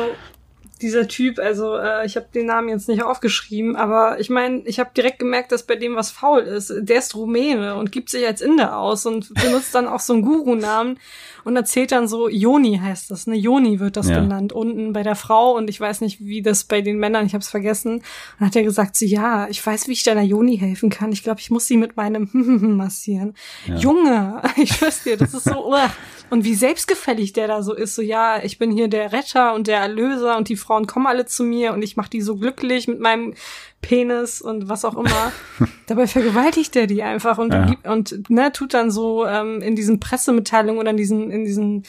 [0.81, 4.79] dieser Typ, also äh, ich habe den Namen jetzt nicht aufgeschrieben, aber ich meine, ich
[4.79, 6.73] habe direkt gemerkt, dass bei dem was faul ist.
[6.77, 10.21] Der ist Rumäne und gibt sich als Inder aus und benutzt dann auch so einen
[10.23, 10.99] Guru-Namen
[11.43, 13.35] und erzählt dann so, Joni heißt das, ne?
[13.35, 14.19] Joni wird das Ja.
[14.19, 17.33] genannt, unten bei der Frau und ich weiß nicht, wie das bei den Männern, ich
[17.33, 18.03] habe es vergessen.
[18.39, 21.11] Und hat er gesagt, so, ja, ich weiß, wie ich deiner Joni helfen kann.
[21.11, 22.29] Ich glaube, ich muss sie mit meinem
[22.77, 23.33] massieren.
[23.77, 25.89] Junge, ich schwör's dir, das ist so, uah.
[26.31, 29.67] Und wie selbstgefällig der da so ist, so, ja, ich bin hier der Retter und
[29.67, 32.87] der Erlöser und die Frauen kommen alle zu mir und ich mache die so glücklich
[32.87, 33.35] mit meinem
[33.81, 35.31] Penis und was auch immer.
[35.87, 37.75] Dabei vergewaltigt er die einfach und, Ja.
[37.83, 41.83] und ne, tut dann so ähm, in diesen Pressemitteilungen oder in diesen, in diesen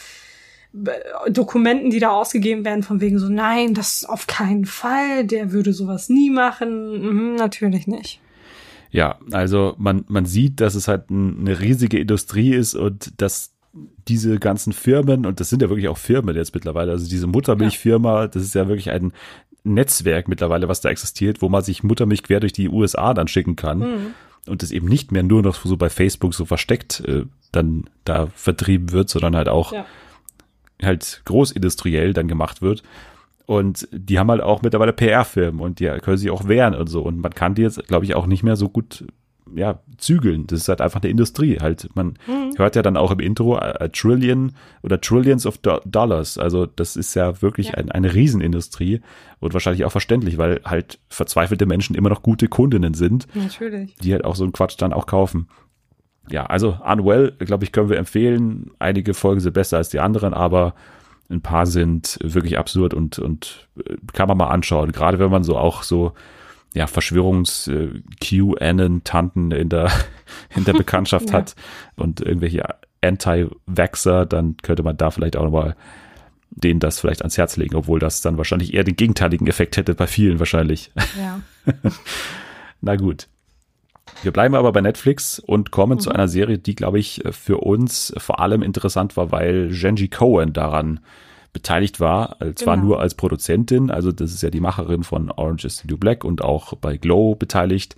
[0.74, 5.52] äh, Dokumenten, die da ausgegeben werden, von wegen so, nein, das auf keinen Fall, der
[5.52, 7.30] würde sowas nie machen.
[7.30, 8.20] Mhm, natürlich nicht.
[8.90, 13.51] Ja, also man, man sieht, dass es halt ein, eine riesige Industrie ist und dass
[14.08, 18.26] diese ganzen Firmen, und das sind ja wirklich auch Firmen jetzt mittlerweile, also diese Muttermilchfirma,
[18.28, 19.12] das ist ja wirklich ein
[19.64, 23.56] Netzwerk mittlerweile, was da existiert, wo man sich Muttermilch quer durch die USA dann schicken
[23.56, 24.14] kann
[24.46, 28.26] und das eben nicht mehr nur noch so bei Facebook so versteckt äh, dann da
[28.34, 29.86] vertrieben wird, sondern halt auch Ja.
[30.82, 32.82] halt großindustriell dann gemacht wird.
[33.46, 37.02] Und die haben halt auch mittlerweile PR-Firmen und die können sich auch wehren und so.
[37.02, 39.04] Und man kann die jetzt, glaube ich, auch nicht mehr so gut
[39.54, 40.46] ja, zügeln.
[40.46, 41.58] Das ist halt einfach eine Industrie.
[41.60, 42.14] Halt, man
[42.56, 46.38] hört ja dann auch im Intro a, a Trillion oder Trillions of Do Dollars.
[46.38, 47.74] Also das ist ja wirklich Ja.
[47.74, 49.00] Ein, eine Riesenindustrie
[49.40, 53.94] und wahrscheinlich auch verständlich, weil halt verzweifelte Menschen immer noch gute Kundinnen sind Natürlich.
[53.96, 55.48] die halt auch so einen Quatsch dann auch kaufen.
[56.30, 58.70] Ja, also Unwell, glaube ich, können wir empfehlen.
[58.78, 60.74] Einige Folgen sind besser als die anderen, aber
[61.28, 64.92] ein paar sind wirklich absurd und, und äh, kann man mal anschauen.
[64.92, 66.12] Gerade wenn man so auch so,
[66.74, 69.90] ja, Verschwörungs-QAnon-Tanten in der,
[70.56, 71.36] in der Bekanntschaft Ja.
[71.38, 71.54] hat
[71.96, 72.64] und irgendwelche
[73.02, 75.76] Anti-Vaxxer, dann könnte man da vielleicht auch nochmal
[76.50, 79.94] denen das vielleicht ans Herz legen, obwohl das dann wahrscheinlich eher den gegenteiligen Effekt hätte
[79.94, 80.92] bei vielen wahrscheinlich.
[81.18, 81.40] Ja.
[82.82, 83.28] Na gut.
[84.22, 86.16] Wir bleiben aber bei Netflix und kommen zu Mhm.
[86.16, 91.00] einer Serie, die, glaube ich, für uns vor allem interessant war, weil Genji Cohen daran
[91.52, 92.88] beteiligt war, zwar Genau.
[92.88, 96.24] nur als Produzentin, also das ist ja die Macherin von Orange is the New Black
[96.24, 97.96] und auch bei Glow beteiligt.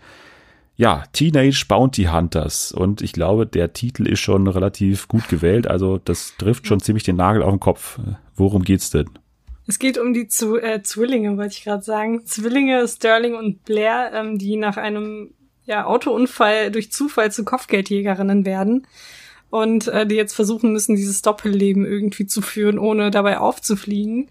[0.77, 5.99] Ja, Teenage Bounty Hunters und ich glaube, der Titel ist schon relativ gut gewählt, also
[5.99, 8.01] das trifft schon ziemlich den Nagel auf den Kopf.
[8.35, 9.09] Worum geht's denn?
[9.67, 12.27] Es geht um die Zu äh, Zwillinge, wollte ich gerade sagen.
[12.27, 15.31] Zwillinge Sterling und Blair, ähm, die nach einem
[15.65, 18.87] ja, Autounfall durch Zufall zu Kopfgeldjägerinnen werden
[19.55, 24.29] und äh, die jetzt versuchen müssen, dieses Doppelleben irgendwie zu führen, ohne dabei aufzufliegen,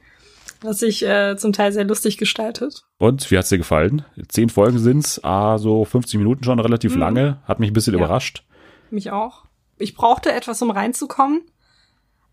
[0.62, 2.84] was sich äh, zum Teil sehr lustig gestaltet.
[2.98, 4.04] Und wie hat's dir gefallen?
[4.28, 8.00] Zehn Folgen sind's, ah, so 50 Minuten schon relativ lange, hat mich ein bisschen Mhm.
[8.00, 8.06] Ja.
[8.06, 8.44] überrascht.
[8.92, 9.46] Mich auch.
[9.78, 11.42] Ich brauchte etwas, um reinzukommen.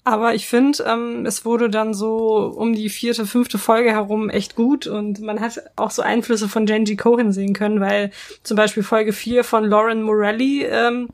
[0.03, 4.57] Aber ich finde, ähm, es wurde dann so um die vierte, fünfte Folge herum echt
[4.57, 8.11] gut und man hat auch so Einflüsse von Genji Cohen sehen können, weil
[8.43, 11.09] zum Beispiel Folge 4 von Lauren Morelli, ähm,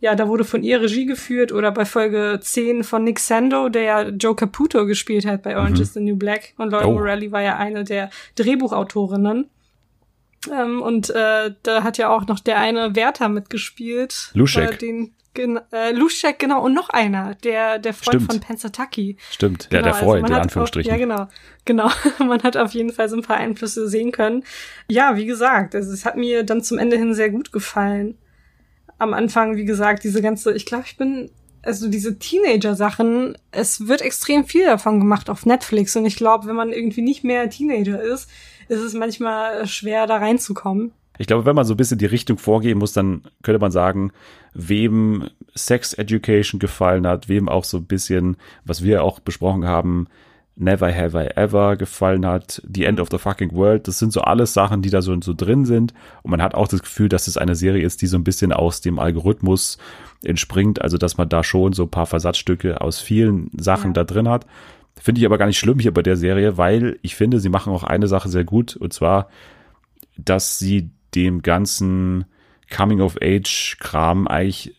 [0.00, 3.82] ja, da wurde von ihr Regie geführt oder bei Folge 10 von Nick Sando, der
[3.82, 6.92] ja Joe Caputo gespielt hat bei Orange is the New Black und Lauren Oh.
[6.92, 9.48] Morelli war ja eine der Drehbuchautorinnen.
[10.52, 14.30] Ähm, und äh, da hat ja auch noch der eine Wärter mitgespielt.
[14.34, 14.74] Luschek.
[14.74, 16.62] Äh, den, gen, äh, Luschek, genau.
[16.62, 18.32] Und noch einer, der, der Freund Stimmt.
[18.32, 19.16] von Pensataki.
[19.30, 20.92] Stimmt, ja, Genau, der also Freund, man in Anführungsstrichen.
[20.92, 21.28] Auch, ja, genau.
[21.64, 21.90] Genau.
[22.24, 24.44] Man hat auf jeden Fall so ein paar Einflüsse sehen können.
[24.88, 28.16] Ja, wie gesagt, also es hat mir dann zum Ende hin sehr gut gefallen.
[28.98, 31.30] Am Anfang, wie gesagt, diese ganze, ich glaube, ich bin,
[31.62, 36.56] also diese Teenager-Sachen, es wird extrem viel davon gemacht auf Netflix und ich glaube, wenn
[36.56, 38.30] man irgendwie nicht mehr Teenager ist,
[38.68, 40.92] ist es manchmal schwer, da reinzukommen.
[41.18, 44.12] Ich glaube, wenn man so ein bisschen die Richtung vorgehen muss, dann könnte man sagen,
[44.52, 50.08] wem Sex Education gefallen hat, wem auch so ein bisschen, was wir auch besprochen haben,
[50.58, 53.86] Never Have I Ever gefallen hat, The End of the Fucking World.
[53.86, 55.92] Das sind so alles Sachen, die da so, so drin sind.
[56.22, 58.52] Und man hat auch das Gefühl, dass es eine Serie ist, die so ein bisschen
[58.52, 59.76] aus dem Algorithmus
[60.24, 60.80] entspringt.
[60.80, 63.94] Also, dass man da schon so ein paar Versatzstücke aus vielen Sachen Ja.
[63.94, 64.46] da drin hat.
[64.98, 67.72] Finde ich aber gar nicht schlimm hier bei der Serie, weil ich finde, sie machen
[67.72, 68.76] auch eine Sache sehr gut.
[68.76, 69.28] Und zwar,
[70.16, 72.24] dass sie dem ganzen
[72.74, 74.74] Coming-of-Age-Kram eigentlich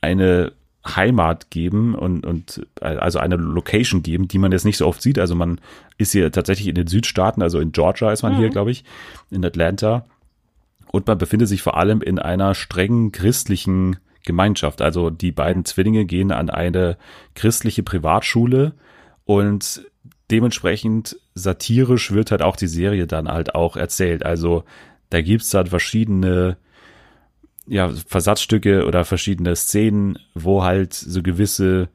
[0.00, 0.52] eine
[0.86, 5.18] Heimat geben und, und also eine Location geben, die man jetzt nicht so oft sieht.
[5.18, 5.60] Also man
[5.98, 8.84] ist hier tatsächlich in den Südstaaten, also in Georgia ist man hier, glaube ich,
[9.30, 10.06] in Atlanta.
[10.90, 14.82] Und man befindet sich vor allem in einer strengen christlichen Gemeinschaft.
[14.82, 16.96] Also die beiden Zwillinge gehen an eine
[17.34, 18.72] christliche Privatschule
[19.24, 19.82] und
[20.30, 24.24] dementsprechend satirisch wird halt auch die Serie dann halt auch erzählt.
[24.24, 24.64] Also
[25.10, 26.56] da gibt's dann verschiedene
[27.66, 31.88] ja, Versatzstücke oder verschiedene Szenen, wo halt so gewisse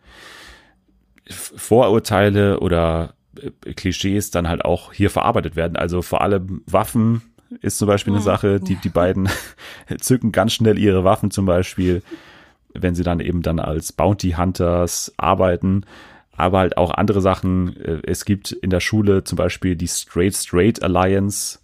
[1.29, 5.75] Vorurteile oder äh, Klischees dann halt auch hier verarbeitet werden.
[5.75, 7.21] Also vor allem Waffen
[7.61, 9.29] ist zum Beispiel eine Sache, die, die beiden
[9.99, 12.03] zücken ganz schnell ihre Waffen zum Beispiel,
[12.73, 15.83] wenn sie dann eben dann als Bounty Hunters arbeiten.
[16.37, 17.77] Aber halt auch andere Sachen.
[17.81, 21.59] Äh, Es gibt in der Schule zum Beispiel die Straight Straight Alliance.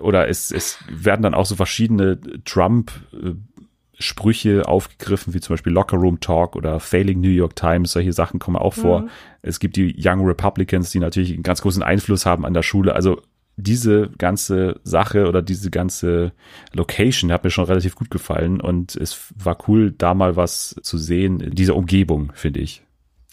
[0.00, 6.20] Oder es, es werden dann auch so verschiedene Trump-Sprüche aufgegriffen, wie zum Beispiel Locker Room
[6.20, 7.92] Talk oder Failing New York Times.
[7.92, 9.08] Solche Sachen kommen auch vor.
[9.42, 12.94] Es gibt die Young Republicans, die natürlich einen ganz großen Einfluss haben an der Schule.
[12.94, 13.22] Also
[13.56, 16.32] diese ganze Sache oder diese ganze
[16.74, 20.98] Location hat mir schon relativ gut gefallen und es war cool, da mal was zu
[20.98, 22.82] sehen in dieser Umgebung, finde ich.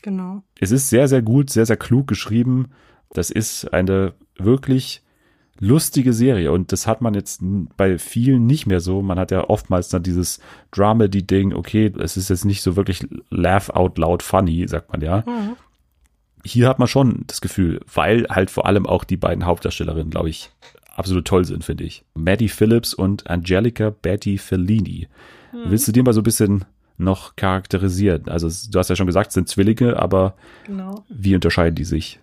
[0.01, 0.43] Genau.
[0.59, 2.69] Es ist sehr, sehr gut, sehr, sehr klug geschrieben.
[3.11, 5.02] Das ist eine wirklich
[5.63, 7.41] lustige Serie und das hat man jetzt
[7.77, 9.01] bei vielen nicht mehr so.
[9.01, 10.39] Man hat ja oftmals dann dieses
[10.71, 15.23] Dramedy-Ding, okay, es ist jetzt nicht so wirklich laugh out loud funny, sagt man ja.
[16.43, 20.29] Hier hat man schon das Gefühl, weil halt vor allem auch die beiden Hauptdarstellerinnen, glaube
[20.29, 20.51] ich,
[20.95, 22.03] absolut toll sind, finde ich.
[22.13, 25.07] Maddie Phillips und Angelica Betty Fellini.
[25.53, 26.65] Willst du dir mal so ein bisschen
[26.97, 28.27] noch charakterisieren?
[28.27, 30.33] Also du hast ja schon gesagt, es sind Zwillinge, aber
[30.65, 31.05] Genau.
[31.09, 32.19] wie unterscheiden die sich?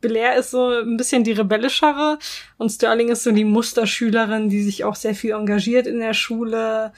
[0.00, 2.18] Blair ist so ein bisschen die rebellischere
[2.58, 6.92] und Sterling ist so die Musterschülerin, die sich auch sehr viel engagiert in der Schule.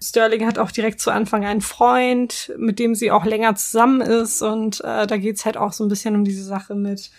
[0.00, 4.42] Sterling hat auch direkt zu Anfang einen Freund, mit dem sie auch länger zusammen ist
[4.42, 7.10] und äh, da geht's halt auch so ein bisschen um diese Sache mit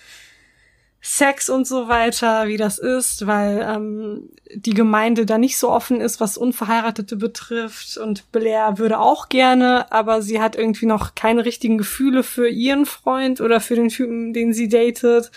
[1.06, 6.00] Sex und so weiter, wie das ist, weil ähm, die Gemeinde da nicht so offen
[6.00, 7.98] ist, was Unverheiratete betrifft.
[7.98, 12.86] Und Blair würde auch gerne, aber sie hat irgendwie noch keine richtigen Gefühle für ihren
[12.86, 15.30] Freund oder für den Typen, den sie datet.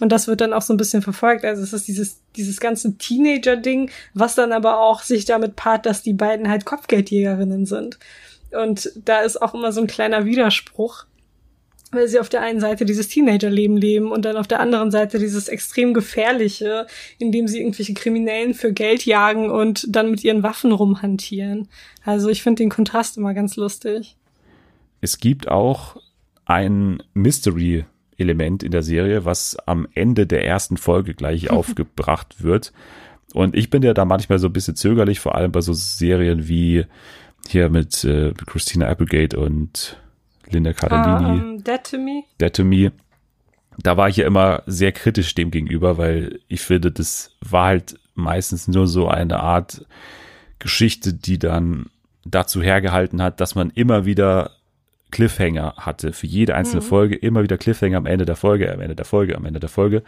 [0.00, 1.44] Und das wird dann auch so ein bisschen verfolgt.
[1.44, 6.02] Also es ist dieses, dieses ganze Teenager-Ding, was dann aber auch sich damit paart, dass
[6.02, 8.00] die beiden halt Kopfgeldjägerinnen sind.
[8.50, 11.04] Und da ist auch immer so ein kleiner Widerspruch
[11.92, 15.18] weil sie auf der einen Seite dieses Teenagerleben leben und dann auf der anderen Seite
[15.18, 16.86] dieses extrem gefährliche,
[17.18, 21.68] in dem sie irgendwelche Kriminellen für Geld jagen und dann mit ihren Waffen rumhantieren.
[22.04, 24.16] Also ich finde den Kontrast immer ganz lustig.
[25.02, 26.00] Es gibt auch
[26.46, 32.72] ein Mystery-Element in der Serie, was am Ende der ersten Folge gleich aufgebracht wird.
[33.34, 36.48] Und ich bin ja da manchmal so ein bisschen zögerlich, vor allem bei so Serien
[36.48, 36.86] wie
[37.48, 40.01] hier mit äh, Christina Applegate und
[40.52, 41.40] Linda Cardellini.
[41.40, 42.24] Um, Dead to Me.
[42.40, 42.92] Dead to Me,
[43.78, 47.98] da war ich ja immer sehr kritisch dem gegenüber, weil ich finde, das war halt
[48.14, 49.86] meistens nur so eine Art
[50.58, 51.86] Geschichte, die dann
[52.24, 54.52] dazu hergehalten hat, dass man immer wieder
[55.10, 56.12] Cliffhanger hatte.
[56.12, 59.36] Für jede einzelne Folge immer wieder Cliffhanger am Ende der Folge, am Ende der Folge,
[59.36, 60.02] am Ende der Folge.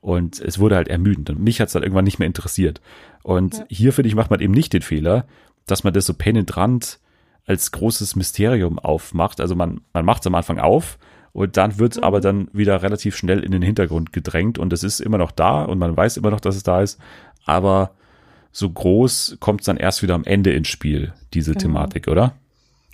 [0.00, 1.30] Und es wurde halt ermüdend.
[1.30, 2.80] Und mich hat es dann irgendwann nicht mehr interessiert.
[3.22, 5.26] Und hier, finde ich, macht man eben nicht den Fehler,
[5.66, 6.98] dass man das so penetrant
[7.46, 9.40] als großes Mysterium aufmacht.
[9.40, 10.98] Also man, man macht es am Anfang auf
[11.32, 14.82] und dann wird es aber dann wieder relativ schnell in den Hintergrund gedrängt und es
[14.84, 16.98] ist immer noch da und man weiß immer noch, dass es da ist,
[17.44, 17.92] aber
[18.52, 22.34] so groß kommt es dann erst wieder am Ende ins Spiel, diese Thematik, oder?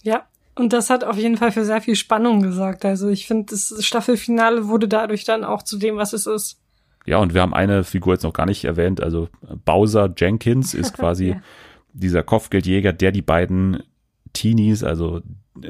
[0.03, 0.27] Ja.
[0.59, 2.87] Und das hat auf jeden Fall für sehr viel Spannung gesorgt.
[2.87, 6.59] Also ich finde, das Staffelfinale wurde dadurch dann auch zu dem, was es ist.
[7.05, 9.29] Ja, und wir haben eine Figur jetzt noch gar nicht erwähnt, also
[9.67, 11.43] Bowser Jenkins ist quasi Ja.
[11.93, 13.83] dieser Kopfgeldjäger, der die beiden
[14.37, 15.22] Teenies, also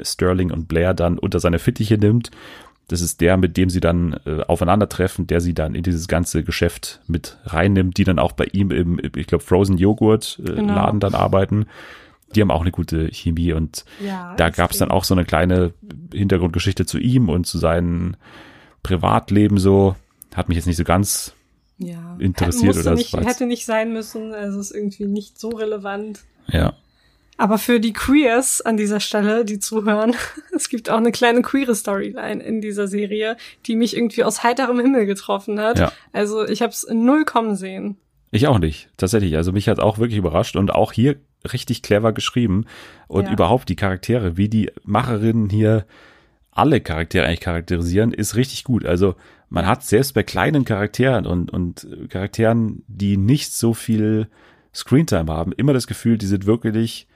[0.02, 2.30] Sterling und Blair, dann unter seine Fittiche nimmt.
[2.88, 6.44] Das ist der, mit dem sie dann äh, aufeinandertreffen, der sie dann in dieses ganze
[6.44, 10.74] Geschäft mit reinnimmt, die dann auch bei ihm im, ich glaube, Frozen Joghurt äh, Genau.
[10.74, 11.66] Laden dann arbeiten.
[12.34, 15.24] Die haben auch eine gute Chemie und Ja, da gab es dann auch so eine
[15.24, 15.72] kleine
[16.12, 18.16] Hintergrundgeschichte zu ihm und zu seinem
[18.82, 19.97] Privatleben so.
[20.34, 21.34] Hat mich jetzt nicht so ganz
[21.78, 22.16] ja.
[22.18, 24.32] interessiert Musste oder so hätte nicht sein müssen.
[24.32, 26.20] Also ist irgendwie nicht so relevant.
[26.48, 26.74] Ja.
[27.38, 30.14] Aber für die Queers an dieser Stelle, die zuhören,
[30.54, 33.36] es gibt auch eine kleine queere Storyline in dieser Serie,
[33.66, 35.78] die mich irgendwie aus heiterem Himmel getroffen hat.
[35.78, 35.92] Ja.
[36.12, 37.96] Also ich habe es null kommen sehen.
[38.30, 39.36] Ich auch nicht, tatsächlich.
[39.36, 41.16] Also mich hat auch wirklich überrascht und auch hier
[41.52, 42.64] richtig clever geschrieben
[43.06, 43.32] und Ja.
[43.32, 45.86] überhaupt die Charaktere, wie die Macherinnen hier
[46.50, 48.86] alle Charaktere eigentlich charakterisieren, ist richtig gut.
[48.86, 49.14] Also
[49.50, 54.28] man hat selbst bei kleinen Charakteren und, und Charakteren, die nicht so viel
[54.74, 57.06] Screentime haben, immer das Gefühl, die sind wirklich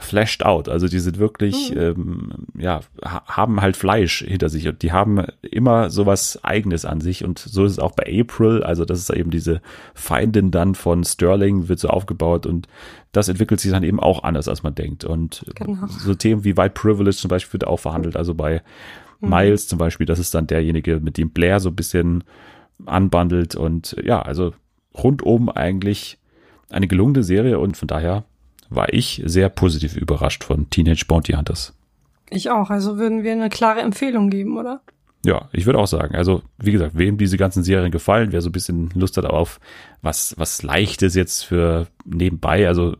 [0.00, 0.68] flashed out.
[0.68, 5.24] Also die sind wirklich, ähm, ja, ha haben halt Fleisch hinter sich und die haben
[5.42, 7.24] immer sowas Eigenes an sich.
[7.24, 8.62] Und so ist es auch bei April.
[8.62, 9.60] Also das ist eben diese
[9.94, 12.66] Feindin dann von Sterling, wird so aufgebaut und
[13.12, 15.04] das entwickelt sich dann eben auch anders, als man denkt.
[15.04, 15.86] Und Genau.
[15.88, 18.16] so Themen wie White Privilege zum Beispiel wird auch verhandelt.
[18.16, 18.62] Also bei
[19.20, 22.24] Miles zum Beispiel, das ist dann derjenige, mit dem Blair so ein bisschen
[22.86, 24.54] anbandelt und ja, also
[24.96, 26.18] rundum eigentlich
[26.70, 28.24] eine gelungene Serie und von daher
[28.70, 31.74] war ich sehr positiv überrascht von Teenage Bounty Hunters.
[32.30, 32.70] Ich auch.
[32.70, 34.80] Also würden wir eine klare Empfehlung geben, oder?
[35.24, 38.48] Ja, ich würde auch sagen, also wie gesagt, wem diese ganzen Serien gefallen, wer so
[38.48, 39.60] ein bisschen Lust hat auf
[40.00, 42.96] was, was Leichtes jetzt für nebenbei, also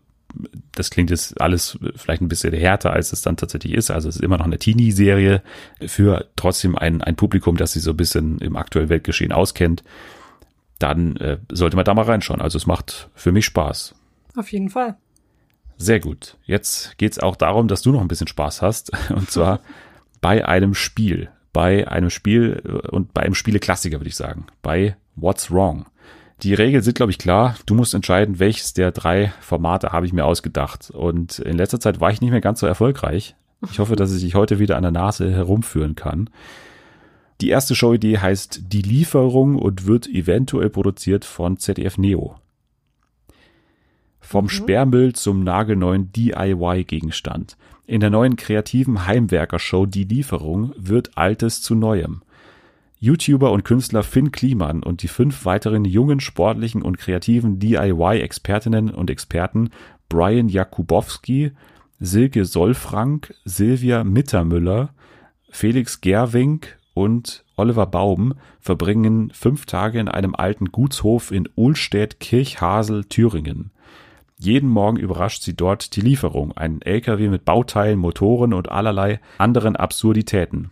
[0.72, 3.90] das klingt jetzt alles vielleicht ein bisschen härter, als es dann tatsächlich ist.
[3.90, 5.42] Also es ist immer noch eine Teenie-Serie
[5.86, 9.82] für trotzdem ein, ein Publikum, das sich so ein bisschen im aktuellen Weltgeschehen auskennt.
[10.78, 12.40] Dann äh, sollte man da mal reinschauen.
[12.40, 13.94] Also es macht für mich Spaß.
[14.36, 14.96] Auf jeden Fall.
[15.80, 16.36] Sehr gut.
[16.44, 18.92] Jetzt geht's auch darum, dass du noch ein bisschen Spaß hast.
[19.10, 19.60] Und zwar
[20.20, 21.30] bei einem Spiel.
[21.54, 24.46] Bei einem Spiel äh, und bei einem Spieleklassiker, würde ich sagen.
[24.62, 25.86] Bei What's Wrong.
[26.42, 27.56] Die Regeln sind, glaube ich, klar.
[27.64, 30.90] Du musst entscheiden, welches der drei Formate habe ich mir ausgedacht.
[30.90, 33.34] Und in letzter Zeit war ich nicht mehr ganz so erfolgreich.
[33.70, 36.28] Ich hoffe, dass ich dich heute wieder an der Nase herumführen kann.
[37.40, 42.36] Die erste Showidee heißt Die Lieferung und wird eventuell produziert von ZDF Neo.
[44.30, 47.56] Vom Sperrmüll zum nagelneuen DIY-Gegenstand.
[47.88, 52.22] In der neuen kreativen Heimwerker-Show Die Lieferung wird Altes zu Neuem.
[53.00, 59.10] YouTuber und Künstler Finn Kliman und die fünf weiteren jungen, sportlichen und kreativen DIY-Expertinnen und
[59.10, 59.70] Experten
[60.08, 61.50] Brian Jakubowski,
[61.98, 64.90] Silke Solfrank, Silvia Mittermüller,
[65.50, 73.72] Felix Gerwink und Oliver Baum verbringen fünf Tage in einem alten Gutshof in Uhlstedt-Kirchhasel, Thüringen.
[74.42, 79.76] Jeden Morgen überrascht sie dort die Lieferung, ein LKW mit Bauteilen, Motoren und allerlei anderen
[79.76, 80.70] Absurditäten.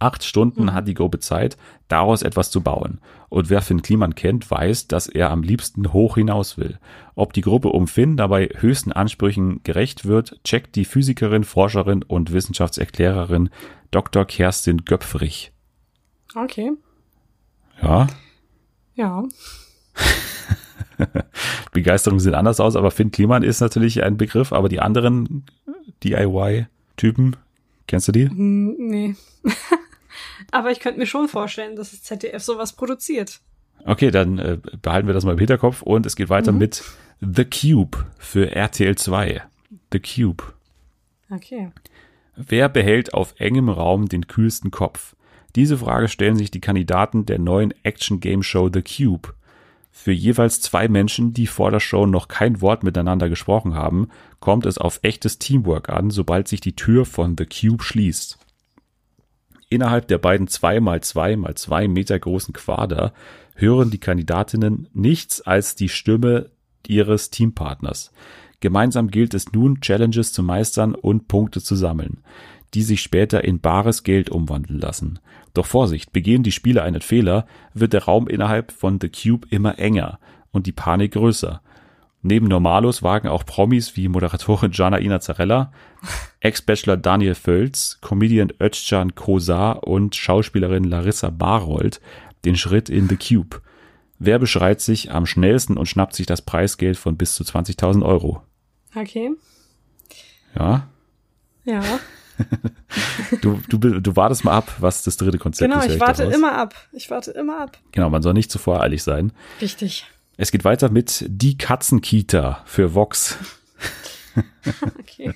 [0.00, 1.56] Acht Stunden hat die Gruppe Zeit,
[1.86, 3.00] daraus etwas zu bauen.
[3.28, 6.80] Und wer Finn Kliman kennt, weiß, dass er am liebsten hoch hinaus will.
[7.14, 12.32] Ob die Gruppe um Finn dabei höchsten Ansprüchen gerecht wird, checkt die Physikerin, Forscherin und
[12.32, 13.50] Wissenschaftserklärerin
[13.92, 14.24] Dr.
[14.24, 15.52] Kerstin Göpfrich.
[16.34, 16.72] Okay.
[17.80, 18.08] Ja,
[18.96, 19.22] Ja.
[21.72, 25.44] Begeisterungen sehen anders aus, aber Finn Kliman ist natürlich ein Begriff, aber die anderen
[26.02, 27.36] DIY-Typen,
[27.86, 28.28] kennst du die?
[28.30, 29.16] Nee.
[30.50, 33.40] Aber ich könnte mir schon vorstellen, dass das ZDF sowas produziert.
[33.84, 36.82] Okay, dann äh, behalten wir das mal im Hinterkopf und es geht weiter mit
[37.20, 39.42] The Cube für RTL 2.
[39.92, 40.44] The Cube.
[41.30, 41.70] Okay.
[42.36, 45.14] Wer behält auf engem Raum den kühlsten Kopf?
[45.56, 49.34] Diese Frage stellen sich die Kandidaten der neuen Action-Game-Show The Cube.
[49.96, 54.08] Für jeweils zwei Menschen, die vor der Show noch kein Wort miteinander gesprochen haben,
[54.40, 58.36] kommt es auf echtes Teamwork an, sobald sich die Tür von The Cube schließt.
[59.70, 63.14] Innerhalb der beiden 2 mal 2 mal 2 Meter großen Quader
[63.54, 66.50] hören die Kandidatinnen nichts als die Stimme
[66.86, 68.10] ihres Teampartners.
[68.58, 72.24] Gemeinsam gilt es nun, Challenges zu meistern und Punkte zu sammeln,
[72.74, 75.20] die sich später in bares Geld umwandeln lassen.
[75.54, 79.78] Doch Vorsicht, begehen die Spieler einen Fehler, wird der Raum innerhalb von The Cube immer
[79.78, 80.18] enger
[80.50, 81.62] und die Panik größer.
[82.22, 85.72] Neben Normalos wagen auch Promis wie Moderatorin Jana Inazarella,
[86.40, 92.00] Ex-Bachelor Daniel Völz, Comedian Özcan Kosar und Schauspielerin Larissa Barold
[92.44, 93.60] den Schritt in The Cube.
[94.18, 98.42] Wer beschreit sich am schnellsten und schnappt sich das Preisgeld von bis zu 20.000 Euro?
[98.94, 99.32] Okay.
[100.58, 100.88] Ja,
[101.64, 101.82] Ja.
[103.42, 105.88] Du, du, du wartest mal ab, was das dritte Konzept genau, ist.
[105.88, 106.36] höre ich warte daraus.
[106.36, 106.74] immer ab.
[106.92, 107.78] Ich warte immer ab.
[107.92, 109.32] Genau, man soll nicht zu voreilig sein.
[109.60, 110.06] Richtig.
[110.36, 113.36] Es geht weiter mit Die Katzenkita für Vox.
[114.98, 115.32] Okay.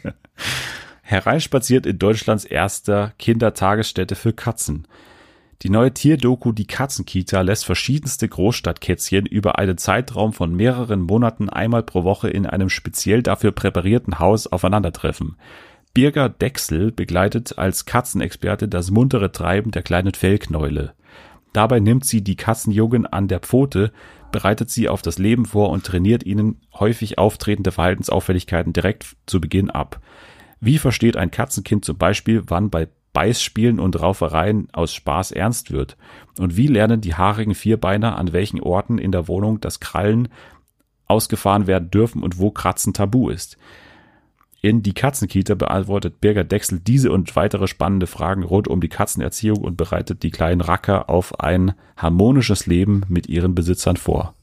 [1.03, 4.89] Hereinspaziert in Deutschlands erster Kindertagesstätte für Katzen.
[5.63, 11.83] Die neue Tierdoku Die Katzenkita lässt verschiedenste Großstadtkätzchen über einen Zeitraum von mehreren Monaten einmal
[11.83, 15.37] pro Woche in einem speziell dafür präparierten Haus aufeinandertreffen.
[15.99, 20.93] Birger Dexel begleitet als Katzenexperte das muntere Treiben der kleinen Fellknäule.
[21.53, 23.91] Dabei nimmt sie die Katzenjungen an der Pfote,
[24.31, 29.71] bereitet sie auf das Leben vor und trainiert ihnen häufig auftretende Verhaltensauffälligkeiten direkt zu Beginn
[29.71, 30.01] ab.
[30.61, 35.97] Wie versteht ein Katzenkind zum Beispiel, wann bei Beißspielen und Raufereien aus Spaß ernst wird?
[36.39, 40.29] Und wie lernen die haarigen Vierbeiner, an welchen Orten in der Wohnung das Krallen
[41.07, 43.59] ausgefahren werden dürfen und wo Kratzen tabu ist?
[44.61, 49.59] In die Katzenkita beantwortet Birger Dexel diese und weitere spannende Fragen rund um die Katzenerziehung
[49.59, 54.35] und bereitet die kleinen Racker auf ein harmonisches Leben mit ihren Besitzern vor.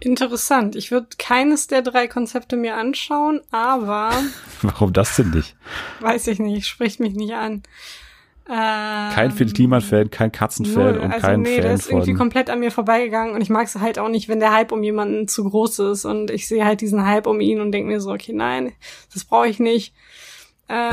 [0.00, 0.76] Interessant.
[0.76, 4.12] Ich würde keines der drei Konzepte mir anschauen, aber
[4.62, 5.56] Warum das denn nicht?
[6.00, 7.62] weiß ich nicht, spricht mich nicht an.
[8.46, 12.50] Ähm, Kein Phil Kliman-Fan, kein Katzenfan und also kein nee, Fan der ist irgendwie komplett
[12.50, 15.28] an mir vorbeigegangen und ich mag es halt auch nicht, wenn der Hype um jemanden
[15.28, 18.12] zu groß ist und ich sehe halt diesen Hype um ihn und denke mir so,
[18.12, 18.72] okay, nein,
[19.14, 19.94] das brauche ich nicht.
[20.66, 20.90] Äh,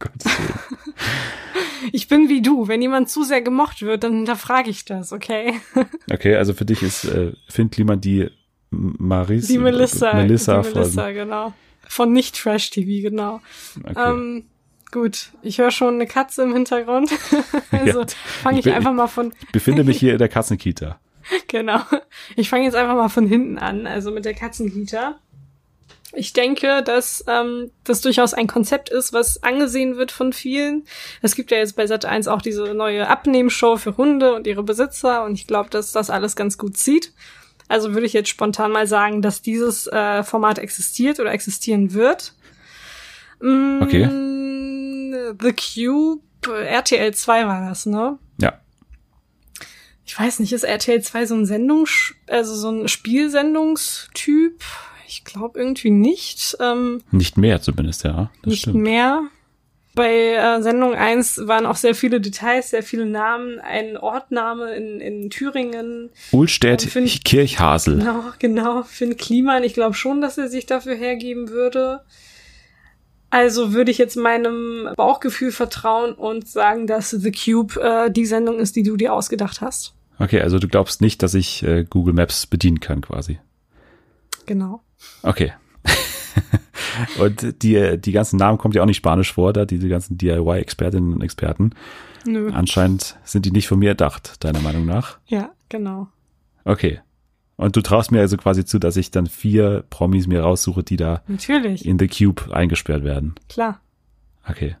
[1.92, 2.68] ich bin wie du.
[2.68, 5.54] Wenn jemand zu sehr gemocht wird, dann hinterfrage ich das, okay?
[6.12, 8.28] Okay, also für dich ist äh, Finn Kliman die
[8.70, 10.12] Maris, Die Melissa.
[10.14, 11.54] Melissa, die Melissa, von, genau.
[11.88, 13.40] Von nicht Trash TV, genau.
[13.82, 14.10] okay.
[14.10, 14.44] Ähm,
[14.92, 17.10] gut, ich höre schon eine Katze im Hintergrund.
[17.70, 18.06] also Ja.
[18.42, 20.98] fange Ich ich bin- einfach mal von, befinde mich hier in der Katzenkita.
[21.48, 21.80] genau.
[22.36, 25.18] Ich fange jetzt einfach mal von hinten an, also mit der Katzenkita.
[26.12, 30.84] Ich denke, dass ähm, das durchaus ein Konzept ist, was angesehen wird von vielen.
[31.22, 35.22] Es gibt ja jetzt bei Sat1 auch diese neue Abnehmshow für Hunde und ihre Besitzer
[35.24, 37.12] und ich glaube, dass das alles ganz gut zieht.
[37.68, 42.34] Also würde ich jetzt spontan mal sagen, dass dieses äh, Format existiert oder existieren wird.
[43.40, 44.08] Mm, Okay.
[45.12, 48.18] The Cube, RTL 2 war das, ne?
[48.38, 48.60] Ja.
[50.06, 54.62] Ich weiß nicht, ist RTL 2 so ein Sendungs, also so ein Spielsendungstyp?
[55.06, 56.56] Ich glaube irgendwie nicht.
[56.60, 58.30] Ähm, Nicht mehr zumindest, ja.
[58.42, 58.76] Das nicht stimmt.
[58.76, 59.22] mehr.
[59.94, 65.00] Bei äh, Sendung 1 waren auch sehr viele Details, sehr viele Namen, ein Ortname in,
[65.00, 66.10] in Thüringen.
[66.30, 67.98] Und Finn- Kirchhasel.
[67.98, 68.82] Genau, genau.
[68.84, 72.02] Finn Kliman, ich glaube schon, dass er sich dafür hergeben würde.
[73.30, 78.58] Also würde ich jetzt meinem Bauchgefühl vertrauen und sagen, dass The Cube äh, die Sendung
[78.58, 79.94] ist, die du dir ausgedacht hast.
[80.18, 83.38] Okay, also du glaubst nicht, dass ich äh, Google Maps bedienen kann quasi.
[84.46, 84.82] Genau.
[85.22, 85.52] Okay.
[87.18, 91.14] und die, die ganzen Namen kommt ja auch nicht Spanisch vor, da diese ganzen DIY-Expertinnen
[91.14, 91.70] und Experten.
[92.26, 92.50] Nö.
[92.52, 95.18] Anscheinend sind die nicht von mir erdacht, deiner Meinung nach.
[95.26, 96.08] Ja, genau.
[96.64, 97.00] Okay.
[97.60, 100.96] Und du traust mir also quasi zu, dass ich dann vier Promis mir raussuche, die
[100.96, 101.84] da Natürlich.
[101.84, 103.34] in The Cube eingesperrt werden.
[103.50, 103.82] Klar.
[104.48, 104.76] Okay.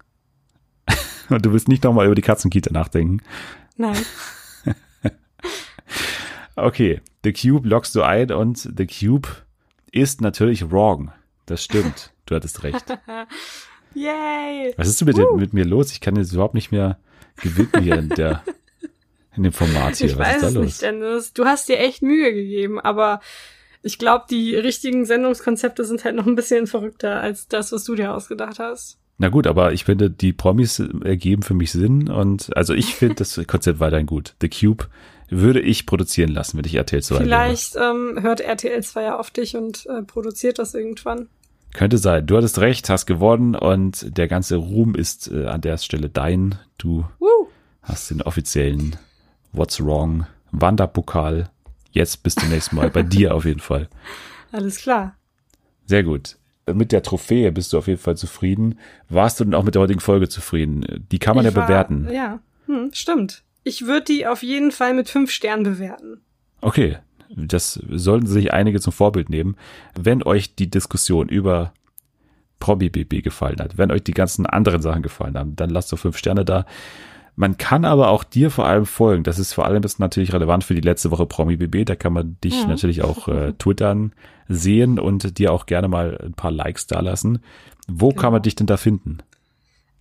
[1.28, 3.20] Und du willst nicht nochmal über die Katzenkita nachdenken.
[3.76, 3.98] Nein.
[6.56, 9.28] Okay, The Cube loggst du ein und The Cube
[9.92, 11.10] ist natürlich wrong.
[11.46, 12.12] Das stimmt.
[12.26, 12.84] Du hattest recht.
[13.94, 14.74] Yay.
[14.76, 15.90] Was ist denn mit, mit mir los?
[15.92, 16.98] Ich kann jetzt überhaupt nicht mehr
[17.40, 18.42] gewinnen hier in der
[19.36, 20.08] in dem Format hier.
[20.08, 20.64] Ich Was weiß ist da es los?
[20.64, 21.32] nicht, Dennis.
[21.32, 23.20] Du hast dir echt Mühe gegeben, aber
[23.82, 27.94] ich glaube, die richtigen Sendungskonzepte sind halt noch ein bisschen verrückter als das, was du
[27.94, 28.98] dir ausgedacht hast.
[29.18, 33.14] Na gut, aber ich finde, die Promis ergeben für mich Sinn und also ich finde
[33.16, 34.34] das Konzept weiterhin gut.
[34.40, 34.86] The Cube
[35.28, 37.24] würde ich produzieren lassen, wenn ich RTL 2 wäre.
[37.24, 41.28] Vielleicht ähm, hört RTL 2 ja auf dich und äh, produziert das irgendwann.
[41.72, 42.26] Könnte sein.
[42.26, 46.58] Du hattest recht, hast gewonnen und der ganze Ruhm ist äh, an der Stelle dein.
[46.78, 47.46] Du Woo.
[47.82, 48.96] hast den offiziellen
[49.52, 51.50] What's Wrong Wanderpokal.
[51.92, 53.88] Jetzt bis zum nächsten Mal bei dir auf jeden Fall.
[54.52, 55.16] Alles klar.
[55.86, 56.36] Sehr gut.
[56.72, 58.78] Mit der Trophäe bist du auf jeden Fall zufrieden.
[59.08, 61.04] Warst du denn auch mit der heutigen Folge zufrieden?
[61.10, 62.08] Die kann man Ich ja war- bewerten.
[62.12, 63.42] Ja, hm, stimmt.
[63.64, 66.20] Ich würde die auf jeden Fall mit fünf Sternen bewerten.
[66.60, 66.98] Okay,
[67.34, 69.56] das sollten sich einige zum Vorbild nehmen.
[69.98, 71.72] Wenn euch die Diskussion über
[72.60, 75.98] Promi BB gefallen hat, wenn euch die ganzen anderen Sachen gefallen haben, dann lasst doch
[75.98, 76.66] fünf Sterne da.
[77.40, 79.22] Man kann aber auch dir vor allem folgen.
[79.24, 81.86] Das ist vor allem jetzt natürlich relevant für die letzte Woche Promi BB.
[81.86, 82.66] Da kann man dich Ja.
[82.66, 84.12] natürlich auch äh, twittern
[84.46, 87.38] sehen und dir auch gerne mal ein paar Likes dalassen.
[87.88, 88.30] Wo kann Genau.
[88.32, 89.18] man dich denn da finden?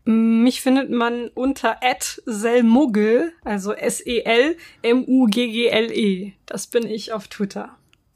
[0.03, 1.77] Mich findet man unter
[2.25, 6.33] @selmuggel, also S E L M U G G L E.
[6.45, 7.69] Das bin ich auf Twitter.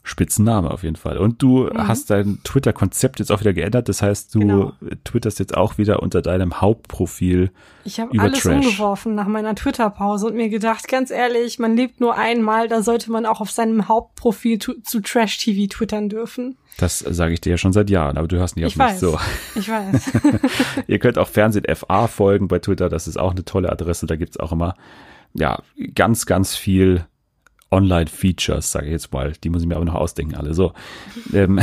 [0.06, 1.18] Spitzenname auf jeden Fall.
[1.18, 1.88] Und du Mhm.
[1.88, 3.88] hast dein Twitter-Konzept jetzt auch wieder geändert.
[3.88, 4.74] Das heißt, du Genau.
[5.06, 7.52] twitterst jetzt auch wieder unter deinem Hauptprofil.
[7.86, 8.66] Ich habe alles Trash.
[8.66, 13.12] umgeworfen nach meiner Twitter-Pause und mir gedacht, ganz ehrlich, man lebt nur einmal, da sollte
[13.12, 16.58] man auch auf seinem Hauptprofil zu Trash TV twittern dürfen.
[16.80, 18.88] Das sage ich dir ja schon seit Jahren, aber du hörst nicht auf Ich mich.
[18.88, 19.00] weiß.
[19.00, 19.18] So.
[19.56, 20.12] Ich weiß.
[20.88, 22.90] Ihr könnt auch Fernsehen FA folgen bei Twitter.
[22.90, 24.06] Das ist auch eine tolle Adresse.
[24.06, 24.76] Da gibt's auch immer
[25.34, 25.62] ja
[25.96, 27.06] ganz, ganz viel
[27.74, 29.34] Online-Features, sage ich jetzt mal.
[29.44, 30.54] Die muss ich mir aber noch ausdenken, alle.
[30.54, 30.74] So.
[31.34, 31.60] ähm,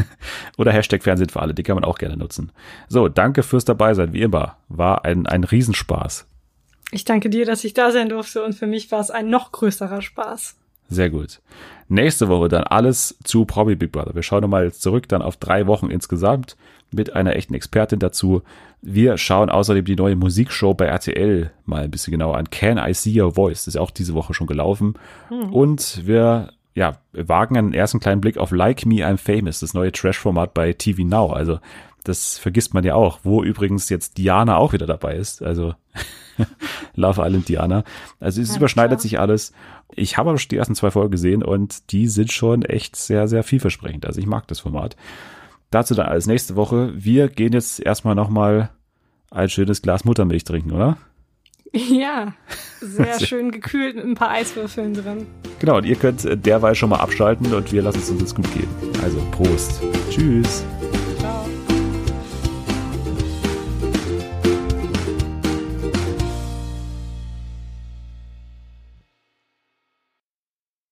[0.56, 2.52] oder Hashtag Fernsehen für alle, die kann man auch gerne nutzen.
[2.88, 4.56] So, danke fürs dabei sein, wie immer.
[4.68, 6.26] War ein, ein Riesenspaß.
[6.92, 9.52] Ich danke dir, dass ich da sein durfte und für mich war es ein noch
[9.52, 10.56] größerer Spaß.
[10.88, 11.40] Sehr gut.
[11.88, 14.14] Nächste Woche dann alles zu Promi Big Brother.
[14.14, 16.56] Wir schauen nochmal zurück dann auf drei Wochen insgesamt
[16.90, 18.42] mit einer echten Expertin dazu.
[18.80, 22.50] Wir schauen außerdem die neue Musikshow bei RTL mal ein bisschen genauer an.
[22.50, 23.64] Can I See Your Voice?
[23.64, 24.94] Das ist auch diese Woche schon gelaufen.
[25.28, 25.52] Hm.
[25.52, 29.90] Und wir ja, wagen einen ersten kleinen Blick auf Like Me I'm Famous, das neue
[29.90, 31.32] Trash-Format bei TV Now.
[31.32, 31.58] Also
[32.04, 35.42] das vergisst man ja auch, wo übrigens jetzt Diana auch wieder dabei ist.
[35.42, 35.74] Also
[36.94, 37.84] Love Island Diana.
[38.20, 39.02] Also es ja, überschneidet klar.
[39.02, 39.52] sich alles.
[39.94, 43.28] Ich habe aber schon die ersten zwei Folgen gesehen und die sind schon echt sehr,
[43.28, 44.06] sehr vielversprechend.
[44.06, 44.96] Also ich mag das Format.
[45.70, 46.92] Dazu dann alles nächste Woche.
[46.94, 48.70] Wir gehen jetzt erstmal nochmal
[49.30, 50.96] ein schönes Glas Muttermilch trinken, oder?
[51.72, 52.32] Ja,
[52.80, 55.26] sehr schön gekühlt mit ein paar Eiswürfeln drin.
[55.58, 58.50] Genau, und ihr könnt derweil schon mal abschalten und wir lassen es uns jetzt gut
[58.54, 58.68] gehen.
[59.02, 59.82] Also Prost.
[60.10, 60.64] Tschüss.